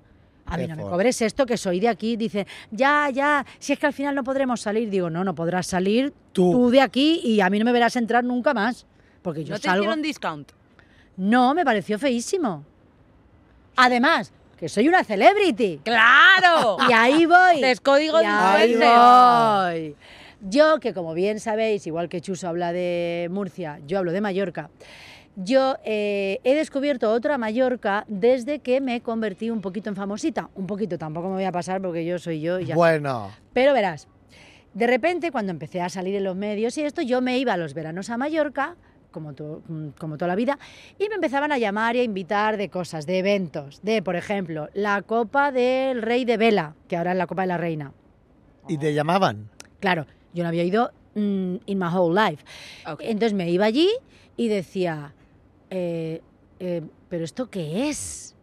A 0.47 0.57
mí 0.57 0.67
no 0.67 0.75
me 0.75 0.83
cobres 0.83 1.21
esto, 1.23 1.45
que 1.47 1.57
soy 1.57 1.79
de 1.79 1.87
aquí. 1.87 2.17
Dice, 2.17 2.45
ya, 2.69 3.09
ya, 3.09 3.43
si 3.57 3.73
es 3.73 3.79
que 3.79 3.87
al 3.87 3.93
final 3.93 4.13
no 4.13 4.23
podremos 4.23 4.61
salir. 4.61 4.89
Digo, 4.89 5.09
no, 5.09 5.23
no 5.23 5.33
podrás 5.33 5.65
salir 5.65 6.13
Tú. 6.33 6.51
tú, 6.51 6.69
de 6.69 6.81
aquí 6.81 7.19
y 7.23 7.41
a 7.41 7.49
mí 7.49 7.57
no 7.57 7.65
me 7.65 7.71
verás 7.71 7.95
entrar 7.95 8.23
nunca 8.23 8.53
más. 8.53 8.85
Porque 9.23 9.43
yo 9.43 9.55
¿No 9.55 9.59
te 9.59 9.67
salgo... 9.67 9.83
hicieron 9.83 10.01
discount? 10.03 10.51
No, 11.17 11.55
me 11.55 11.65
pareció 11.65 11.97
feísimo. 11.97 12.63
Además, 13.75 14.31
que 14.57 14.69
soy 14.69 14.87
una 14.87 15.03
celebrity. 15.03 15.81
¡Claro! 15.83 16.77
Y 16.87 16.93
ahí 16.93 17.25
voy. 17.25 17.63
Es 17.63 17.81
código 17.81 18.21
y 18.21 18.25
ahí 18.25 18.75
voy. 18.75 19.95
Yo, 20.47 20.79
que 20.79 20.93
como 20.93 21.13
bien 21.13 21.39
sabéis, 21.39 21.87
igual 21.87 22.07
que 22.09 22.21
Chuso 22.21 22.47
habla 22.47 22.71
de 22.71 23.27
Murcia, 23.31 23.79
yo 23.87 23.97
hablo 23.97 24.11
de 24.11 24.21
Mallorca. 24.21 24.69
Yo 25.35 25.75
eh, 25.83 26.39
he 26.43 26.53
descubierto 26.55 27.11
otra 27.11 27.37
Mallorca 27.37 28.05
desde 28.07 28.59
que 28.59 28.79
me 28.79 29.01
convertí 29.01 29.49
un 29.49 29.59
poquito 29.61 29.89
en 29.89 29.95
famosita. 29.95 30.49
Un 30.55 30.65
poquito, 30.67 30.97
tampoco 30.97 31.27
me 31.29 31.33
voy 31.35 31.43
a 31.43 31.51
pasar 31.51 31.81
porque 31.81 32.05
yo 32.05 32.19
soy 32.19 32.39
yo 32.41 32.59
y 32.59 32.65
ya. 32.65 32.75
Bueno, 32.75 33.31
Pero 33.53 33.73
verás, 33.73 34.07
de 34.73 34.87
repente 34.87 35.31
cuando 35.31 35.51
empecé 35.51 35.81
a 35.81 35.89
salir 35.89 36.15
en 36.15 36.23
los 36.23 36.35
medios 36.35 36.77
y 36.77 36.83
esto, 36.83 37.01
yo 37.01 37.21
me 37.21 37.37
iba 37.37 37.53
a 37.53 37.57
los 37.57 37.73
veranos 37.73 38.09
a 38.09 38.17
Mallorca, 38.17 38.75
como, 39.11 39.33
to- 39.33 39.61
como 39.97 40.17
toda 40.17 40.27
la 40.29 40.35
vida, 40.35 40.57
y 40.99 41.09
me 41.09 41.15
empezaban 41.15 41.51
a 41.51 41.57
llamar 41.57 41.95
y 41.95 41.99
a 41.99 42.03
invitar 42.03 42.55
de 42.57 42.69
cosas, 42.69 43.05
de 43.05 43.17
eventos, 43.19 43.81
de, 43.81 44.01
por 44.01 44.15
ejemplo, 44.15 44.69
la 44.73 45.01
Copa 45.01 45.51
del 45.51 46.01
Rey 46.01 46.23
de 46.23 46.37
Vela, 46.37 46.75
que 46.87 46.95
ahora 46.97 47.11
es 47.13 47.17
la 47.17 47.27
Copa 47.27 47.41
de 47.41 47.47
la 47.47 47.57
Reina. 47.57 47.91
y 48.69 48.77
te 48.77 48.93
llamaban. 48.93 49.49
Claro, 49.79 50.05
yo 50.35 50.43
no 50.43 50.49
había 50.49 50.63
ido 50.63 50.91
mm, 51.15 51.55
in 51.65 51.79
my 51.79 51.87
whole 51.91 52.13
life. 52.13 52.43
Ok. 52.87 53.01
Entonces 53.03 53.33
me 53.33 53.49
iba 53.49 53.65
allí 53.65 53.89
y 54.37 54.47
decía, 54.49 55.13
eh, 55.71 56.21
eh, 56.59 56.81
¿pero 57.09 57.23
esto 57.23 57.49
qué 57.49 57.89
es? 57.89 58.35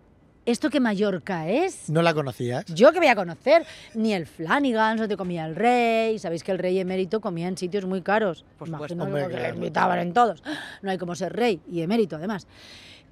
¿Esto 0.44 0.70
qué 0.70 0.81
Mallorca 0.81 1.48
es? 1.48 1.88
¿No 1.88 2.02
la 2.02 2.12
conocías? 2.12 2.64
Yo 2.66 2.90
que 2.90 2.98
voy 2.98 3.07
a 3.07 3.14
conocer, 3.14 3.64
ni 3.94 4.12
el 4.12 4.26
Flanagan, 4.26 4.96
donde 4.96 5.16
comía 5.16 5.46
el 5.46 5.55
rey. 5.55 6.18
Sabéis 6.18 6.42
que 6.42 6.50
el 6.50 6.59
rey 6.59 6.81
emérito 6.81 7.20
comía 7.20 7.46
en 7.46 7.57
sitios 7.57 7.85
muy 7.85 8.02
caros. 8.02 8.44
Por 8.59 8.66
supuesto. 8.68 8.94
Imagino 8.94 9.18
Hombre, 9.22 9.37
que 9.37 9.40
le 9.40 9.48
invitaban 9.50 10.00
en 10.00 10.12
todos. 10.12 10.42
No 10.83 10.90
hay 10.90 10.98
como 10.98 11.14
ser 11.14 11.33
rey 11.33 11.61
y 11.70 11.83
emérito, 11.83 12.16
además. 12.16 12.48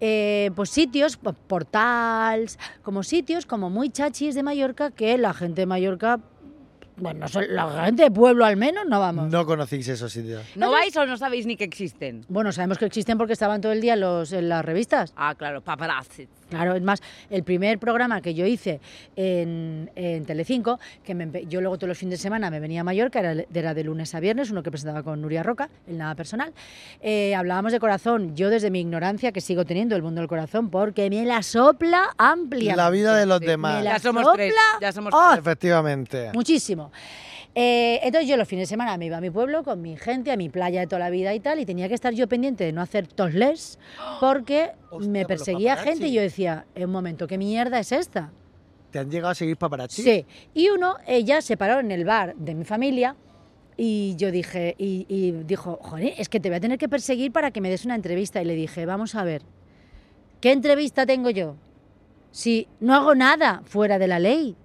Eh, 0.00 0.50
pues 0.56 0.70
sitios, 0.70 1.16
po- 1.18 1.34
portals, 1.34 2.58
como 2.82 3.04
sitios 3.04 3.46
como 3.46 3.70
muy 3.70 3.90
chachis 3.90 4.34
de 4.34 4.42
Mallorca 4.42 4.90
que 4.90 5.16
la 5.16 5.32
gente 5.32 5.60
de 5.62 5.66
Mallorca, 5.66 6.18
bueno, 7.00 7.26
la 7.48 7.84
gente 7.86 8.04
de 8.04 8.10
pueblo 8.10 8.44
al 8.44 8.56
menos, 8.56 8.84
no 8.86 9.00
vamos. 9.00 9.30
No 9.30 9.46
conocéis 9.46 9.88
esos 9.88 10.12
sitios. 10.12 10.42
¿No 10.54 10.70
vais 10.70 10.96
o 10.96 11.06
no 11.06 11.16
sabéis 11.16 11.46
ni 11.46 11.56
que 11.56 11.64
existen? 11.64 12.24
Bueno, 12.28 12.52
sabemos 12.52 12.78
que 12.78 12.84
existen 12.84 13.18
porque 13.18 13.32
estaban 13.32 13.60
todo 13.60 13.72
el 13.72 13.80
día 13.80 13.94
en 13.94 14.00
los, 14.00 14.32
en 14.32 14.48
las 14.48 14.64
revistas. 14.64 15.12
Ah, 15.16 15.34
claro, 15.34 15.60
paparazzi. 15.62 16.28
Claro, 16.50 16.74
es 16.74 16.82
más, 16.82 17.00
el 17.30 17.42
primer 17.44 17.78
programa 17.78 18.20
que 18.20 18.34
yo 18.34 18.44
hice 18.44 18.80
en, 19.16 19.90
en 19.94 20.24
Telecinco, 20.26 20.78
que 21.04 21.14
me 21.14 21.46
yo 21.46 21.60
luego 21.60 21.78
todos 21.78 21.88
los 21.88 21.98
fines 21.98 22.18
de 22.18 22.22
semana 22.22 22.50
me 22.50 22.60
venía 22.60 22.80
a 22.80 22.84
Mallorca, 22.84 23.20
era, 23.20 23.44
era 23.54 23.72
de 23.72 23.84
lunes 23.84 24.14
a 24.14 24.20
viernes, 24.20 24.50
uno 24.50 24.62
que 24.62 24.70
presentaba 24.70 25.02
con 25.02 25.20
Nuria 25.22 25.42
Roca, 25.42 25.70
el 25.86 25.96
nada 25.96 26.14
personal. 26.14 26.52
Eh, 27.00 27.34
hablábamos 27.34 27.72
de 27.72 27.78
corazón, 27.80 28.34
yo 28.34 28.50
desde 28.50 28.70
mi 28.70 28.80
ignorancia, 28.80 29.32
que 29.32 29.40
sigo 29.40 29.64
teniendo 29.64 29.94
el 29.96 30.02
mundo 30.02 30.20
del 30.20 30.28
corazón, 30.28 30.70
porque 30.70 31.08
me 31.08 31.24
la 31.24 31.42
sopla 31.42 32.10
ampliamente. 32.18 32.76
La 32.76 32.90
vida 32.90 33.16
de 33.16 33.26
los 33.26 33.40
demás. 33.40 33.78
Me 33.78 33.84
la 33.84 33.92
Ya 33.92 33.98
somos 34.00 34.24
sopla. 34.24 34.34
tres, 34.36 34.54
ya 34.80 34.92
somos 34.92 35.14
¡Oh! 35.14 35.34
Efectivamente. 35.38 36.30
Muchísimo. 36.34 36.90
Eh, 37.54 37.98
entonces 38.04 38.28
yo 38.28 38.36
los 38.36 38.46
fines 38.46 38.68
de 38.68 38.72
semana 38.72 38.96
me 38.96 39.06
iba 39.06 39.16
a 39.16 39.20
mi 39.20 39.30
pueblo 39.30 39.64
con 39.64 39.82
mi 39.82 39.96
gente, 39.96 40.30
a 40.30 40.36
mi 40.36 40.48
playa 40.48 40.80
de 40.80 40.86
toda 40.86 41.00
la 41.00 41.10
vida 41.10 41.34
y 41.34 41.40
tal, 41.40 41.58
y 41.58 41.66
tenía 41.66 41.88
que 41.88 41.94
estar 41.94 42.14
yo 42.14 42.28
pendiente 42.28 42.64
de 42.64 42.72
no 42.72 42.80
hacer 42.80 43.08
tosles 43.08 43.78
porque 44.20 44.70
Hostia, 44.90 45.10
me 45.10 45.20
los 45.20 45.28
perseguía 45.28 45.76
gente 45.76 46.06
y 46.06 46.12
yo 46.12 46.22
decía, 46.22 46.66
en 46.74 46.84
un 46.84 46.92
momento, 46.92 47.26
¿qué 47.26 47.38
mierda 47.38 47.80
es 47.80 47.90
esta? 47.90 48.30
¿Te 48.92 49.00
han 49.00 49.10
llegado 49.10 49.32
a 49.32 49.34
seguir 49.34 49.56
paparazzi? 49.56 50.02
Sí. 50.02 50.26
Y 50.54 50.68
uno, 50.68 50.96
ella 51.06 51.42
se 51.42 51.56
paró 51.56 51.80
en 51.80 51.90
el 51.90 52.04
bar 52.04 52.36
de 52.36 52.54
mi 52.54 52.64
familia 52.64 53.16
y 53.76 54.14
yo 54.16 54.30
dije, 54.30 54.74
y, 54.78 55.06
y 55.08 55.32
dijo, 55.44 55.78
joder, 55.80 56.14
es 56.18 56.28
que 56.28 56.38
te 56.38 56.50
voy 56.50 56.56
a 56.56 56.60
tener 56.60 56.78
que 56.78 56.88
perseguir 56.88 57.32
para 57.32 57.50
que 57.50 57.60
me 57.60 57.70
des 57.70 57.84
una 57.84 57.94
entrevista. 57.94 58.42
Y 58.42 58.44
le 58.44 58.54
dije, 58.54 58.86
vamos 58.86 59.14
a 59.14 59.24
ver, 59.24 59.42
¿qué 60.40 60.52
entrevista 60.52 61.06
tengo 61.06 61.30
yo? 61.30 61.56
Si 62.30 62.68
no 62.78 62.94
hago 62.94 63.14
nada 63.14 63.62
fuera 63.64 63.98
de 63.98 64.06
la 64.06 64.18
ley. 64.18 64.56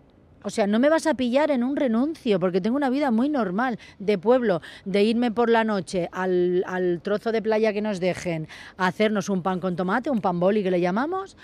O 0.45 0.51
sea, 0.51 0.67
no 0.67 0.77
me 0.77 0.89
vas 0.89 1.07
a 1.07 1.15
pillar 1.15 1.49
en 1.49 1.63
un 1.63 1.75
renuncio, 1.75 2.39
porque 2.39 2.61
tengo 2.61 2.77
una 2.77 2.91
vida 2.91 3.09
muy 3.09 3.29
normal, 3.29 3.79
de 3.97 4.19
pueblo, 4.19 4.61
de 4.85 5.03
irme 5.03 5.31
por 5.31 5.49
la 5.49 5.63
noche 5.63 6.07
al, 6.11 6.63
al 6.67 7.01
trozo 7.01 7.31
de 7.31 7.41
playa 7.41 7.73
que 7.73 7.81
nos 7.81 7.99
dejen, 7.99 8.47
a 8.77 8.85
hacernos 8.85 9.27
un 9.29 9.41
pan 9.41 9.59
con 9.59 9.75
tomate, 9.75 10.11
un 10.11 10.21
pan 10.21 10.39
boli 10.39 10.61
que 10.61 10.69
le 10.69 10.79
llamamos, 10.79 11.35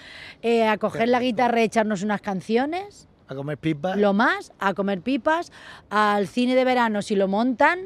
eh, 0.44 0.68
a 0.68 0.78
coger 0.78 1.10
la 1.10 1.20
guitarra 1.20 1.62
y 1.62 1.64
echarnos 1.64 2.04
unas 2.04 2.22
canciones, 2.22 3.08
A 3.28 3.34
comer 3.34 3.58
pipas. 3.58 3.98
lo 3.98 4.14
más, 4.14 4.54
a 4.60 4.76
comer 4.76 5.02
pipas, 5.02 5.52
al 5.90 6.28
cine 6.28 6.54
de 6.54 6.64
verano 6.64 7.02
si 7.02 7.16
lo 7.16 7.28
montan, 7.28 7.80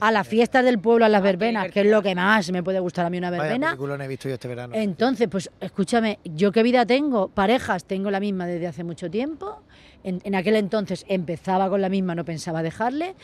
a 0.00 0.10
las 0.10 0.26
fiestas 0.26 0.64
del 0.64 0.78
pueblo, 0.78 1.04
a 1.04 1.08
las 1.08 1.20
Ah, 1.20 1.24
verbenas, 1.24 1.70
que 1.70 1.80
es 1.80 1.86
lo 1.86 2.02
que 2.02 2.14
más 2.14 2.50
me 2.52 2.62
puede 2.62 2.80
gustar 2.80 3.06
a 3.06 3.10
mí 3.10 3.18
una 3.18 3.30
Vaya 3.30 3.42
verbena. 3.42 3.66
película 3.68 4.04
he 4.04 4.08
visto 4.08 4.28
yo 4.28 4.34
este 4.34 4.48
verano. 4.48 4.74
Entonces, 4.74 5.28
pues 5.28 5.50
escúchame, 5.60 6.18
¿yo 6.24 6.52
qué 6.52 6.62
vida 6.62 6.84
tengo? 6.86 7.28
Parejas, 7.28 7.84
tengo 7.84 8.10
la 8.10 8.20
misma 8.20 8.46
desde 8.46 8.66
hace 8.66 8.84
mucho 8.84 9.10
tiempo. 9.10 9.62
En, 10.02 10.20
en 10.24 10.34
aquel 10.34 10.56
entonces 10.56 11.04
empezaba 11.08 11.68
con 11.68 11.80
la 11.80 11.88
misma, 11.88 12.14
no 12.14 12.24
pensaba 12.24 12.62
dejarle. 12.62 13.14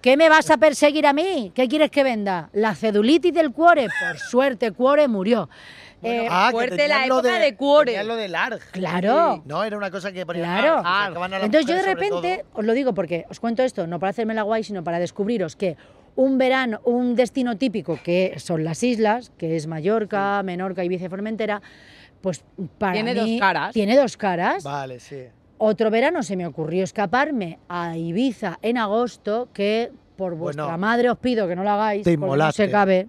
¿Qué 0.00 0.18
me 0.18 0.28
vas 0.28 0.50
a 0.50 0.58
perseguir 0.58 1.06
a 1.06 1.14
mí? 1.14 1.50
¿Qué 1.54 1.66
quieres 1.66 1.90
que 1.90 2.04
venda? 2.04 2.50
La 2.52 2.74
cedulitis 2.74 3.32
del 3.32 3.52
cuore. 3.52 3.86
Por 4.06 4.18
suerte, 4.18 4.70
cuore 4.72 5.08
murió. 5.08 5.48
Eh, 6.04 6.28
Ah, 6.30 6.48
fuerte 6.50 6.86
la 6.88 7.06
lo 7.06 7.18
época 7.20 7.38
de 7.38 7.56
Cuore. 7.56 7.92
tenían 7.92 8.08
lo 8.08 8.16
de 8.16 8.28
Larg. 8.28 8.60
Claro. 8.72 9.42
No, 9.46 9.64
era 9.64 9.76
una 9.76 9.90
cosa 9.90 10.12
que 10.12 10.24
ponía 10.26 10.42
Claro. 10.44 10.82
Entonces 11.42 11.66
yo 11.66 11.76
de 11.76 11.82
repente, 11.82 12.44
os 12.52 12.64
lo 12.64 12.72
digo 12.74 12.94
porque 12.94 13.24
os 13.30 13.40
cuento 13.40 13.62
esto, 13.62 13.86
no 13.86 13.98
para 13.98 14.10
hacerme 14.10 14.34
la 14.34 14.42
guay, 14.42 14.62
sino 14.64 14.84
para 14.84 14.98
descubriros 14.98 15.56
que 15.56 15.76
un 16.16 16.38
verano, 16.38 16.80
un 16.84 17.16
destino 17.16 17.56
típico 17.56 17.98
que 18.02 18.34
son 18.38 18.62
las 18.64 18.82
islas, 18.82 19.32
que 19.36 19.56
es 19.56 19.66
Mallorca, 19.66 20.42
Menorca, 20.44 20.84
Ibiza 20.84 21.06
y 21.06 21.08
Formentera, 21.08 21.60
pues 22.20 22.44
para 22.78 22.92
Tiene 22.92 23.14
mí 23.14 23.20
dos 23.20 23.40
caras. 23.40 23.72
Tiene 23.72 23.96
dos 23.96 24.16
caras. 24.16 24.62
Vale, 24.62 25.00
sí. 25.00 25.24
Otro 25.58 25.90
verano 25.90 26.22
se 26.22 26.36
me 26.36 26.46
ocurrió 26.46 26.84
escaparme 26.84 27.58
a 27.68 27.96
Ibiza 27.96 28.58
en 28.62 28.78
agosto, 28.78 29.48
que 29.52 29.90
por 30.16 30.34
vuestra 30.36 30.64
Bueno, 30.64 30.78
madre 30.78 31.10
os 31.10 31.18
pido 31.18 31.48
que 31.48 31.56
no 31.56 31.64
lo 31.64 31.70
hagáis, 31.70 32.04
te 32.04 32.16
porque 32.16 32.36
no 32.38 32.52
se 32.52 32.70
cabe. 32.70 33.08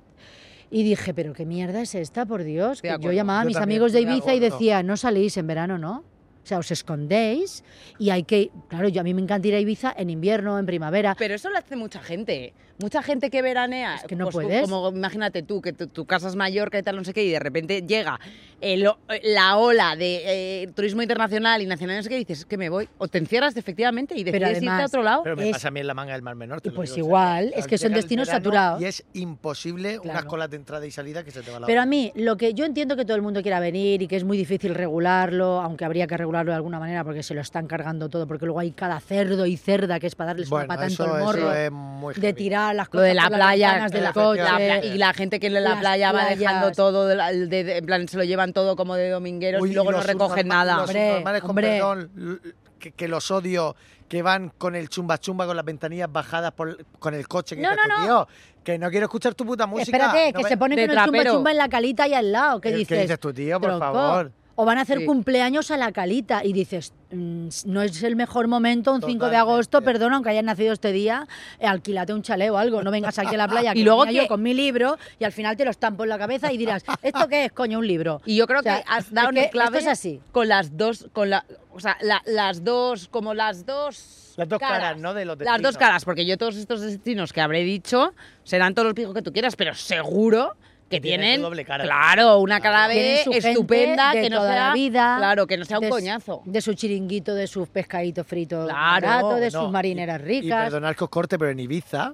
Y 0.71 0.83
dije, 0.83 1.13
pero 1.13 1.33
qué 1.33 1.45
mierda 1.45 1.81
es 1.81 1.95
esta, 1.95 2.25
por 2.25 2.43
Dios. 2.43 2.81
Que 2.81 2.95
yo 2.99 3.11
llamaba 3.11 3.41
a 3.41 3.43
Yo 3.43 3.47
mis 3.47 3.57
también 3.57 3.77
amigos 3.79 3.93
de 3.93 4.01
Ibiza 4.01 4.33
y 4.33 4.39
decía, 4.39 4.83
no 4.83 4.97
salís 4.97 5.37
en 5.37 5.47
verano, 5.47 5.77
¿no? 5.77 6.03
O 6.43 6.47
sea, 6.47 6.59
os 6.59 6.69
escondéis 6.69 7.63
y 7.97 8.11
hay 8.11 8.21
que... 8.21 8.51
Claro, 8.67 8.87
yo 8.87 9.01
a 9.01 9.03
mí 9.03 9.15
me 9.15 9.21
encanta 9.21 9.47
ir 9.47 9.55
a 9.55 9.59
Ibiza 9.59 9.93
en 9.97 10.11
invierno, 10.11 10.59
en 10.59 10.67
primavera. 10.67 11.15
Pero 11.17 11.33
eso 11.33 11.49
lo 11.49 11.57
hace 11.57 11.75
mucha 11.75 11.99
gente. 11.99 12.53
Mucha 12.77 13.01
gente 13.01 13.29
que 13.29 13.41
veranea. 13.41 13.95
Es 13.95 14.03
que 14.03 14.15
no 14.15 14.25
pues, 14.25 14.33
puedes. 14.45 14.61
Como 14.61 14.89
imagínate 14.89 15.43
tú, 15.43 15.61
que 15.61 15.71
tu, 15.71 15.87
tu 15.87 16.05
casa 16.05 16.27
es 16.27 16.35
mayor, 16.35 16.69
que 16.69 16.83
tal, 16.83 16.97
no 16.97 17.03
sé 17.05 17.13
qué, 17.13 17.23
y 17.23 17.31
de 17.31 17.39
repente 17.39 17.81
llega 17.83 18.19
el 18.59 18.85
o- 18.87 18.97
la 19.23 19.57
ola 19.57 19.95
de 19.95 20.63
eh, 20.63 20.67
turismo 20.75 21.01
internacional 21.01 21.61
y 21.61 21.65
nacional, 21.67 21.97
no 21.97 22.03
sé 22.03 22.09
qué, 22.09 22.15
y 22.15 22.19
dices, 22.19 22.39
"Es 22.39 22.45
que 22.45 22.57
me 22.57 22.67
voy. 22.69 22.89
O 22.97 23.07
te 23.07 23.17
encierras 23.17 23.55
efectivamente 23.55 24.13
y 24.17 24.23
decides 24.25 24.61
irte 24.61 24.69
a 24.81 24.85
otro 24.85 25.03
lado. 25.03 25.23
Pero 25.23 25.35
me 25.37 25.45
Es- 25.49 25.53
pasa 25.55 25.69
a 25.69 25.71
mí 25.71 25.79
en 25.79 25.87
la 25.87 25.93
manga 25.93 26.13
del 26.13 26.21
Mar 26.21 26.35
Menor. 26.35 26.59
te 26.61 26.67
Y 26.69 26.71
lo 26.71 26.75
pues 26.75 26.93
digo, 26.93 27.07
igual, 27.07 27.47
o 27.47 27.49
sea, 27.51 27.59
es 27.59 27.67
que 27.67 27.77
son 27.77 27.93
destinos 27.93 28.27
saturados. 28.27 28.81
Y 28.81 28.85
es 28.85 29.05
imposible 29.13 29.99
unas 29.99 30.11
Claro. 30.15 30.27
colas 30.27 30.49
de 30.49 30.57
entrada 30.57 30.85
y 30.85 30.91
salida 30.91 31.23
que 31.23 31.31
se 31.31 31.41
te 31.43 31.51
va 31.51 31.59
la 31.61 31.67
Pero 31.67 31.81
a 31.81 31.85
mí, 31.85 32.11
lo 32.15 32.35
que 32.35 32.53
yo 32.53 32.65
entiendo 32.65 32.95
que 32.97 33.05
todo 33.05 33.15
el 33.15 33.21
mundo 33.23 33.41
quiera 33.41 33.59
venir 33.61 34.01
y 34.01 34.07
que 34.07 34.15
es 34.17 34.23
muy 34.25 34.37
difícil 34.37 34.75
regularlo, 34.75 35.61
aunque 35.61 35.85
habría 35.85 36.07
que 36.07 36.17
regularlo 36.17 36.51
de 36.51 36.57
alguna 36.57 36.79
manera 36.79 37.03
porque 37.05 37.23
se 37.23 37.33
lo 37.33 37.41
están 37.41 37.67
cargando 37.67 38.09
todo, 38.09 38.27
porque 38.27 38.45
luego 38.45 38.59
hay 38.59 38.71
cada 38.71 38.99
cerdo 38.99 39.45
y 39.45 39.55
cerda 39.57 39.99
que 39.99 40.07
es 40.07 40.15
para 40.15 40.31
darles 40.31 40.49
Bueno, 40.49 40.65
una 40.65 40.73
pata 40.75 40.85
en 40.87 40.91
eso, 40.91 41.05
todo 41.05 41.15
el 41.15 41.21
eso 41.21 41.25
morro, 41.25 41.53
es 41.53 41.71
muy 41.71 42.13
de 42.15 42.21
heavy. 42.21 42.33
Las 42.73 42.87
Lo 42.91 43.01
de 43.01 43.13
la 43.13 43.27
playa, 43.29 43.87
del 43.89 44.03
la- 44.03 44.13
coche. 44.13 44.41
la 44.43 44.55
pla- 44.55 44.85
y 44.85 44.97
la 44.97 45.13
gente 45.13 45.39
que 45.39 45.47
en 45.47 45.53
la 45.55 45.59
las 45.61 45.79
playa 45.79 46.11
va 46.11 46.25
dejando 46.25 46.71
todo, 46.71 47.07
de 47.07 47.15
la- 47.15 47.31
de- 47.31 47.47
de- 47.63 47.77
en 47.77 47.85
plan, 47.85 48.07
se 48.07 48.17
lo 48.17 48.23
llevan 48.23 48.53
todo 48.53 48.75
como 48.75 48.95
de 48.95 49.09
domingueros 49.09 49.61
Uy, 49.61 49.71
y 49.71 49.73
luego 49.73 49.91
no 49.91 50.01
recogen 50.01 50.47
nada. 50.47 50.77
Los 50.77 50.89
Hombre, 50.89 51.41
con 51.41 51.55
perdón, 51.55 52.41
que, 52.79 52.91
que 52.91 53.07
los 53.07 53.29
odio, 53.31 53.75
que 54.07 54.21
van 54.21 54.49
con 54.57 54.75
el 54.75 54.89
chumba 54.89 55.17
chumba, 55.17 55.45
con 55.47 55.55
las 55.55 55.65
ventanillas 55.65 56.11
bajadas 56.11 56.51
por, 56.51 56.77
con 56.99 57.13
el 57.13 57.27
coche. 57.27 57.55
Que 57.55 57.61
No, 57.61 57.71
dices 57.71 57.85
no, 57.87 57.97
no. 57.97 58.03
Tío, 58.05 58.27
que 58.63 58.77
no 58.79 58.89
quiero 58.89 59.05
escuchar 59.05 59.33
tu 59.35 59.45
puta 59.45 59.65
música. 59.67 59.95
Espérate, 59.97 60.31
no 60.31 60.37
que 60.37 60.43
me- 60.43 60.49
se 60.49 60.57
ponen 60.57 60.75
de 60.77 60.87
con 60.87 60.97
el 60.97 61.05
chumba 61.05 61.23
chumba 61.31 61.51
en 61.51 61.57
la 61.57 61.69
calita 61.69 62.07
y 62.07 62.13
al 62.13 62.31
lado. 62.31 62.61
¿Qué 62.61 62.69
¿Qué 62.71 62.75
dices? 62.77 63.01
dices 63.01 63.19
tú, 63.19 63.33
tío? 63.33 63.59
Por 63.59 63.69
Tronco. 63.69 63.85
favor. 63.85 64.31
O 64.57 64.63
van 64.63 64.77
a 64.77 64.81
hacer 64.81 64.99
Sí. 64.99 65.05
cumpleaños 65.05 65.69
a 65.69 65.75
la 65.75 65.91
calita 65.91 66.43
y 66.45 66.53
dices, 66.53 66.93
mm, 67.11 67.47
no 67.65 67.81
es 67.81 68.01
el 68.03 68.15
mejor 68.15 68.47
momento, 68.47 68.93
un 68.93 69.01
5 69.01 69.09
de 69.11 69.13
Totalmente. 69.31 69.37
agosto, 69.37 69.81
perdona, 69.81 70.15
aunque 70.15 70.29
hayas 70.29 70.45
nacido 70.45 70.71
este 70.71 70.93
día, 70.93 71.27
eh, 71.59 71.67
alquilate 71.67 72.13
un 72.13 72.21
chalet 72.21 72.49
o 72.51 72.57
algo, 72.57 72.81
no 72.81 72.89
vengas 72.89 73.19
aquí 73.19 73.35
a 73.35 73.37
la 73.37 73.49
playa 73.49 73.71
Y 73.75 73.79
que 73.79 73.83
luego 73.83 74.05
que- 74.05 74.13
yo 74.13 74.27
con 74.27 74.41
mi 74.41 74.53
libro 74.53 74.97
y 75.19 75.25
al 75.25 75.33
final 75.33 75.57
te 75.57 75.65
lo 75.65 75.71
estampo 75.71 76.03
en 76.03 76.09
la 76.09 76.17
cabeza 76.17 76.53
y 76.53 76.57
dirás, 76.57 76.83
¿esto 77.03 77.27
qué 77.27 77.45
es, 77.45 77.51
coño, 77.51 77.79
un 77.79 77.87
libro? 77.87 78.21
Y 78.25 78.37
yo 78.37 78.47
creo 78.47 78.61
O 78.61 78.63
sea, 78.63 78.77
que 78.77 78.83
has 78.87 79.13
dado 79.13 79.27
es 79.27 79.31
una 79.33 79.41
que 79.41 79.49
clave 79.49 79.77
Esto 79.79 79.91
es 79.91 79.99
así. 79.99 80.21
con 80.31 80.47
las 80.47 80.77
dos, 80.77 81.07
con 81.11 81.29
la, 81.29 81.43
o 81.73 81.79
sea, 81.81 81.97
la- 82.01 82.21
las 82.25 82.63
dos, 82.63 83.09
como 83.09 83.33
las 83.33 83.65
dos. 83.65 84.33
Las 84.37 84.47
dos 84.47 84.59
caras, 84.59 84.97
¿no? 84.97 85.13
De 85.13 85.25
los 85.25 85.37
Las 85.39 85.61
dos 85.61 85.77
caras, 85.77 86.05
porque 86.05 86.25
yo 86.25 86.37
todos 86.37 86.55
estos 86.55 86.79
destinos 86.79 87.33
que 87.33 87.41
habré 87.41 87.63
dicho 87.65 88.13
serán 88.45 88.73
todos 88.73 88.85
los 88.85 88.93
pijos 88.95 89.13
que 89.13 89.21
tú 89.21 89.31
quieras, 89.33 89.55
pero 89.57 89.73
seguro 89.75 90.55
que 90.89 91.01
Tienen 91.01 91.21
tienen, 91.21 91.35
su 91.39 91.43
doble 91.43 91.65
cara. 91.65 91.83
claro, 91.83 92.39
una 92.39 92.59
cara 92.61 92.87
B 92.87 93.21
estupenda 93.31 94.13
de 94.13 94.21
que 94.21 94.29
no 94.29 94.37
toda 94.37 94.53
sea 94.53 94.67
la 94.67 94.73
vida, 94.73 95.15
claro, 95.17 95.47
que 95.47 95.57
no 95.57 95.65
sea 95.65 95.77
un 95.79 95.81
de 95.81 95.87
su- 95.87 95.93
coñazo. 95.95 96.41
De 96.45 96.61
su 96.61 96.73
chiringuito, 96.73 97.33
de 97.33 97.47
sus 97.47 97.67
pescaditos 97.67 98.25
fritos 98.27 98.69
Claro, 98.69 99.07
baratos, 99.07 99.39
de 99.39 99.49
No, 99.51 99.63
sus 99.63 99.71
marineras 99.71 100.21
y- 100.21 100.23
Y 100.23 100.27
ricas. 100.41 100.63
perdonad 100.65 100.95
que 100.95 101.03
os 101.03 101.09
corte, 101.09 101.39
pero 101.39 101.49
en 101.51 101.59
Ibiza, 101.59 102.13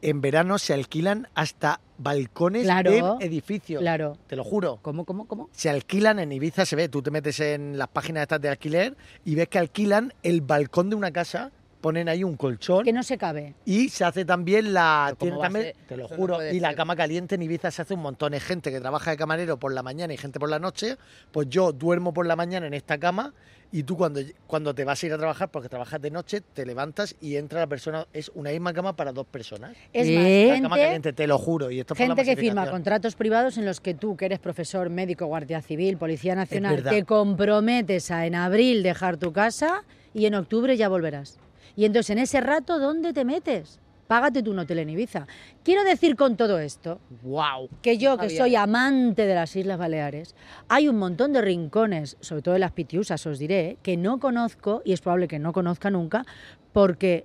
en 0.00 0.20
verano 0.20 0.58
se 0.58 0.72
alquilan 0.74 1.28
hasta 1.34 1.80
balcones 1.98 2.62
Claro, 2.64 3.18
de 3.18 3.26
edificios. 3.26 3.80
claro. 3.80 4.16
Te 4.26 4.34
lo 4.36 4.42
juro. 4.42 4.78
¿Cómo, 4.82 5.04
cómo, 5.04 5.26
cómo? 5.28 5.48
Se 5.52 5.70
alquilan 5.70 6.18
en 6.18 6.32
Ibiza, 6.32 6.64
se 6.66 6.74
ve, 6.76 6.88
tú 6.88 7.02
te 7.02 7.10
metes 7.10 7.38
en 7.40 7.78
las 7.78 7.88
páginas 7.88 8.22
estas 8.22 8.40
de 8.40 8.48
alquiler 8.48 8.96
y 9.24 9.34
ves 9.36 9.48
que 9.48 9.58
alquilan 9.58 10.12
el 10.22 10.40
balcón 10.40 10.90
de 10.90 10.96
una 10.96 11.12
casa, 11.12 11.52
ponen 11.82 12.08
ahí 12.08 12.24
un 12.24 12.36
colchón 12.36 12.84
que 12.84 12.92
no 12.92 13.02
se 13.02 13.18
cabe. 13.18 13.54
y 13.66 13.90
se 13.90 14.04
hace 14.04 14.24
también 14.24 14.72
la... 14.72 15.14
Te 15.18 15.26
lo 15.96 16.06
Eso 16.06 16.16
juro, 16.16 16.38
y 16.50 16.60
la 16.60 16.68
ser. 16.68 16.76
cama 16.76 16.96
caliente 16.96 17.34
en 17.34 17.42
Ibiza 17.42 17.70
se 17.70 17.82
hace 17.82 17.92
un 17.92 18.00
montón. 18.00 18.32
Hay 18.32 18.40
gente 18.40 18.70
que 18.70 18.80
trabaja 18.80 19.10
de 19.10 19.16
camarero 19.18 19.58
por 19.58 19.74
la 19.74 19.82
mañana 19.82 20.14
y 20.14 20.16
gente 20.16 20.40
por 20.40 20.48
la 20.48 20.58
noche. 20.58 20.96
Pues 21.32 21.48
yo 21.50 21.72
duermo 21.72 22.14
por 22.14 22.24
la 22.26 22.36
mañana 22.36 22.66
en 22.66 22.72
esta 22.72 22.96
cama 22.96 23.34
y 23.72 23.82
tú 23.82 23.96
cuando, 23.96 24.20
cuando 24.46 24.74
te 24.74 24.84
vas 24.84 25.02
a 25.02 25.06
ir 25.06 25.12
a 25.14 25.18
trabajar, 25.18 25.50
porque 25.50 25.68
trabajas 25.68 26.00
de 26.00 26.10
noche, 26.10 26.42
te 26.42 26.66
levantas 26.66 27.16
y 27.20 27.36
entra 27.36 27.58
la 27.60 27.66
persona, 27.66 28.06
es 28.12 28.30
una 28.34 28.50
misma 28.50 28.72
cama 28.74 28.94
para 28.94 29.12
dos 29.12 29.26
personas. 29.26 29.74
Es 29.92 30.08
más, 30.08 30.24
La 30.24 30.62
cama 30.62 30.76
gente, 30.76 30.86
caliente, 30.86 31.12
te 31.14 31.26
lo 31.26 31.38
juro. 31.38 31.70
Y 31.70 31.80
esto 31.80 31.94
gente 31.94 32.24
que 32.24 32.36
firma 32.36 32.70
contratos 32.70 33.16
privados 33.16 33.56
en 33.58 33.64
los 33.64 33.80
que 33.80 33.94
tú, 33.94 34.16
que 34.16 34.26
eres 34.26 34.38
profesor, 34.38 34.90
médico, 34.90 35.26
guardia 35.26 35.62
civil, 35.62 35.96
policía 35.96 36.34
nacional, 36.34 36.82
te 36.82 37.04
comprometes 37.04 38.10
a 38.10 38.26
en 38.26 38.34
abril 38.34 38.82
dejar 38.82 39.16
tu 39.16 39.32
casa 39.32 39.84
y 40.14 40.26
en 40.26 40.34
octubre 40.34 40.76
ya 40.76 40.88
volverás. 40.88 41.38
Y 41.76 41.84
entonces 41.84 42.10
en 42.10 42.18
ese 42.18 42.40
rato, 42.40 42.78
¿dónde 42.78 43.12
te 43.12 43.24
metes? 43.24 43.78
Págate 44.06 44.42
tu 44.42 44.50
un 44.50 44.58
hotel 44.58 44.80
en 44.80 44.90
Ibiza. 44.90 45.26
Quiero 45.62 45.84
decir 45.84 46.16
con 46.16 46.36
todo 46.36 46.58
esto 46.58 47.00
Wow. 47.22 47.70
que 47.80 47.96
yo, 47.96 48.18
que 48.18 48.28
soy 48.28 48.56
amante 48.56 49.24
de 49.24 49.34
las 49.34 49.56
Islas 49.56 49.78
Baleares, 49.78 50.34
hay 50.68 50.88
un 50.88 50.98
montón 50.98 51.32
de 51.32 51.40
rincones, 51.40 52.18
sobre 52.20 52.42
todo 52.42 52.54
en 52.56 52.60
las 52.60 52.72
Pitiusas, 52.72 53.24
os 53.26 53.38
diré, 53.38 53.78
que 53.82 53.96
no 53.96 54.18
conozco 54.20 54.82
y 54.84 54.92
es 54.92 55.00
probable 55.00 55.28
que 55.28 55.38
no 55.38 55.52
conozca 55.54 55.90
nunca 55.90 56.26
porque 56.72 57.24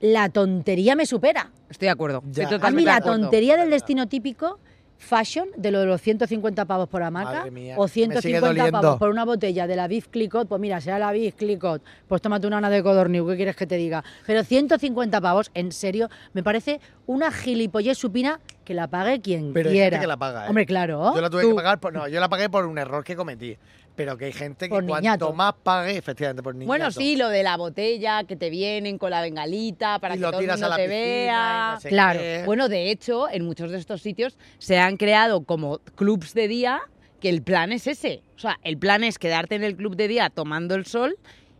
la 0.00 0.28
tontería 0.28 0.94
me 0.94 1.06
supera. 1.06 1.50
Estoy 1.68 1.86
de 1.86 1.92
acuerdo. 1.92 2.22
Ya. 2.30 2.44
Estoy 2.44 2.58
A 2.62 2.70
mí 2.70 2.84
la 2.84 2.96
de 2.96 3.00
tontería 3.02 3.56
del 3.56 3.70
destino 3.70 4.06
típico 4.06 4.60
fashion 5.02 5.48
de 5.56 5.70
lo 5.70 5.80
de 5.80 5.86
los 5.86 6.00
150 6.00 6.64
pavos 6.64 6.88
por 6.88 7.02
hamaca 7.02 7.32
Madre 7.32 7.50
mía, 7.50 7.74
o 7.76 7.82
me 7.82 7.88
sigue 7.88 8.06
150 8.06 8.46
doliendo. 8.46 8.80
pavos 8.80 8.98
por 8.98 9.10
una 9.10 9.24
botella 9.24 9.66
de 9.66 9.76
la 9.76 9.88
Beef 9.88 10.08
Clicquot, 10.08 10.48
pues 10.48 10.60
mira, 10.60 10.80
sea 10.80 10.98
la 10.98 11.12
Beef 11.12 11.34
Clicquot, 11.34 11.82
pues 12.08 12.22
tómate 12.22 12.46
una 12.46 12.58
ana 12.58 12.70
de 12.70 12.82
codorniu, 12.82 13.26
¿qué 13.28 13.36
quieres 13.36 13.56
que 13.56 13.66
te 13.66 13.76
diga? 13.76 14.02
Pero 14.26 14.44
150 14.44 15.20
pavos, 15.20 15.50
en 15.54 15.72
serio, 15.72 16.08
me 16.32 16.42
parece 16.42 16.80
una 17.06 17.30
gilipollez 17.32 17.98
supina 17.98 18.40
que 18.64 18.74
la 18.74 18.86
pague 18.88 19.20
quien 19.20 19.52
Pero 19.52 19.68
hay 19.70 19.74
quiera. 19.74 19.96
gente 19.96 20.04
que 20.04 20.06
la 20.06 20.16
paga, 20.16 20.46
¿eh? 20.46 20.48
Hombre, 20.48 20.66
claro. 20.66 21.12
Yo 21.14 21.20
la 21.20 21.28
tuve 21.30 21.42
Tú. 21.42 21.48
que 21.50 21.54
pagar 21.56 21.80
por, 21.80 21.92
no, 21.92 22.06
yo 22.06 22.20
la 22.20 22.28
pagué 22.28 22.48
por 22.48 22.64
un 22.64 22.78
error 22.78 23.02
que 23.02 23.16
cometí. 23.16 23.56
Pero 23.94 24.16
que 24.16 24.24
hay 24.26 24.32
gente 24.32 24.66
que 24.66 24.70
Por 24.70 24.86
cuanto 24.86 25.00
niñato. 25.02 25.32
más 25.34 25.54
pague, 25.62 25.96
efectivamente, 25.96 26.42
por 26.42 26.54
niñato. 26.54 26.66
Bueno, 26.68 26.90
sí, 26.90 27.14
lo 27.16 27.28
de 27.28 27.42
la 27.42 27.56
botella 27.58 28.24
que 28.24 28.36
te 28.36 28.48
vienen 28.48 28.96
con 28.96 29.10
la 29.10 29.20
bengalita 29.20 29.98
para 29.98 30.14
Y 30.14 30.18
que 30.18 30.24
todo 30.24 30.40
el 30.40 30.46
mundo 30.48 30.66
a 30.66 30.68
la 30.70 30.76
te 30.76 30.82
piscina 30.84 31.02
vea. 31.04 31.70
no 31.74 31.80
sé 31.80 31.88
Claro. 31.90 32.20
qué. 32.20 32.42
Bueno, 32.46 32.68
de 32.70 32.90
hecho, 32.90 33.28
en 33.30 33.44
muchos 33.44 33.70
de 33.70 33.76
estos 33.78 34.00
sitios 34.00 34.38
se 34.58 34.78
han 34.78 34.96
creado 34.96 35.44
como 35.44 35.78
clubs 35.94 36.32
de 36.32 36.48
día 36.48 36.80
que 37.20 37.28
el 37.28 37.42
plan 37.42 37.70
es 37.70 37.86
ese. 37.86 38.22
O 38.34 38.38
sea, 38.38 38.58
el 38.62 38.78
plan 38.78 39.04
es 39.04 39.18
quedarte 39.18 39.54
en 39.56 39.62
el 39.64 39.76
club 39.76 39.94
de 39.94 40.08
día 40.08 40.30
tomando 40.30 40.74
el 40.74 40.86
sol 40.86 41.16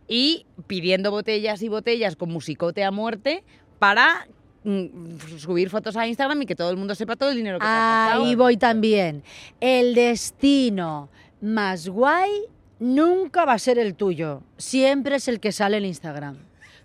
y 0.07 0.45
pidiendo 0.67 1.11
botellas 1.11 1.61
y 1.61 1.69
botellas 1.69 2.15
con 2.15 2.29
musicote 2.31 2.83
a 2.83 2.89
muerte 2.91 3.43
para 3.79 4.27
mm, 4.63 5.37
subir 5.37 5.69
fotos 5.69 5.95
a 5.95 6.05
Instagram 6.07 6.41
y 6.41 6.45
que 6.47 6.55
todo 6.55 6.69
el 6.71 6.77
mundo 6.77 6.95
sepa 6.95 7.15
todo 7.15 7.29
el 7.29 7.37
dinero 7.37 7.59
que 7.59 7.63
te 7.65 7.69
has. 7.71 8.13
Ahí 8.15 8.35
voy 8.35 8.57
también. 8.57 9.23
El 9.61 9.93
destino 9.95 11.09
más 11.43 11.89
guay 11.89 12.45
nunca 12.79 13.43
va 13.43 13.53
a 13.53 13.59
ser 13.59 13.77
el 13.77 13.95
tuyo. 13.95 14.41
Siempre 14.57 15.17
es 15.17 15.27
el 15.27 15.41
que 15.41 15.51
sale 15.51 15.77
en 15.77 15.85
Instagram. 15.85 16.37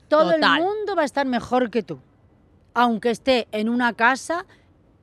Todo 0.09 0.33
Total. 0.33 0.59
el 0.59 0.65
mundo 0.65 0.97
va 0.97 1.03
a 1.03 1.05
estar 1.05 1.27
mejor 1.27 1.71
que 1.71 1.85
tú. 1.85 2.01
Aunque 2.75 3.11
esté 3.11 3.47
en 3.53 3.69
una 3.69 3.93
casa 3.93 4.47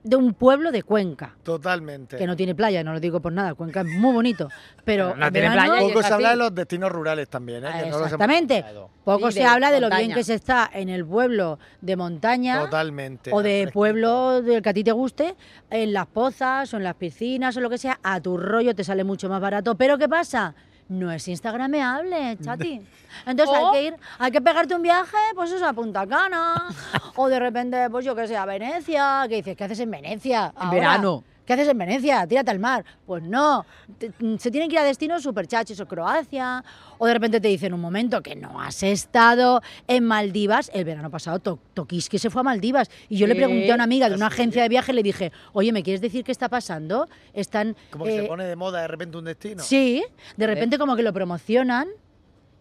de 0.05 0.15
un 0.15 0.33
pueblo 0.35 0.71
de 0.71 0.83
Cuenca. 0.83 1.35
Totalmente. 1.41 2.15
Que 2.17 2.27
no 2.27 2.35
tiene 2.35 2.53
playa, 2.53 2.83
no 2.83 2.93
lo 2.93 2.99
digo 2.99 3.19
por 3.19 3.33
nada. 3.33 3.55
Cuenca 3.55 3.81
es 3.81 3.87
muy 3.87 4.13
bonito. 4.13 4.49
Pero 4.83 5.07
Pero 5.07 5.15
no 5.15 5.25
en 5.27 5.33
tiene 5.33 5.49
verano- 5.49 5.71
playa 5.73 5.83
y 5.83 5.87
Poco 5.89 6.03
se 6.03 6.13
habla 6.13 6.29
de 6.29 6.35
los 6.35 6.53
destinos 6.53 6.91
rurales 6.91 7.27
también, 7.27 7.65
¿eh? 7.65 7.69
que 7.69 7.77
no 7.77 7.85
los 7.85 7.93
hemos 7.93 8.05
Exactamente. 8.05 8.63
Poco 9.03 9.31
se 9.31 9.39
de 9.39 9.45
habla 9.45 9.71
de 9.71 9.81
lo 9.81 9.89
bien 9.89 10.13
que 10.13 10.23
se 10.23 10.35
está 10.35 10.69
en 10.71 10.89
el 10.89 11.05
pueblo 11.05 11.57
de 11.81 11.95
montaña. 11.95 12.61
Totalmente. 12.61 13.31
O 13.33 13.41
de 13.41 13.49
fresquito. 13.63 13.73
pueblo 13.73 14.41
del 14.43 14.61
que 14.61 14.69
a 14.69 14.73
ti 14.73 14.83
te 14.83 14.91
guste, 14.91 15.35
en 15.71 15.91
las 15.93 16.05
pozas 16.07 16.73
o 16.73 16.77
en 16.77 16.83
las 16.83 16.95
piscinas 16.95 17.57
o 17.57 17.61
lo 17.61 17.69
que 17.71 17.77
sea, 17.79 17.99
a 18.03 18.21
tu 18.21 18.37
rollo 18.37 18.75
te 18.75 18.83
sale 18.83 19.03
mucho 19.03 19.27
más 19.27 19.41
barato. 19.41 19.75
Pero 19.75 19.97
¿qué 19.97 20.07
pasa? 20.07 20.53
No 20.87 21.11
es 21.11 21.27
instagrameable, 21.27 22.37
chati. 22.43 22.81
Entonces 23.25 23.55
O- 23.57 23.67
hay 23.67 23.73
que 23.73 23.87
ir, 23.87 23.95
hay 24.19 24.31
que 24.31 24.41
pegarte 24.41 24.75
un 24.75 24.81
viaje, 24.81 25.17
pues 25.33 25.51
eso, 25.51 25.65
a 25.65 25.73
Punta 25.73 26.05
Cana. 26.05 26.67
o 27.15 27.27
de 27.27 27.39
repente, 27.39 27.89
pues 27.89 28.05
yo 28.05 28.15
que 28.15 28.27
sé, 28.27 28.37
a 28.37 28.45
Venecia. 28.45 29.25
Que 29.27 29.37
dices, 29.37 29.55
¿qué 29.57 29.63
haces 29.63 29.79
en 29.79 29.91
Venecia? 29.91 30.53
En 30.55 30.61
ahora? 30.67 30.71
verano. 30.71 31.23
¿Qué 31.45 31.53
haces 31.53 31.67
en 31.67 31.77
Venecia? 31.77 32.25
Tírate 32.27 32.51
al 32.51 32.59
mar. 32.59 32.83
Pues 33.05 33.23
no. 33.23 33.65
Te- 33.97 34.11
se 34.39 34.49
tienen 34.51 34.69
que 34.69 34.75
ir 34.75 34.79
a 34.79 34.83
destinos 34.83 35.21
super 35.23 35.45
chachis 35.47 35.79
o 35.79 35.87
Croacia. 35.87 36.63
O 36.97 37.05
de 37.05 37.13
repente 37.13 37.39
te 37.39 37.47
dicen 37.47 37.73
un 37.73 37.81
momento 37.81 38.21
que 38.21 38.35
no 38.35 38.59
has 38.59 38.81
estado 38.83 39.61
en 39.87 40.03
Maldivas. 40.05 40.71
El 40.73 40.85
verano 40.85 41.09
pasado 41.11 41.39
To- 41.39 41.59
Tokiski 41.73 42.17
se 42.17 42.29
fue 42.29 42.41
a 42.41 42.43
Maldivas. 42.43 42.89
Y 43.09 43.17
yo 43.17 43.27
le 43.27 43.33
¿Qué? 43.35 43.41
pregunté 43.43 43.71
a 43.71 43.75
una 43.75 43.83
amiga 43.83 44.09
de 44.09 44.15
una 44.15 44.27
agencia 44.27 44.63
de 44.63 44.69
viaje 44.69 44.91
y 44.91 44.95
le 44.95 45.03
dije, 45.03 45.31
oye, 45.53 45.71
¿me 45.71 45.83
quieres 45.83 46.01
decir 46.01 46.23
qué 46.23 46.31
está 46.31 46.49
pasando? 46.49 47.07
Están... 47.33 47.75
Como 47.91 48.05
que 48.05 48.17
eh, 48.17 48.21
se 48.21 48.27
pone 48.27 48.45
de 48.45 48.55
moda 48.55 48.81
de 48.81 48.87
repente 48.87 49.17
un 49.17 49.25
destino. 49.25 49.61
Sí, 49.61 50.03
de 50.37 50.47
repente 50.47 50.77
como 50.77 50.95
que 50.95 51.03
lo 51.03 51.13
promocionan 51.13 51.87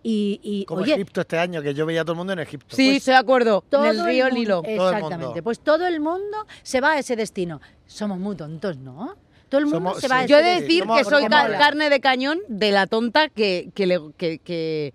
y, 0.07 0.39
y, 0.43 0.65
Como 0.67 0.83
oye, 0.83 0.93
Egipto 0.95 1.23
este 1.23 1.39
año, 1.39 1.63
que 1.63 1.73
yo 1.75 1.87
veía 1.87 2.03
a 2.03 2.05
todo 2.05 2.13
el 2.13 2.19
mundo 2.19 2.35
en 2.35 2.39
Egipto. 2.41 2.77
Sí, 2.77 2.87
Pues, 2.89 2.97
estoy 2.99 3.13
de 3.15 3.19
acuerdo. 3.19 3.65
todo 3.69 3.85
en 3.87 3.99
el 3.99 4.05
río 4.05 4.29
Nilo. 4.31 4.63
El 4.65 4.75
Exactamente. 4.75 5.43
Pues 5.43 5.59
todo 5.61 5.87
el 5.87 5.99
mundo 5.99 6.47
se 6.63 6.81
va 6.81 6.93
a 6.93 6.99
ese 6.99 7.17
destino. 7.17 7.61
Somos 7.87 8.19
muy 8.19 8.37
tontos, 8.37 8.77
¿no? 8.77 9.17
Todo 9.49 9.61
el 9.61 9.65
mundo 9.67 9.79
Somos- 9.93 10.01
se 10.01 10.09
va 10.09 10.17
a 10.17 10.25
ese 10.25 10.29
Yo 10.31 10.39
he 10.39 10.43
de 10.43 10.61
decir 10.61 10.83
somos- 10.83 10.99
que 10.99 11.05
soy 11.05 11.25
ca- 11.27 11.57
carne 11.59 11.89
de 11.89 12.01
cañón 12.01 12.39
de 12.49 12.71
la 12.71 12.87
tonta 12.87 13.29
que, 13.31 13.71
que, 13.75 13.87
le- 13.87 14.13
que, 14.19 14.39
que, 14.41 14.93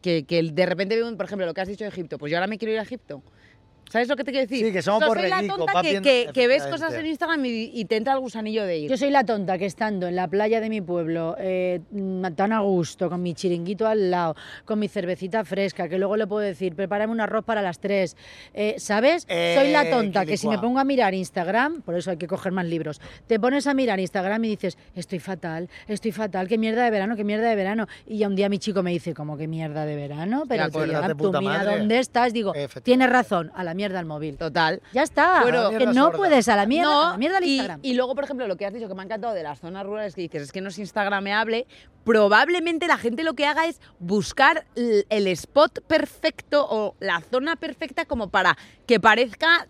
que- 0.00 0.24
que 0.24 0.42
de 0.42 0.66
repente 0.66 1.00
por 1.16 1.26
ejemplo, 1.26 1.46
lo 1.46 1.52
que 1.54 1.60
has 1.60 1.68
dicho 1.68 1.82
de 1.84 1.90
Egipto. 1.90 2.16
Pues 2.18 2.30
yo 2.30 2.36
ahora 2.38 2.46
me 2.46 2.56
quiero 2.56 2.72
ir 2.72 2.78
a 2.78 2.82
Egipto. 2.82 3.22
¿Sabes 3.90 4.08
lo 4.08 4.16
que 4.16 4.24
te 4.24 4.32
quiero 4.32 4.46
decir? 4.46 4.66
Sí, 4.66 4.72
que 4.72 4.82
somos 4.82 5.02
O 5.02 5.12
sea, 5.12 5.20
soy 5.20 5.30
la 5.30 5.36
tonta 5.56 5.72
que, 5.82 5.90
viendo- 5.90 6.02
que- 6.08 6.30
que 6.32 6.46
ves 6.48 6.64
cosas 6.64 6.92
en 6.94 7.06
Instagram 7.06 7.44
y, 7.44 7.70
y 7.72 7.84
te 7.84 7.96
entra 7.96 8.14
el 8.14 8.18
gusanillo 8.20 8.64
de 8.64 8.78
ir. 8.78 8.90
Yo 8.90 8.96
soy 8.96 9.10
la 9.10 9.24
tonta 9.24 9.56
que 9.56 9.66
estando 9.66 10.08
en 10.08 10.16
la 10.16 10.26
playa 10.26 10.60
de 10.60 10.68
mi 10.68 10.80
pueblo, 10.80 11.36
eh, 11.38 11.80
mm, 11.92 12.24
tan 12.34 12.52
a 12.52 12.60
gusto, 12.60 13.08
con 13.08 13.22
mi 13.22 13.34
chiringuito 13.34 13.86
al 13.86 14.10
lado, 14.10 14.34
con 14.64 14.78
mi 14.80 14.88
cervecita 14.88 15.44
fresca, 15.44 15.88
que 15.88 15.98
luego 15.98 16.16
le 16.16 16.26
puedo 16.26 16.40
decir, 16.44 16.74
prepárame 16.74 17.12
un 17.12 17.20
arroz 17.20 17.44
para 17.44 17.62
las 17.62 17.78
tres, 17.78 18.16
eh, 18.52 18.74
¿sabes? 18.78 19.22
soy 19.22 19.70
la 19.70 19.84
Eh, 19.86 19.90
tonta 19.90 20.24
que 20.26 20.36
si 20.36 20.48
me 20.48 20.58
pongo 20.58 20.80
a 20.80 20.84
mirar 20.84 21.14
Instagram, 21.14 21.82
por 21.82 21.94
eso 21.94 22.10
hay 22.10 22.16
que 22.16 22.26
coger 22.26 22.50
más 22.52 22.66
libros, 22.66 23.00
te 23.26 23.38
pones 23.38 23.66
a 23.66 23.74
mirar 23.74 24.00
Instagram 24.00 24.44
y 24.44 24.48
dices, 24.48 24.76
estoy 24.96 25.18
fatal, 25.20 25.68
estoy 25.86 26.10
fatal, 26.12 26.48
qué 26.48 26.58
mierda 26.58 26.84
de 26.84 26.90
verano, 26.90 27.14
qué 27.16 27.24
mierda 27.24 27.48
de 27.48 27.54
verano. 27.56 27.86
Y 28.06 28.18
ya 28.18 28.26
un 28.28 28.34
día 28.34 28.48
mi 28.48 28.58
chico 28.58 28.82
me 28.82 28.90
dice, 28.90 29.14
como 29.14 29.36
que 29.36 29.46
mierda 29.46 29.84
de 29.86 29.94
verano, 29.94 30.44
pero 30.48 30.64
tú 31.16 31.24
mira 31.40 31.52
dónde 31.78 31.98
estás, 31.98 32.32
digo, 32.32 32.52
tienes 32.82 33.10
razón, 33.10 33.52
a 33.54 33.62
la 33.62 33.73
mierda 33.74 33.98
al 33.98 34.06
móvil. 34.06 34.36
Total. 34.36 34.80
Ya 34.92 35.02
está, 35.02 35.42
Bueno, 35.42 35.70
que 35.70 35.76
mierda 35.78 35.92
no 35.92 36.04
sorda. 36.06 36.16
puedes 36.18 36.48
a 36.48 36.56
la 36.56 36.66
mierda, 36.66 36.90
No, 36.90 37.02
a 37.08 37.10
la 37.12 37.18
mierda 37.18 37.38
y, 37.42 37.50
Instagram. 37.56 37.80
y 37.82 37.94
luego, 37.94 38.14
por 38.14 38.24
ejemplo, 38.24 38.46
lo 38.48 38.56
que 38.56 38.66
has 38.66 38.72
dicho 38.72 38.88
que 38.88 38.94
me 38.94 39.02
ha 39.02 39.04
encantado 39.04 39.34
de 39.34 39.42
las 39.42 39.60
zonas 39.60 39.84
rurales 39.84 40.14
que 40.14 40.22
dices 40.22 40.42
es 40.42 40.52
que 40.52 40.60
no 40.60 40.68
es 40.68 40.78
instagrameable, 40.78 41.66
probablemente 42.04 42.86
la 42.86 42.96
gente 42.98 43.24
lo 43.24 43.34
que 43.34 43.46
haga 43.46 43.66
es 43.66 43.80
buscar 43.98 44.66
el 44.76 45.26
spot 45.26 45.80
perfecto 45.86 46.66
o 46.70 46.94
la 47.00 47.20
zona 47.20 47.56
perfecta 47.56 48.04
como 48.04 48.28
para 48.28 48.56
que 48.86 49.00
parezca, 49.00 49.66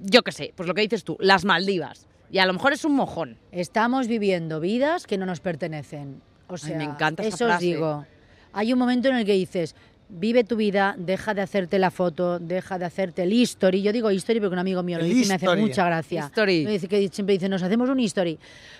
yo 0.00 0.22
qué 0.22 0.32
sé, 0.32 0.52
pues 0.56 0.66
lo 0.66 0.74
que 0.74 0.82
dices 0.82 1.04
tú, 1.04 1.16
las 1.20 1.44
Maldivas. 1.44 2.06
Y 2.30 2.38
a 2.38 2.46
lo 2.46 2.52
mejor 2.52 2.72
es 2.72 2.84
un 2.84 2.92
mojón. 2.96 3.38
Estamos 3.52 4.08
viviendo 4.08 4.58
vidas 4.58 5.06
que 5.06 5.16
no 5.16 5.26
nos 5.26 5.38
pertenecen. 5.38 6.20
O 6.48 6.54
Ay, 6.54 6.58
sea, 6.58 6.76
me 6.76 6.84
encanta 6.84 7.22
esa 7.22 7.34
eso 7.46 7.54
os 7.54 7.60
digo. 7.60 8.04
Hay 8.52 8.72
un 8.72 8.78
momento 8.80 9.08
en 9.08 9.16
el 9.16 9.24
que 9.24 9.32
dices, 9.32 9.76
vive 10.08 10.44
tu 10.44 10.56
vida, 10.56 10.94
deja 10.98 11.34
de 11.34 11.42
hacerte 11.42 11.78
la 11.78 11.90
foto, 11.90 12.38
deja 12.38 12.78
de 12.78 12.84
hacerte 12.84 13.22
el 13.24 13.32
history. 13.32 13.82
Yo 13.82 13.92
digo 13.92 14.10
history 14.10 14.40
porque 14.40 14.52
un 14.54 14.58
amigo 14.58 14.82
mío 14.82 14.98
lo 14.98 15.04
dice 15.04 15.24
y 15.24 15.28
me 15.28 15.34
hace 15.34 15.56
mucha 15.56 15.84
gracia. 15.86 16.26
History. 16.26 16.64
Me 16.64 16.72
dice 16.72 16.88
que 16.88 17.08
siempre 17.08 17.34
dice, 17.34 17.48
nos 17.48 17.62
hacemos 17.62 17.88
un 17.88 17.98
history. 18.00 18.38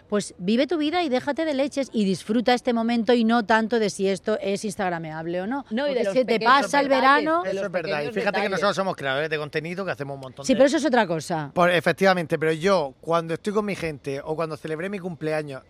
Pues 0.08 0.34
vive 0.38 0.66
tu 0.66 0.76
vida 0.78 1.02
y 1.02 1.08
déjate 1.08 1.44
de 1.44 1.54
leches 1.54 1.90
y 1.92 2.04
disfruta 2.04 2.54
este 2.54 2.72
momento 2.72 3.12
y 3.12 3.24
no 3.24 3.44
tanto 3.44 3.78
de 3.78 3.90
si 3.90 4.08
esto 4.08 4.38
es 4.40 4.64
instagrameable 4.64 5.40
o 5.40 5.46
no. 5.46 5.64
No, 5.70 5.86
y 5.88 5.94
de 5.94 5.94
Porque 5.96 6.04
los 6.04 6.14
se 6.14 6.24
te 6.24 6.40
pasa 6.40 6.80
el 6.80 6.88
verano. 6.88 7.44
Eso 7.44 7.64
es 7.66 7.72
verdad. 7.72 8.02
Y 8.02 8.12
fíjate 8.12 8.40
que 8.42 8.48
nosotros 8.48 8.76
somos 8.76 8.94
creadores 8.96 9.28
de 9.28 9.36
contenido 9.38 9.84
que 9.84 9.90
hacemos 9.90 10.14
un 10.14 10.20
montón 10.20 10.46
Sí, 10.46 10.52
de... 10.52 10.56
pero 10.58 10.66
eso 10.68 10.76
es 10.76 10.84
otra 10.84 11.06
cosa. 11.06 11.50
Por- 11.52 11.70
efectivamente, 11.70 12.38
pero 12.38 12.52
yo 12.52 12.94
cuando 13.00 13.34
estoy 13.34 13.52
con 13.52 13.64
mi 13.64 13.74
gente 13.74 14.20
o 14.24 14.36
cuando 14.36 14.56
celebré 14.56 14.88
mi 14.88 14.98
cumpleaños, 14.98 15.62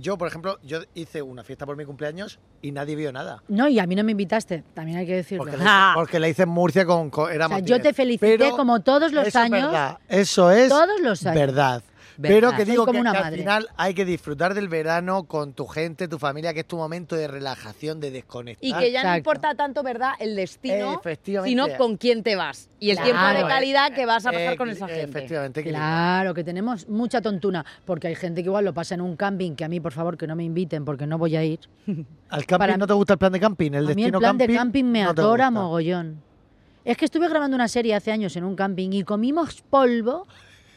yo, 0.00 0.16
por 0.18 0.28
ejemplo, 0.28 0.58
yo 0.62 0.80
hice 0.94 1.22
una 1.22 1.44
fiesta 1.44 1.66
por 1.66 1.76
mi 1.76 1.84
cumpleaños 1.84 2.38
y 2.62 2.72
nadie 2.72 2.96
vio 2.96 3.12
nada. 3.12 3.42
No, 3.48 3.68
y 3.68 3.78
a 3.78 3.86
mí 3.86 3.94
no 3.94 4.02
me 4.04 4.12
invitaste, 4.12 4.64
también 4.74 4.98
hay 4.98 5.06
que 5.06 5.14
decirlo. 5.16 5.44
Porque 5.44 5.56
la 5.56 5.64
hice, 5.64 5.94
porque 5.94 6.20
la 6.20 6.28
hice 6.28 6.42
en 6.44 6.48
Murcia 6.48 6.84
con... 6.86 7.10
con 7.10 7.24
O 7.26 7.28
éramos 7.28 7.58
sea, 7.58 7.66
yo 7.66 7.74
10. 7.76 7.82
te 7.82 7.92
felicité 7.94 8.38
Pero 8.38 8.56
como 8.56 8.80
todos 8.80 9.12
los 9.12 9.26
eso 9.26 9.28
es 9.28 9.36
años. 9.36 9.62
verdad, 9.70 9.98
eso 10.08 10.50
es 10.50 10.68
Todos 10.68 11.00
los 11.00 11.24
años. 11.26 11.34
verdad. 11.40 11.82
Verdad. 12.20 12.36
Pero 12.36 12.56
que 12.56 12.64
digo 12.66 12.84
como 12.84 12.96
que, 12.96 13.00
una 13.00 13.12
que 13.12 13.18
al 13.18 13.34
final 13.34 13.68
hay 13.78 13.94
que 13.94 14.04
disfrutar 14.04 14.52
del 14.52 14.68
verano 14.68 15.24
con 15.24 15.54
tu 15.54 15.66
gente, 15.66 16.06
tu 16.06 16.18
familia, 16.18 16.52
que 16.52 16.60
es 16.60 16.66
tu 16.66 16.76
momento 16.76 17.16
de 17.16 17.26
relajación, 17.26 17.98
de 17.98 18.10
desconectar. 18.10 18.62
Y 18.68 18.74
que 18.74 18.92
ya 18.92 19.02
no 19.02 19.16
importa 19.16 19.54
tanto, 19.54 19.82
¿verdad?, 19.82 20.10
el 20.20 20.36
destino, 20.36 21.00
sino 21.44 21.66
con 21.78 21.96
quién 21.96 22.22
te 22.22 22.36
vas. 22.36 22.68
Y 22.78 22.90
el 22.90 22.96
Claro. 22.98 23.10
tiempo 23.10 23.26
de 23.26 23.40
Eh, 23.40 23.48
calidad 23.48 23.92
que 23.94 24.04
vas 24.04 24.26
a 24.26 24.32
pasar 24.32 24.52
Eh, 24.52 24.56
con 24.58 24.68
esa 24.68 24.86
gente. 24.86 25.04
Efectivamente. 25.04 25.62
que- 25.64 25.70
Claro, 25.70 26.34
que 26.34 26.44
tenemos 26.44 26.88
mucha 26.88 27.22
tontuna, 27.22 27.64
porque 27.86 28.08
hay 28.08 28.14
gente 28.16 28.42
que 28.42 28.48
igual 28.48 28.66
lo 28.66 28.74
pasa 28.74 28.94
en 28.94 29.00
un 29.00 29.16
camping, 29.16 29.54
que 29.54 29.64
a 29.64 29.68
mí, 29.68 29.80
por 29.80 29.92
favor, 29.92 30.18
que 30.18 30.26
no 30.26 30.36
me 30.36 30.44
inviten 30.44 30.84
porque 30.84 31.06
no 31.06 31.16
voy 31.16 31.36
a 31.36 31.44
ir. 31.44 31.60
¿Al 32.28 32.44
camping 32.44 32.58
para- 32.58 32.76
no 32.76 32.86
te 32.86 32.92
gusta 32.92 33.14
el 33.14 33.18
plan 33.18 33.32
de 33.32 33.40
camping? 33.40 33.72
¿El 33.72 33.90
a 33.90 33.94
mí 33.94 34.04
el 34.04 34.10
plan 34.10 34.22
camping? 34.22 34.46
de 34.46 34.54
camping 34.54 34.84
me 34.84 35.04
no 35.04 35.10
adora 35.10 35.50
mogollón. 35.50 36.20
Es 36.84 36.96
que 36.96 37.04
estuve 37.06 37.28
grabando 37.28 37.54
una 37.54 37.68
serie 37.68 37.94
hace 37.94 38.10
años 38.12 38.36
en 38.36 38.44
un 38.44 38.56
camping 38.56 38.90
y 38.92 39.04
comimos 39.04 39.62
polvo, 39.68 40.26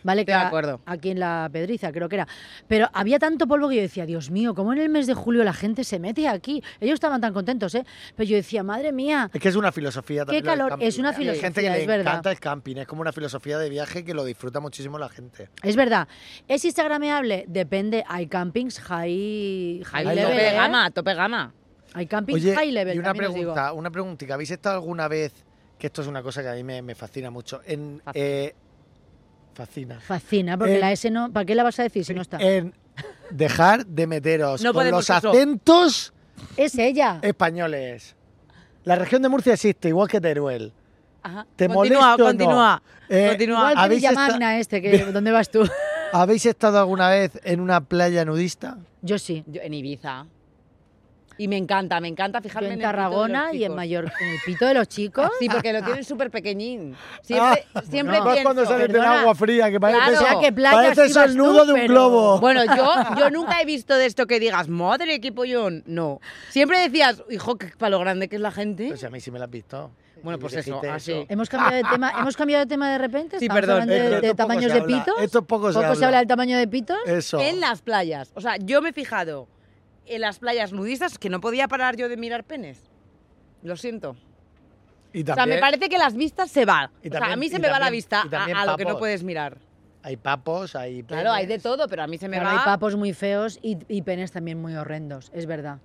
¿vale? 0.03 0.25
Que 0.25 0.31
De 0.31 0.37
acuerdo. 0.37 0.81
Aquí 0.85 1.09
en 1.09 1.19
la 1.19 1.49
Pedriza, 1.51 1.91
creo 1.91 2.07
que 2.09 2.15
era. 2.15 2.27
Pero 2.67 2.89
había 2.93 3.19
tanto 3.19 3.47
polvo 3.47 3.69
que 3.69 3.75
yo 3.77 3.81
decía, 3.81 4.05
Dios 4.05 4.29
mío, 4.31 4.53
¿cómo 4.53 4.73
en 4.73 4.79
el 4.79 4.89
mes 4.89 5.07
de 5.07 5.13
julio 5.13 5.43
la 5.43 5.53
gente 5.53 5.83
se 5.83 5.99
mete 5.99 6.27
aquí? 6.27 6.63
Ellos 6.79 6.95
estaban 6.95 7.21
tan 7.21 7.33
contentos, 7.33 7.73
¿eh? 7.75 7.85
Pero 8.15 8.29
yo 8.29 8.35
decía, 8.35 8.63
madre 8.63 8.91
mía, 8.91 9.29
Es 9.33 9.41
que 9.41 9.49
es 9.49 9.55
una 9.55 9.71
filosofía 9.71 10.25
también. 10.25 10.43
del 10.43 10.51
calor, 10.51 10.69
camping, 10.69 10.85
es 10.87 10.97
una 10.99 11.09
¿eh? 11.11 11.15
Hay 11.17 11.17
gente 11.17 11.39
que 11.39 11.41
filosofía, 11.51 11.71
le 11.73 11.81
es 11.81 11.87
verdad. 11.87 12.11
encanta 12.13 12.31
el 12.31 12.39
camping, 12.39 12.75
es 12.77 12.87
como 12.87 13.01
una 13.01 13.11
filosofía 13.11 13.57
de 13.57 13.69
viaje 13.69 14.03
que 14.03 14.13
lo 14.13 14.23
disfruta 14.25 14.59
muchísimo 14.59 14.99
la 14.99 15.09
gente. 15.09 15.49
es 15.61 15.75
verdad. 15.75 16.07
¿Es 16.47 16.65
instagrameable? 16.65 17.45
Depende. 17.47 18.03
Hay 18.07 18.27
campings 18.27 18.79
high, 18.79 19.81
high, 19.85 20.07
Ahí 20.07 20.15
level, 20.15 20.31
tope 20.33 20.49
¿eh? 20.49 20.53
gama, 20.53 20.91
tope 20.91 21.13
gama. 21.13 21.53
Hay 21.93 22.07
campings 22.07 22.41
Oye, 22.41 22.55
high 22.55 22.71
level, 22.71 22.95
y 22.95 22.99
una 22.99 23.13
pregunta, 23.13 23.73
una 23.73 23.91
preguntita. 23.91 24.33
¿Habéis 24.33 24.51
estado 24.51 24.75
alguna 24.75 25.07
vez, 25.07 25.31
que 25.77 25.87
esto 25.87 26.01
es 26.01 26.07
una 26.07 26.23
cosa 26.23 26.41
que 26.41 26.49
a 26.49 26.53
mí 26.53 26.63
me, 26.63 26.81
me 26.81 26.95
fascina 26.95 27.29
mucho, 27.29 27.61
en... 27.65 28.01
Fascina. 28.03 28.11
eh, 28.25 28.55
fascina. 29.53 29.99
Fascina, 29.99 30.57
porque 30.57 30.79
la 30.79 30.91
S 30.91 31.09
no... 31.11 31.31
¿Para 31.31 31.45
qué 31.45 31.55
la 31.55 31.63
vas 31.63 31.79
a 31.79 31.83
decir 31.83 32.03
si 32.05 32.13
no 32.13 32.21
está? 32.21 32.37
En 32.39 32.73
dejar 33.31 33.85
de 33.85 34.05
meteros 34.07 34.61
No 34.61 34.73
con 34.73 34.89
los 34.91 35.09
acentos 35.09 36.13
Es 36.57 36.77
ella. 36.77 37.19
españoles. 37.21 38.15
La 38.83 38.95
región 38.95 39.21
de 39.21 39.29
Murcia 39.29 39.53
existe, 39.53 39.89
igual 39.89 40.07
que 40.09 40.19
Teruel. 40.19 40.73
Ajá. 41.23 41.45
¿Te 41.55 41.69
continúa, 41.69 42.01
molesto 42.01 42.17
no? 42.17 42.25
continúa. 42.25 42.83
Eh, 43.09 43.27
continúa. 43.29 43.57
Igual 43.59 43.73
que 43.75 43.79
¿habéis 43.79 44.03
esta- 44.03 44.09
Villamagna 44.21 44.59
este, 44.59 44.81
que 44.81 44.97
¿dónde 45.11 45.31
vas 45.31 45.49
tú? 45.49 45.67
¿Habéis 46.11 46.45
estado 46.45 46.77
alguna 46.79 47.09
vez 47.09 47.39
en 47.43 47.59
una 47.61 47.81
playa 47.81 48.25
nudista? 48.25 48.77
Yo 49.01 49.17
sí. 49.17 49.43
Yo 49.47 49.61
en 49.61 49.73
Ibiza. 49.73 50.25
Y 51.37 51.47
me 51.47 51.57
encanta, 51.57 51.99
me 51.99 52.07
encanta 52.07 52.39
Yo 52.39 52.43
fijarme 52.43 52.67
en 52.67 52.73
el 52.73 52.77
pito 52.79 52.87
de 52.87 52.93
los 52.93 53.01
Tarragona 53.03 53.53
y 53.53 53.63
en. 53.63 53.73
Mallorca. 53.75 54.13
¿En 54.21 54.29
el 54.29 54.39
pito 54.45 54.65
de 54.67 54.73
los 54.75 54.87
chicos? 54.87 55.29
Sí, 55.39 55.49
porque 55.49 55.73
lo 55.73 55.81
tienen 55.83 56.03
súper 56.03 56.29
pequeñín. 56.29 56.95
Siempre, 57.23 57.65
Ah, 57.73 57.81
siempre 57.89 58.17
no. 58.19 58.23
Más 58.25 58.33
pienso. 58.33 58.43
cuando 58.53 58.65
sales 58.65 58.87
del 58.93 59.01
agua 59.01 59.33
fría, 59.35 59.71
que 59.71 59.79
parece, 59.79 59.99
Claro. 59.99 60.13
eso- 60.13 60.23
O 60.23 60.27
sea, 60.27 60.39
que 60.39 60.51
playa 60.53 60.75
parece 60.75 61.05
sí 61.05 61.09
eso 61.11 61.19
vas 61.19 61.29
el 61.31 61.37
tú, 61.37 61.43
nudo 61.43 61.65
de 61.65 61.73
un 61.73 61.79
pero- 61.81 61.93
globo. 61.93 62.39
Bueno, 62.39 62.63
yo, 62.75 62.93
yo 63.17 63.29
nunca 63.31 63.59
he 63.61 63.65
visto 63.65 63.95
de 63.95 64.05
esto 64.05 64.27
que 64.27 64.39
digas, 64.39 64.67
madre, 64.69 65.19
qué 65.19 65.31
pollón. 65.31 65.83
No. 65.87 66.19
Siempre 66.49 66.79
decías, 66.79 67.23
hijo, 67.29 67.55
que 67.57 67.67
para 67.77 67.89
lo 67.89 67.99
grande 67.99 68.27
que 68.27 68.35
es 68.35 68.41
la 68.41 68.51
gente. 68.51 68.87
Pues 68.89 69.03
a 69.03 69.09
mí 69.09 69.19
sí 69.19 69.31
me 69.31 69.39
lo 69.39 69.45
has 69.45 69.51
visto. 69.51 69.91
Bueno, 70.21 70.39
pues 70.39 70.53
eso, 70.53 70.79
así. 70.89 71.25
¿Hemos 71.27 71.49
cambiado 71.49 71.75
de 71.75 71.83
tema, 71.83 72.13
¿Hemos 72.17 72.37
cambiado 72.37 72.63
de 72.63 72.69
tema 72.69 72.89
de 72.91 72.97
repente? 72.97 73.39
Sí, 73.39 73.45
¿Estamos 73.45 73.59
perdón. 73.61 73.81
hablando 73.81 73.93
de, 74.15 74.21
de 74.21 74.33
tamaños 74.35 74.71
de 74.71 74.81
pitos? 74.83 75.15
Esto 75.19 75.41
poco 75.43 75.73
se 75.73 75.79
¿Poco 75.81 75.95
se 75.95 76.05
habla 76.05 76.19
del 76.19 76.27
tamaño 76.27 76.57
de 76.57 76.67
pitos? 76.67 76.97
Eso. 77.05 77.39
En 77.41 77.59
las 77.59 77.81
playas. 77.81 78.31
O 78.35 78.39
sea, 78.39 78.55
yo 78.57 78.81
me 78.81 78.89
he 78.89 78.93
fijado 78.93 79.47
en 80.05 80.21
las 80.21 80.39
playas 80.39 80.73
nudistas 80.73 81.17
que 81.17 81.29
no 81.29 81.39
podía 81.41 81.67
parar 81.67 81.95
yo 81.95 82.09
de 82.09 82.17
mirar 82.17 82.43
penes. 82.43 82.89
Lo 83.61 83.75
siento. 83.77 84.15
Y 85.13 85.21
O 85.21 85.25
sea, 85.25 85.35
también 85.35 85.57
me 85.57 85.61
parece 85.61 85.89
que 85.89 85.97
las 85.97 86.15
vistas 86.15 86.49
se 86.51 86.65
van. 86.65 86.89
Y 87.03 87.07
o 87.07 87.11
sea, 87.11 87.19
también- 87.19 87.33
a 87.33 87.35
mí 87.37 87.49
se 87.49 87.59
me 87.59 87.67
va 87.67 87.73
la 87.73 87.85
también- 87.85 87.93
vista 87.93 88.25
también 88.29 88.57
a, 88.57 88.61
a 88.61 88.65
lo 88.65 88.77
que 88.77 88.85
no 88.85 88.97
puedes 88.97 89.23
mirar. 89.23 89.57
hay 90.05 90.17
papos, 90.17 90.75
hay 90.75 91.03
Claro, 91.03 91.31
hay 91.31 91.45
de 91.45 91.49
penes. 91.53 91.63
todo, 91.63 91.87
pero 91.87 92.03
a 92.03 92.07
mí 92.07 92.17
se 92.17 92.27
me 92.27 92.37
Claro, 92.37 92.55
va. 92.55 92.59
hay 92.61 92.65
papos 92.65 92.95
muy 92.97 93.13
feos 93.13 93.57
y, 93.61 93.77
y 93.87 94.01
penes 94.01 94.31
también 94.33 94.59
muy 94.61 94.75
horrendos, 94.75 95.31
es 95.33 95.45
verdad. 95.45 95.79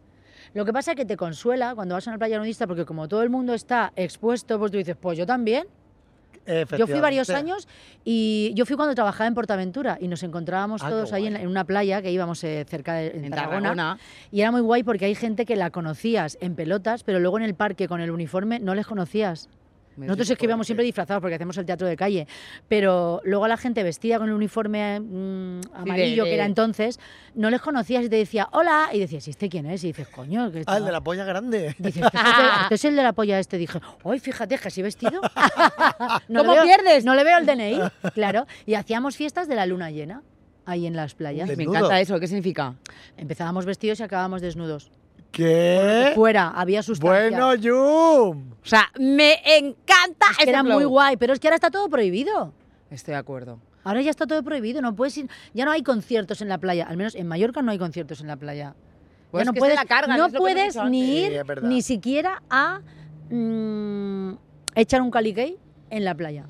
Lo 0.54 0.64
que 0.64 0.72
pasa 0.72 0.92
es 0.92 0.96
que 0.96 1.04
te 1.04 1.16
consuela 1.16 1.74
cuando 1.76 1.94
vas 1.94 2.08
a 2.08 2.10
una 2.10 2.18
playa 2.18 2.38
nudista 2.38 2.66
porque 2.66 2.84
como 2.84 3.06
todo 3.06 3.22
el 3.22 3.30
mundo 3.30 3.54
está 3.54 3.92
expuesto, 3.94 4.58
pues 4.58 4.72
tú 4.72 4.78
dices, 4.78 4.96
pues 5.00 5.16
yo 5.18 5.26
también. 5.26 5.66
Yo 6.76 6.86
fui 6.86 7.00
varios 7.00 7.30
años 7.30 7.68
y 8.04 8.52
yo 8.54 8.64
fui 8.66 8.76
cuando 8.76 8.94
trabajaba 8.94 9.26
en 9.28 9.34
Portaventura 9.34 9.98
y 10.00 10.08
nos 10.08 10.22
encontrábamos 10.22 10.82
Ah, 10.82 10.88
todos 10.88 11.12
ahí 11.12 11.26
en, 11.26 11.46
una 11.46 11.64
playa 11.64 12.00
que 12.02 12.10
íbamos 12.10 12.42
eh, 12.44 12.64
cerca 12.68 12.94
de 12.94 13.08
en 13.08 13.24
en 13.24 13.30
Tarragona, 13.30 13.70
Tarragona. 13.70 13.98
y 14.30 14.40
era 14.40 14.50
muy 14.50 14.60
guay 14.60 14.82
porque 14.82 15.04
hay 15.04 15.14
gente 15.14 15.44
que 15.44 15.56
la 15.56 15.70
conocías 15.70 16.38
en 16.40 16.54
pelotas, 16.54 17.02
pero 17.02 17.20
luego 17.20 17.38
en 17.38 17.44
el 17.44 17.54
parque 17.54 17.88
con 17.88 18.00
el 18.00 18.10
uniforme 18.10 18.60
no 18.60 18.74
les 18.74 18.86
conocías. 18.86 19.48
Nosotros 20.06 20.30
es 20.30 20.38
que 20.38 20.44
íbamos 20.46 20.66
siempre 20.66 20.84
disfrazados 20.84 21.20
porque 21.20 21.34
hacemos 21.34 21.56
el 21.58 21.66
teatro 21.66 21.86
de 21.86 21.96
calle, 21.96 22.26
pero 22.68 23.20
luego 23.24 23.44
a 23.44 23.48
la 23.48 23.56
gente 23.56 23.82
vestida 23.82 24.18
con 24.18 24.28
el 24.28 24.34
uniforme 24.34 25.00
mm, 25.00 25.60
amarillo 25.74 26.24
de- 26.24 26.30
que 26.30 26.34
era 26.34 26.44
entonces, 26.44 27.00
no 27.34 27.50
les 27.50 27.60
conocías 27.60 28.04
y 28.04 28.08
te 28.08 28.16
decía 28.16 28.48
hola 28.52 28.90
y 28.92 29.00
decías, 29.00 29.26
¿y 29.26 29.30
este 29.30 29.48
quién 29.48 29.66
es? 29.66 29.82
Y 29.84 29.88
dices, 29.88 30.08
coño, 30.08 30.50
que 30.52 30.62
Ah, 30.66 30.76
el 30.78 30.84
de 30.84 30.92
la 30.92 31.00
polla 31.00 31.24
grande. 31.24 31.74
Dices, 31.78 32.02
¿este, 32.04 32.16
es 32.18 32.24
el- 32.38 32.62
este 32.62 32.74
es 32.74 32.84
el 32.84 32.96
de 32.96 33.02
la 33.02 33.12
polla 33.12 33.38
este. 33.38 33.58
Dije, 33.58 33.80
¡ay, 34.04 34.18
fíjate, 34.20 34.58
que 34.58 34.68
así 34.68 34.82
vestido! 34.82 35.20
no 36.28 36.40
¿Cómo 36.40 36.52
veo- 36.54 36.64
pierdes? 36.64 37.04
No 37.04 37.14
le 37.14 37.24
veo 37.24 37.38
el 37.38 37.46
DNI, 37.46 37.80
claro. 38.14 38.46
Y 38.66 38.74
hacíamos 38.74 39.16
fiestas 39.16 39.48
de 39.48 39.54
la 39.54 39.66
luna 39.66 39.90
llena, 39.90 40.22
ahí 40.66 40.86
en 40.86 40.96
las 40.96 41.14
playas. 41.14 41.48
Me 41.56 41.62
encanta 41.64 42.00
eso. 42.00 42.18
¿Qué 42.20 42.26
significa? 42.26 42.74
Empezábamos 43.16 43.64
vestidos 43.66 44.00
y 44.00 44.02
acabábamos 44.02 44.40
desnudos. 44.42 44.90
¿Qué? 45.32 46.12
Fuera, 46.14 46.48
había 46.48 46.82
sustancia. 46.82 47.30
Bueno, 47.30 47.54
Yum. 47.54 48.52
O 48.52 48.66
sea, 48.66 48.90
me 48.98 49.34
encanta 49.58 50.26
Es 50.32 50.44
que 50.44 50.50
era 50.50 50.62
muy 50.62 50.84
guay, 50.84 51.16
pero 51.16 51.32
es 51.32 51.40
que 51.40 51.48
ahora 51.48 51.56
está 51.56 51.70
todo 51.70 51.88
prohibido. 51.88 52.52
Estoy 52.90 53.12
de 53.12 53.18
acuerdo. 53.18 53.60
Ahora 53.84 54.02
ya 54.02 54.10
está 54.10 54.26
todo 54.26 54.42
prohibido, 54.42 54.82
no 54.82 54.94
puedes 54.94 55.16
ir, 55.16 55.30
ya 55.54 55.64
no 55.64 55.70
hay 55.70 55.82
conciertos 55.82 56.42
en 56.42 56.48
la 56.48 56.58
playa, 56.58 56.86
al 56.86 56.96
menos 56.96 57.14
en 57.14 57.26
Mallorca 57.26 57.62
no 57.62 57.70
hay 57.70 57.78
conciertos 57.78 58.20
en 58.20 58.26
la 58.26 58.36
playa. 58.36 58.74
Pues 59.30 59.44
ya 59.44 59.50
no 59.50 59.54
puedes, 59.54 59.76
la 59.76 59.84
cargan, 59.84 60.18
no 60.18 60.28
puedes 60.30 60.76
ni 60.84 61.20
ir 61.20 61.42
Sí, 61.46 61.66
ni 61.66 61.82
siquiera 61.82 62.42
a 62.50 62.80
mm, 63.30 64.32
echar 64.74 65.00
un 65.02 65.10
caliquey 65.10 65.56
en 65.90 66.04
la 66.04 66.14
playa. 66.14 66.44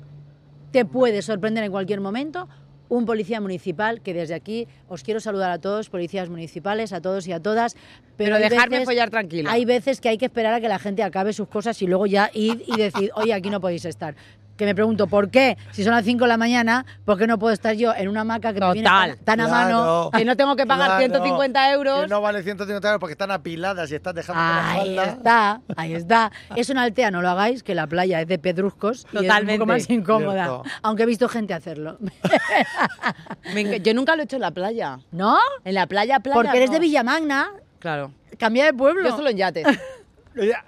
Te 0.71 0.85
puede 0.85 1.21
sorprender 1.21 1.63
en 1.63 1.71
cualquier 1.71 2.01
momento 2.01 2.47
un 2.89 3.05
policía 3.05 3.39
municipal, 3.39 4.01
que 4.01 4.13
desde 4.13 4.33
aquí 4.33 4.67
os 4.87 5.03
quiero 5.03 5.19
saludar 5.19 5.51
a 5.51 5.59
todos, 5.59 5.89
policías 5.89 6.29
municipales, 6.29 6.91
a 6.91 7.01
todos 7.01 7.27
y 7.27 7.31
a 7.31 7.39
todas. 7.39 7.75
Pero, 8.17 8.37
dejarme 8.37 8.77
veces- 8.77 8.85
follar 8.85 9.09
tranquila. 9.09 9.51
Hay 9.51 9.63
veces 9.65 10.01
que 10.01 10.09
hay 10.09 10.17
que 10.17 10.25
esperar 10.25 10.53
a 10.55 10.59
que 10.61 10.67
la 10.67 10.79
gente 10.79 11.03
acabe 11.03 11.31
sus 11.31 11.47
cosas 11.47 11.81
y 11.81 11.87
luego 11.87 12.07
ya 12.07 12.29
ir 12.33 12.63
y 12.67 12.75
decir, 12.77 13.11
oye, 13.15 13.33
aquí 13.33 13.49
no 13.49 13.61
podéis 13.61 13.85
estar. 13.85 14.15
Que 14.59 14.65
me 14.65 14.75
pregunto 14.75 15.07
por 15.07 15.31
qué, 15.31 15.57
si 15.71 15.85
son 15.85 15.93
las 15.93 16.03
5 16.03 16.25
de 16.25 16.27
la 16.27 16.35
mañana, 16.35 16.85
¿por 17.05 17.17
qué 17.17 17.25
no 17.27 17.39
puedo 17.39 17.53
estar 17.53 17.73
yo 17.75 17.95
en 17.95 18.09
una 18.09 18.21
hamaca 18.21 18.51
que 18.53 18.59
me 18.59 18.73
viene 18.73 18.89
Total. 18.89 19.17
tan, 19.19 19.39
a 19.39 19.47
mano? 19.47 20.11
Que 20.11 20.25
no 20.25 20.35
tengo 20.35 20.57
que 20.57 20.67
pagar 20.67 20.87
Claro, 20.87 20.99
150 20.99 21.71
euros. 21.71 22.01
Que 22.01 22.07
no 22.09 22.19
vale 22.19 22.43
150 22.43 22.85
euros 22.89 22.99
porque 22.99 23.13
están 23.13 23.31
apiladas 23.31 23.89
y 23.89 23.95
estás 23.95 24.13
dejando 24.13 24.41
la 24.41 24.71
Ahí 24.71 24.97
está, 24.99 25.61
ahí 25.77 25.93
está. 25.93 26.33
Eso 26.57 26.73
en 26.73 26.79
Altea 26.79 27.09
no 27.09 27.21
lo 27.21 27.29
hagáis, 27.29 27.63
que 27.63 27.73
la 27.73 27.87
playa 27.87 28.19
es 28.19 28.27
de 28.27 28.37
pedruscos 28.37 29.05
y 29.13 29.15
es 29.15 29.21
un 29.21 29.27
Totalmente. 29.27 29.59
poco 29.59 29.65
más 29.67 29.89
incómoda. 29.89 30.43
Cierto. 30.43 30.63
Aunque 30.81 31.03
he 31.03 31.05
visto 31.05 31.29
gente 31.29 31.53
hacerlo. 31.53 31.97
Me 33.53 33.79
Yo 33.79 33.93
nunca 33.93 34.17
lo 34.17 34.23
he 34.23 34.25
hecho 34.25 34.35
en 34.35 34.41
la 34.41 34.51
playa. 34.51 34.99
¿No? 35.13 35.37
En 35.63 35.73
la 35.73 35.87
playa, 35.87 36.19
playa. 36.19 36.35
Porque 36.35 36.57
eres 36.57 36.69
no. 36.69 36.73
de 36.73 36.79
Villamagna, 36.81 37.51
Claro. 37.79 38.11
cambia 38.37 38.65
de 38.65 38.73
pueblo. 38.73 39.07
Yo 39.07 39.15
solo 39.15 39.29
en 39.29 39.37
yates. 39.37 39.65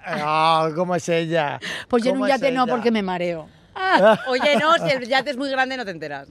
Ah, 0.04 0.68
¿cómo 0.74 0.94
es 0.94 1.08
ella? 1.08 1.58
Pues 1.88 2.02
yo 2.02 2.10
en 2.10 2.16
un 2.16 2.22
¿Cómo 2.22 2.26
es 2.34 2.40
yate 2.40 2.52
no, 2.52 2.66
porque 2.66 2.90
me 2.90 3.02
mareo. 3.02 3.48
Oye, 4.28 4.56
no, 4.56 4.74
si 4.74 4.90
el 4.94 5.06
yate 5.08 5.30
es 5.30 5.36
muy 5.36 5.50
grande 5.50 5.76
no 5.76 5.84
te 5.84 5.90
enteras. 5.90 6.28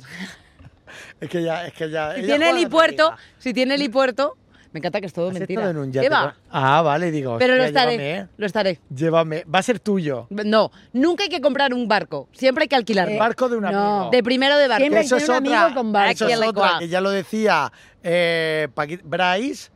Es 1.19 1.29
que 1.29 1.43
ya, 1.43 1.65
es 1.65 1.73
que 1.73 1.89
ya. 1.89 2.15
Si 2.15 2.21
tiene 2.23 2.45
de 2.45 2.51
helipuerto, 2.51 3.13
si 3.37 3.53
tiene 3.53 3.75
helipuerto, 3.75 4.35
me 4.73 4.79
encanta 4.79 4.99
que 5.01 5.07
es 5.07 5.13
todo 5.13 5.27
¿Has 5.29 5.33
mentira. 5.33 5.61
estado 5.61 5.71
en 5.71 5.77
un 5.87 5.91
yate? 5.91 6.05
¿Qué 6.07 6.13
va? 6.13 6.23
con- 6.23 6.33
Ah, 6.51 6.81
vale, 6.81 7.11
digo. 7.11 7.37
Pero 7.37 7.55
lo 7.55 7.63
estaré, 7.63 7.97
Llévame, 7.97 8.27
lo 8.37 8.45
estaré. 8.45 8.79
llévame. 8.93 9.43
Va 9.53 9.59
a 9.59 9.63
ser 9.63 9.79
tuyo. 9.79 10.27
No, 10.29 10.71
nunca 10.93 11.23
hay 11.23 11.29
que 11.29 11.41
comprar 11.41 11.73
un 11.73 11.87
barco, 11.87 12.27
siempre 12.33 12.63
hay 12.63 12.67
que 12.67 12.75
alquilarlo. 12.75 13.13
El 13.13 13.19
barco 13.19 13.49
de 13.49 13.57
un 13.57 13.63
no. 13.63 13.67
amigo. 13.69 14.09
de 14.11 14.23
primero 14.23 14.57
de 14.57 14.67
barco. 14.67 14.81
Siempre 14.81 14.99
hay 14.99 15.05
Eso 15.05 15.15
que 15.15 15.21
es 15.21 15.27
tener 15.27 15.41
un 15.41 15.47
otra, 15.47 15.61
amigo 15.65 15.79
con 15.81 15.91
barco. 15.93 16.11
eso 16.11 16.27
es 16.27 16.41
otra, 16.41 16.71
que 16.79 16.87
ya 16.87 17.01
lo 17.01 17.09
decía 17.11 17.71
eh, 18.03 18.67
Bryce, 19.03 19.69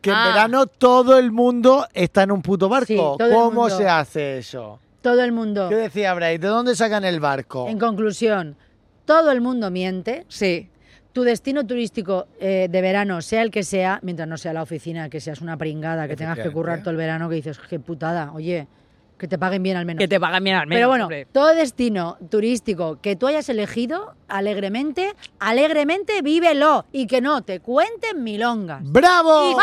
que 0.00 0.10
en 0.10 0.16
Ah. 0.16 0.28
verano 0.28 0.66
todo 0.66 1.18
el 1.18 1.30
mundo 1.32 1.86
está 1.92 2.22
en 2.22 2.30
un 2.32 2.42
puto 2.42 2.68
barco. 2.68 2.86
Sí, 2.86 2.96
todo 2.96 3.18
el 3.24 3.32
¿Cómo 3.34 3.50
mundo. 3.62 3.76
se 3.76 3.88
hace 3.88 4.38
eso? 4.38 4.80
Todo 5.06 5.22
el 5.22 5.30
mundo. 5.30 5.68
¿Qué 5.68 5.76
decía 5.76 6.14
Bryce? 6.14 6.40
¿De 6.40 6.48
dónde 6.48 6.74
sacan 6.74 7.04
el 7.04 7.20
barco? 7.20 7.68
En 7.68 7.78
conclusión, 7.78 8.56
todo 9.04 9.30
el 9.30 9.40
mundo 9.40 9.70
miente. 9.70 10.24
Sí. 10.26 10.68
Tu 11.12 11.22
destino 11.22 11.64
turístico 11.64 12.26
eh, 12.40 12.66
de 12.68 12.80
verano, 12.80 13.22
sea 13.22 13.42
el 13.42 13.52
que 13.52 13.62
sea, 13.62 14.00
mientras 14.02 14.26
no 14.26 14.36
sea 14.36 14.52
la 14.52 14.62
oficina, 14.62 15.08
que 15.08 15.20
seas 15.20 15.40
una 15.40 15.56
pringada, 15.56 16.08
que 16.08 16.16
tengas 16.16 16.40
que 16.40 16.50
currar 16.50 16.80
todo 16.80 16.90
el 16.90 16.96
verano, 16.96 17.28
que 17.28 17.36
dices, 17.36 17.56
qué 17.70 17.78
putada, 17.78 18.32
oye, 18.34 18.66
que 19.16 19.28
te 19.28 19.38
paguen 19.38 19.62
bien 19.62 19.76
al 19.76 19.86
menos. 19.86 20.00
Que 20.00 20.08
te 20.08 20.18
pagan 20.18 20.42
bien 20.42 20.56
al 20.56 20.66
menos. 20.66 20.76
Pero 20.76 20.88
bueno, 20.88 21.04
hombre. 21.04 21.28
todo 21.30 21.54
destino 21.54 22.18
turístico 22.28 22.98
que 23.00 23.14
tú 23.14 23.28
hayas 23.28 23.48
elegido 23.48 24.16
alegremente, 24.26 25.14
alegremente 25.38 26.20
vívelo 26.20 26.84
y 26.90 27.06
que 27.06 27.20
no 27.20 27.42
te 27.42 27.60
cuenten 27.60 28.24
milongas. 28.24 28.80
¡Bravo! 28.82 29.52
Y 29.52 29.54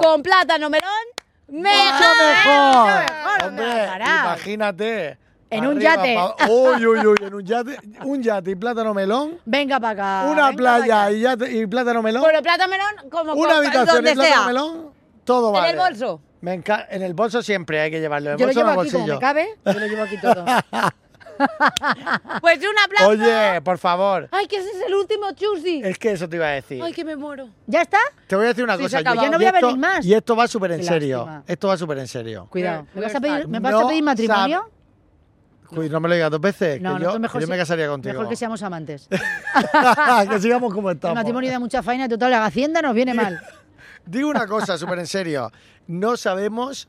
con 0.00 0.22
plátano 0.22 0.70
melón, 0.70 0.88
¡Mucho 0.90 1.17
mejor. 1.48 2.16
mejor! 2.16 2.86
mejor, 2.86 3.48
Hombre, 3.48 3.84
imagínate. 3.96 5.18
En 5.50 5.66
un 5.66 5.80
yate. 5.80 6.14
pa- 6.14 6.46
Uy, 6.46 6.86
uy, 6.86 7.06
uy, 7.06 7.16
en 7.22 7.34
un 7.34 7.42
yate, 7.44 7.78
un 8.04 8.22
yate 8.22 8.50
y 8.50 8.54
plátano 8.54 8.92
melón, 8.92 9.38
Venga 9.46 9.80
para 9.80 10.20
acá. 10.24 10.30
una 10.30 10.52
playa 10.52 11.04
acá. 11.04 11.12
y, 11.12 11.20
yate, 11.20 11.50
y 11.56 11.66
plátano 11.66 12.02
melón, 12.02 12.20
Bueno, 12.22 12.42
plátano 12.42 12.70
melón, 12.70 13.10
como 13.10 13.32
una 13.32 13.48
con- 13.54 13.56
habitación 13.56 13.86
donde 13.96 14.10
y 14.10 14.14
plátano 14.14 14.36
sea. 14.36 14.46
melón, 14.46 14.90
todo 15.24 15.52
vale. 15.52 15.70
En 15.70 15.74
el 15.74 15.80
bolso. 15.80 16.20
Me 16.42 16.52
en 16.90 17.02
el 17.02 17.14
bolso 17.14 17.42
siempre 17.42 17.80
hay 17.80 17.90
que 17.90 17.98
llevarlo. 17.98 18.30
En 18.30 18.34
el 18.34 18.38
Yo 18.38 18.46
lo 18.46 18.48
bolso 18.52 18.60
llevo 18.60 18.74
no 18.74 18.80
aquí 18.82 18.90
como 18.90 19.04
bolsillo. 19.04 19.14
me 19.14 19.20
cabe, 19.20 19.48
yo 19.64 19.72
lo 19.72 19.86
llevo 19.86 20.02
aquí 20.02 20.20
todo. 20.20 20.44
Pues 22.40 22.58
un 22.60 22.78
aplauso. 22.84 23.22
Oye, 23.22 23.60
por 23.62 23.78
favor. 23.78 24.28
Ay, 24.30 24.46
que 24.46 24.56
ese 24.56 24.68
es 24.70 24.82
el 24.86 24.94
último 24.94 25.30
chusi. 25.32 25.80
Es 25.84 25.98
que 25.98 26.12
eso 26.12 26.28
te 26.28 26.36
iba 26.36 26.46
a 26.46 26.50
decir. 26.50 26.82
Ay, 26.82 26.92
que 26.92 27.04
me 27.04 27.16
muero. 27.16 27.48
¿Ya 27.66 27.82
está? 27.82 27.98
Te 28.26 28.36
voy 28.36 28.44
a 28.46 28.48
decir 28.48 28.64
una 28.64 28.76
Sí, 28.76 28.82
cosa. 28.84 28.98
ha 28.98 29.00
acabado. 29.00 29.22
y 29.22 29.24
Ya 29.26 29.30
no 29.30 29.38
voy 29.38 29.46
a 29.46 29.52
venir 29.52 29.76
más. 29.78 30.04
Y 30.04 30.14
esto 30.14 30.36
va 30.36 30.48
súper 30.48 30.72
en 30.72 30.80
Qué 30.80 30.86
serio. 30.86 31.18
lástima. 31.18 31.44
Esto 31.46 31.68
va 31.68 31.76
súper 31.76 31.98
en 31.98 32.08
serio. 32.08 32.46
Cuidado. 32.50 32.86
¿Me 32.94 33.00
vas 33.02 33.14
a 33.14 33.20
pedir, 33.20 33.48
me 33.48 33.60
vas 33.60 33.72
No 33.72 33.80
a 33.80 33.88
pedir 33.88 34.02
matrimonio? 34.02 34.70
Uy, 35.70 35.90
no 35.90 36.00
me 36.00 36.08
lo 36.08 36.14
digas 36.14 36.30
dos 36.30 36.40
veces. 36.40 36.80
No, 36.80 36.94
que 36.94 36.94
yo, 36.94 36.98
nosotros 37.00 37.20
mejor 37.20 37.40
que 37.40 37.46
yo 37.46 37.50
me 37.50 37.56
casaría 37.58 37.88
contigo. 37.88 38.12
Mejor 38.14 38.28
que 38.28 38.36
seamos 38.36 38.62
amantes. 38.62 39.06
que 40.30 40.40
sigamos 40.40 40.72
como 40.72 40.90
El 40.90 40.96
estamos. 40.96 41.14
matrimonio 41.14 41.50
da 41.50 41.58
mucha 41.58 41.82
faena 41.82 42.06
y 42.06 42.08
total, 42.08 42.30
la 42.30 42.44
hacienda 42.46 42.80
nos 42.80 42.94
viene 42.94 43.12
mal. 43.14 43.40
Digo 44.06 44.30
una 44.30 44.46
cosa 44.46 44.78
súper 44.78 44.98
en 45.00 45.06
serio. 45.06 45.52
No 45.86 46.16
sabemos 46.16 46.88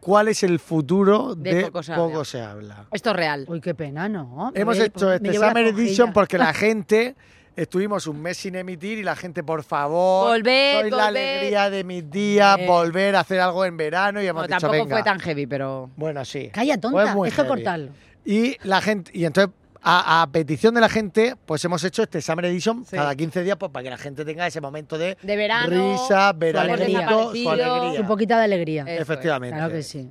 cuál 0.00 0.28
es 0.28 0.42
el 0.42 0.58
futuro 0.58 1.34
De 1.34 1.54
de, 1.54 1.64
Poco 1.66 1.82
se 1.82 1.92
Poco 1.94 2.04
habla. 2.12 2.24
se 2.24 2.40
habla. 2.42 2.84
Esto 2.92 3.10
es 3.10 3.16
real. 3.16 3.44
Uy, 3.48 3.60
qué 3.60 3.74
pena, 3.74 4.08
¿no? 4.08 4.50
Hemos 4.54 4.78
hecho 4.78 5.12
este 5.12 5.34
Summer. 5.34 5.66
Edition 5.66 6.12
porque 6.12 6.38
la 6.38 6.52
gente 6.54 7.14
estuvimos 7.56 8.06
un 8.06 8.22
mes 8.22 8.36
sin 8.36 8.54
emitir 8.54 8.98
y 8.98 9.02
la 9.02 9.16
gente, 9.16 9.42
por 9.42 9.64
favor, 9.64 10.28
Volved, 10.30 10.80
sois 10.82 10.92
la 10.92 11.06
alegría 11.08 11.70
de 11.70 11.82
mis 11.82 12.08
días, 12.08 12.56
Eh. 12.60 12.66
volver 12.66 13.16
a 13.16 13.20
hacer 13.20 13.40
algo 13.40 13.64
en 13.64 13.76
verano 13.76 14.22
y 14.22 14.26
hemos 14.26 14.42
Bueno, 14.42 14.54
dicho, 14.56 14.60
tampoco 14.68 14.84
venga. 14.84 14.96
fue 14.96 15.02
tan 15.04 15.18
heavy, 15.18 15.46
pero. 15.46 15.90
Bueno, 15.96 16.24
sí. 16.24 16.50
Calla, 16.52 16.78
tonta. 16.78 17.02
Esto 17.04 17.22
heavy. 17.42 17.48
cortalo. 17.48 17.88
Y 18.24 18.56
la 18.62 18.80
gente, 18.80 19.10
y 19.14 19.24
entonces, 19.24 19.52
a, 19.82 20.22
a 20.22 20.26
petición 20.30 20.74
de 20.74 20.80
la 20.80 20.88
gente, 20.88 21.34
pues 21.46 21.64
hemos 21.64 21.82
hecho 21.84 22.02
este 22.02 22.20
Summer 22.20 22.44
Edition 22.46 22.84
Sí. 22.84 22.96
cada 22.96 23.14
15 23.14 23.42
días 23.42 23.56
pues, 23.58 23.70
para 23.72 23.82
que 23.84 23.90
la 23.90 23.98
gente 23.98 24.24
tenga 24.24 24.46
ese 24.46 24.60
momento 24.60 24.98
de, 24.98 25.16
De 25.22 25.36
verano. 25.36 25.92
risa, 25.92 26.32
veranito, 26.32 26.74
alegría. 26.74 27.08
su 27.08 27.50
alegría. 27.50 28.00
Un 28.00 28.06
poquita 28.06 28.38
de 28.38 28.44
alegría. 28.44 28.82
Eso 28.82 28.90
es. 28.92 29.00
Efectivamente. 29.00 29.56
Claro 29.56 29.72
que 29.72 29.82
sí. 29.82 30.10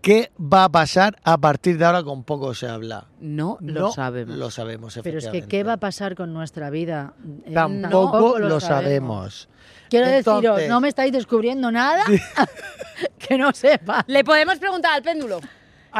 ¿Qué 0.00 0.32
va 0.40 0.64
a 0.64 0.68
pasar 0.70 1.18
a 1.24 1.36
partir 1.36 1.76
de 1.76 1.84
ahora 1.84 2.02
con 2.02 2.24
poco 2.24 2.54
se 2.54 2.66
habla? 2.66 3.06
No, 3.20 3.58
lo 3.60 3.80
No 3.80 3.92
sabemos. 3.92 4.34
Lo 4.36 4.50
sabemos, 4.50 4.98
Pero 5.02 5.18
es 5.18 5.28
que. 5.28 5.42
¿qué 5.42 5.62
va 5.62 5.74
a 5.74 5.76
pasar 5.76 6.14
con 6.14 6.32
nuestra 6.32 6.70
vida? 6.70 7.12
Eh, 7.44 7.52
Tampoco 7.52 8.38
lo 8.38 8.60
sabemos. 8.60 9.48
Quiero 9.90 10.06
Entonces- 10.06 10.42
deciros, 10.50 10.68
no 10.70 10.80
me 10.80 10.88
estáis 10.88 11.12
descubriendo 11.12 11.70
nada 11.70 12.04
que 13.18 13.36
no 13.36 13.52
sepa. 13.52 14.02
Le 14.06 14.24
podemos 14.24 14.56
preguntar 14.58 14.92
al 14.94 15.02
péndulo. 15.02 15.38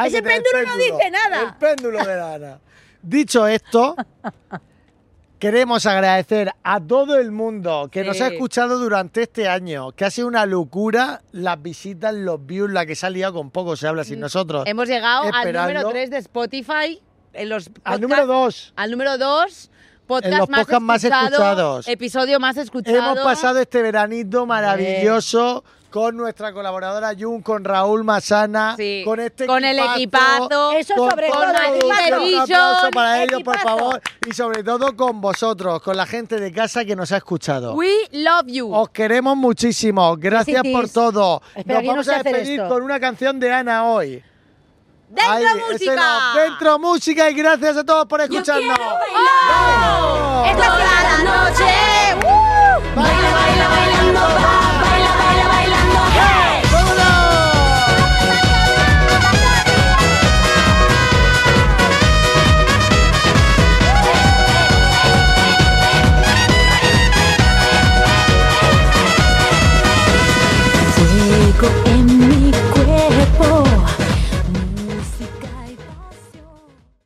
Ese 0.05 0.21
tener 0.21 0.41
péndulo 0.41 0.63
no 0.65 0.77
dice 0.77 1.11
nada. 1.11 1.41
El 1.41 1.53
péndulo 1.55 2.03
de 2.03 2.21
Ana. 2.21 2.59
Dicho 3.03 3.47
esto, 3.47 3.95
queremos 5.39 5.85
agradecer 5.85 6.51
a 6.63 6.79
todo 6.79 7.17
el 7.17 7.31
mundo 7.31 7.89
que 7.91 8.03
nos 8.03 8.21
ha 8.21 8.27
escuchado 8.27 8.77
durante 8.77 9.23
este 9.23 9.47
año, 9.47 9.91
que 9.91 10.05
ha 10.05 10.11
sido 10.11 10.27
una 10.27 10.45
locura 10.45 11.21
las 11.31 11.61
visitas, 11.61 12.13
los 12.13 12.45
views, 12.45 12.71
la 12.71 12.85
que 12.85 12.95
se 12.95 13.07
ha 13.07 13.09
liado 13.09 13.33
con 13.33 13.49
poco 13.49 13.75
se 13.75 13.87
habla 13.87 14.03
sin 14.03 14.19
nosotros. 14.19 14.65
Mm, 14.65 14.69
Hemos 14.69 14.87
llegado 14.87 15.31
al 15.33 15.53
número 15.53 15.89
3 15.89 16.09
de 16.09 16.17
Spotify. 16.17 17.01
En 17.33 17.49
los 17.49 17.69
Al 17.83 18.01
número 18.01 18.27
dos. 18.27 18.73
Al 18.75 18.91
número 18.91 19.17
2. 19.17 19.71
Podcast 20.05 20.33
En 20.33 20.39
los 20.39 20.49
más, 20.49 20.59
podcasts 20.61 20.83
más 20.83 21.03
escuchado, 21.03 21.27
escuchados. 21.27 21.87
Episodio 21.87 22.39
más 22.39 22.57
escuchado. 22.57 22.97
Hemos 22.97 23.19
pasado 23.19 23.59
este 23.59 23.81
veranito 23.81 24.45
maravilloso 24.45 25.63
con 25.91 26.15
nuestra 26.15 26.53
colaboradora 26.53 27.11
Jun, 27.19 27.41
con 27.41 27.63
Raúl 27.63 28.03
Masana, 28.03 28.75
Sí, 28.77 29.03
con 29.05 29.19
este 29.19 29.45
con 29.45 29.63
el 29.63 29.77
equipazo. 29.77 30.71
Eso 30.71 30.95
con 30.95 31.09
sobre 31.11 31.27
todo. 31.29 31.41
Un 31.41 32.39
aplauso 32.39 32.89
para 32.91 33.23
ellos, 33.23 33.43
por 33.43 33.59
favor. 33.59 34.01
Y 34.25 34.33
sobre 34.33 34.63
todo 34.63 34.95
con 34.95 35.19
vosotros, 35.21 35.81
con 35.81 35.97
la 35.97 36.05
gente 36.05 36.39
de 36.39 36.51
casa 36.51 36.85
que 36.85 36.95
nos 36.95 37.11
ha 37.11 37.17
escuchado. 37.17 37.73
We 37.75 38.07
love 38.11 38.47
you. 38.47 38.73
Os 38.73 38.89
queremos 38.89 39.35
muchísimo. 39.35 40.15
Gracias 40.17 40.63
por 40.71 40.89
todo. 40.89 41.41
Espera, 41.55 41.79
Nos 41.79 41.83
no 41.83 41.91
vamos 41.91 42.07
a 42.07 42.23
despedir 42.23 42.63
con 42.67 42.81
una 42.83 42.99
canción 42.99 43.39
de 43.39 43.51
Ana 43.51 43.85
hoy. 43.85 44.23
¡Dentro 45.09 45.67
música! 45.69 46.33
Dentro 46.35 46.79
música 46.79 47.29
y 47.29 47.33
gracias 47.33 47.75
a 47.75 47.83
todos 47.83 48.05
por 48.05 48.21
escucharnos. 48.21 48.77
¡Oh! 48.79 50.43
Esta 50.45 50.67
Toda 50.67 50.77
la 51.03 51.49
noche 51.49 51.91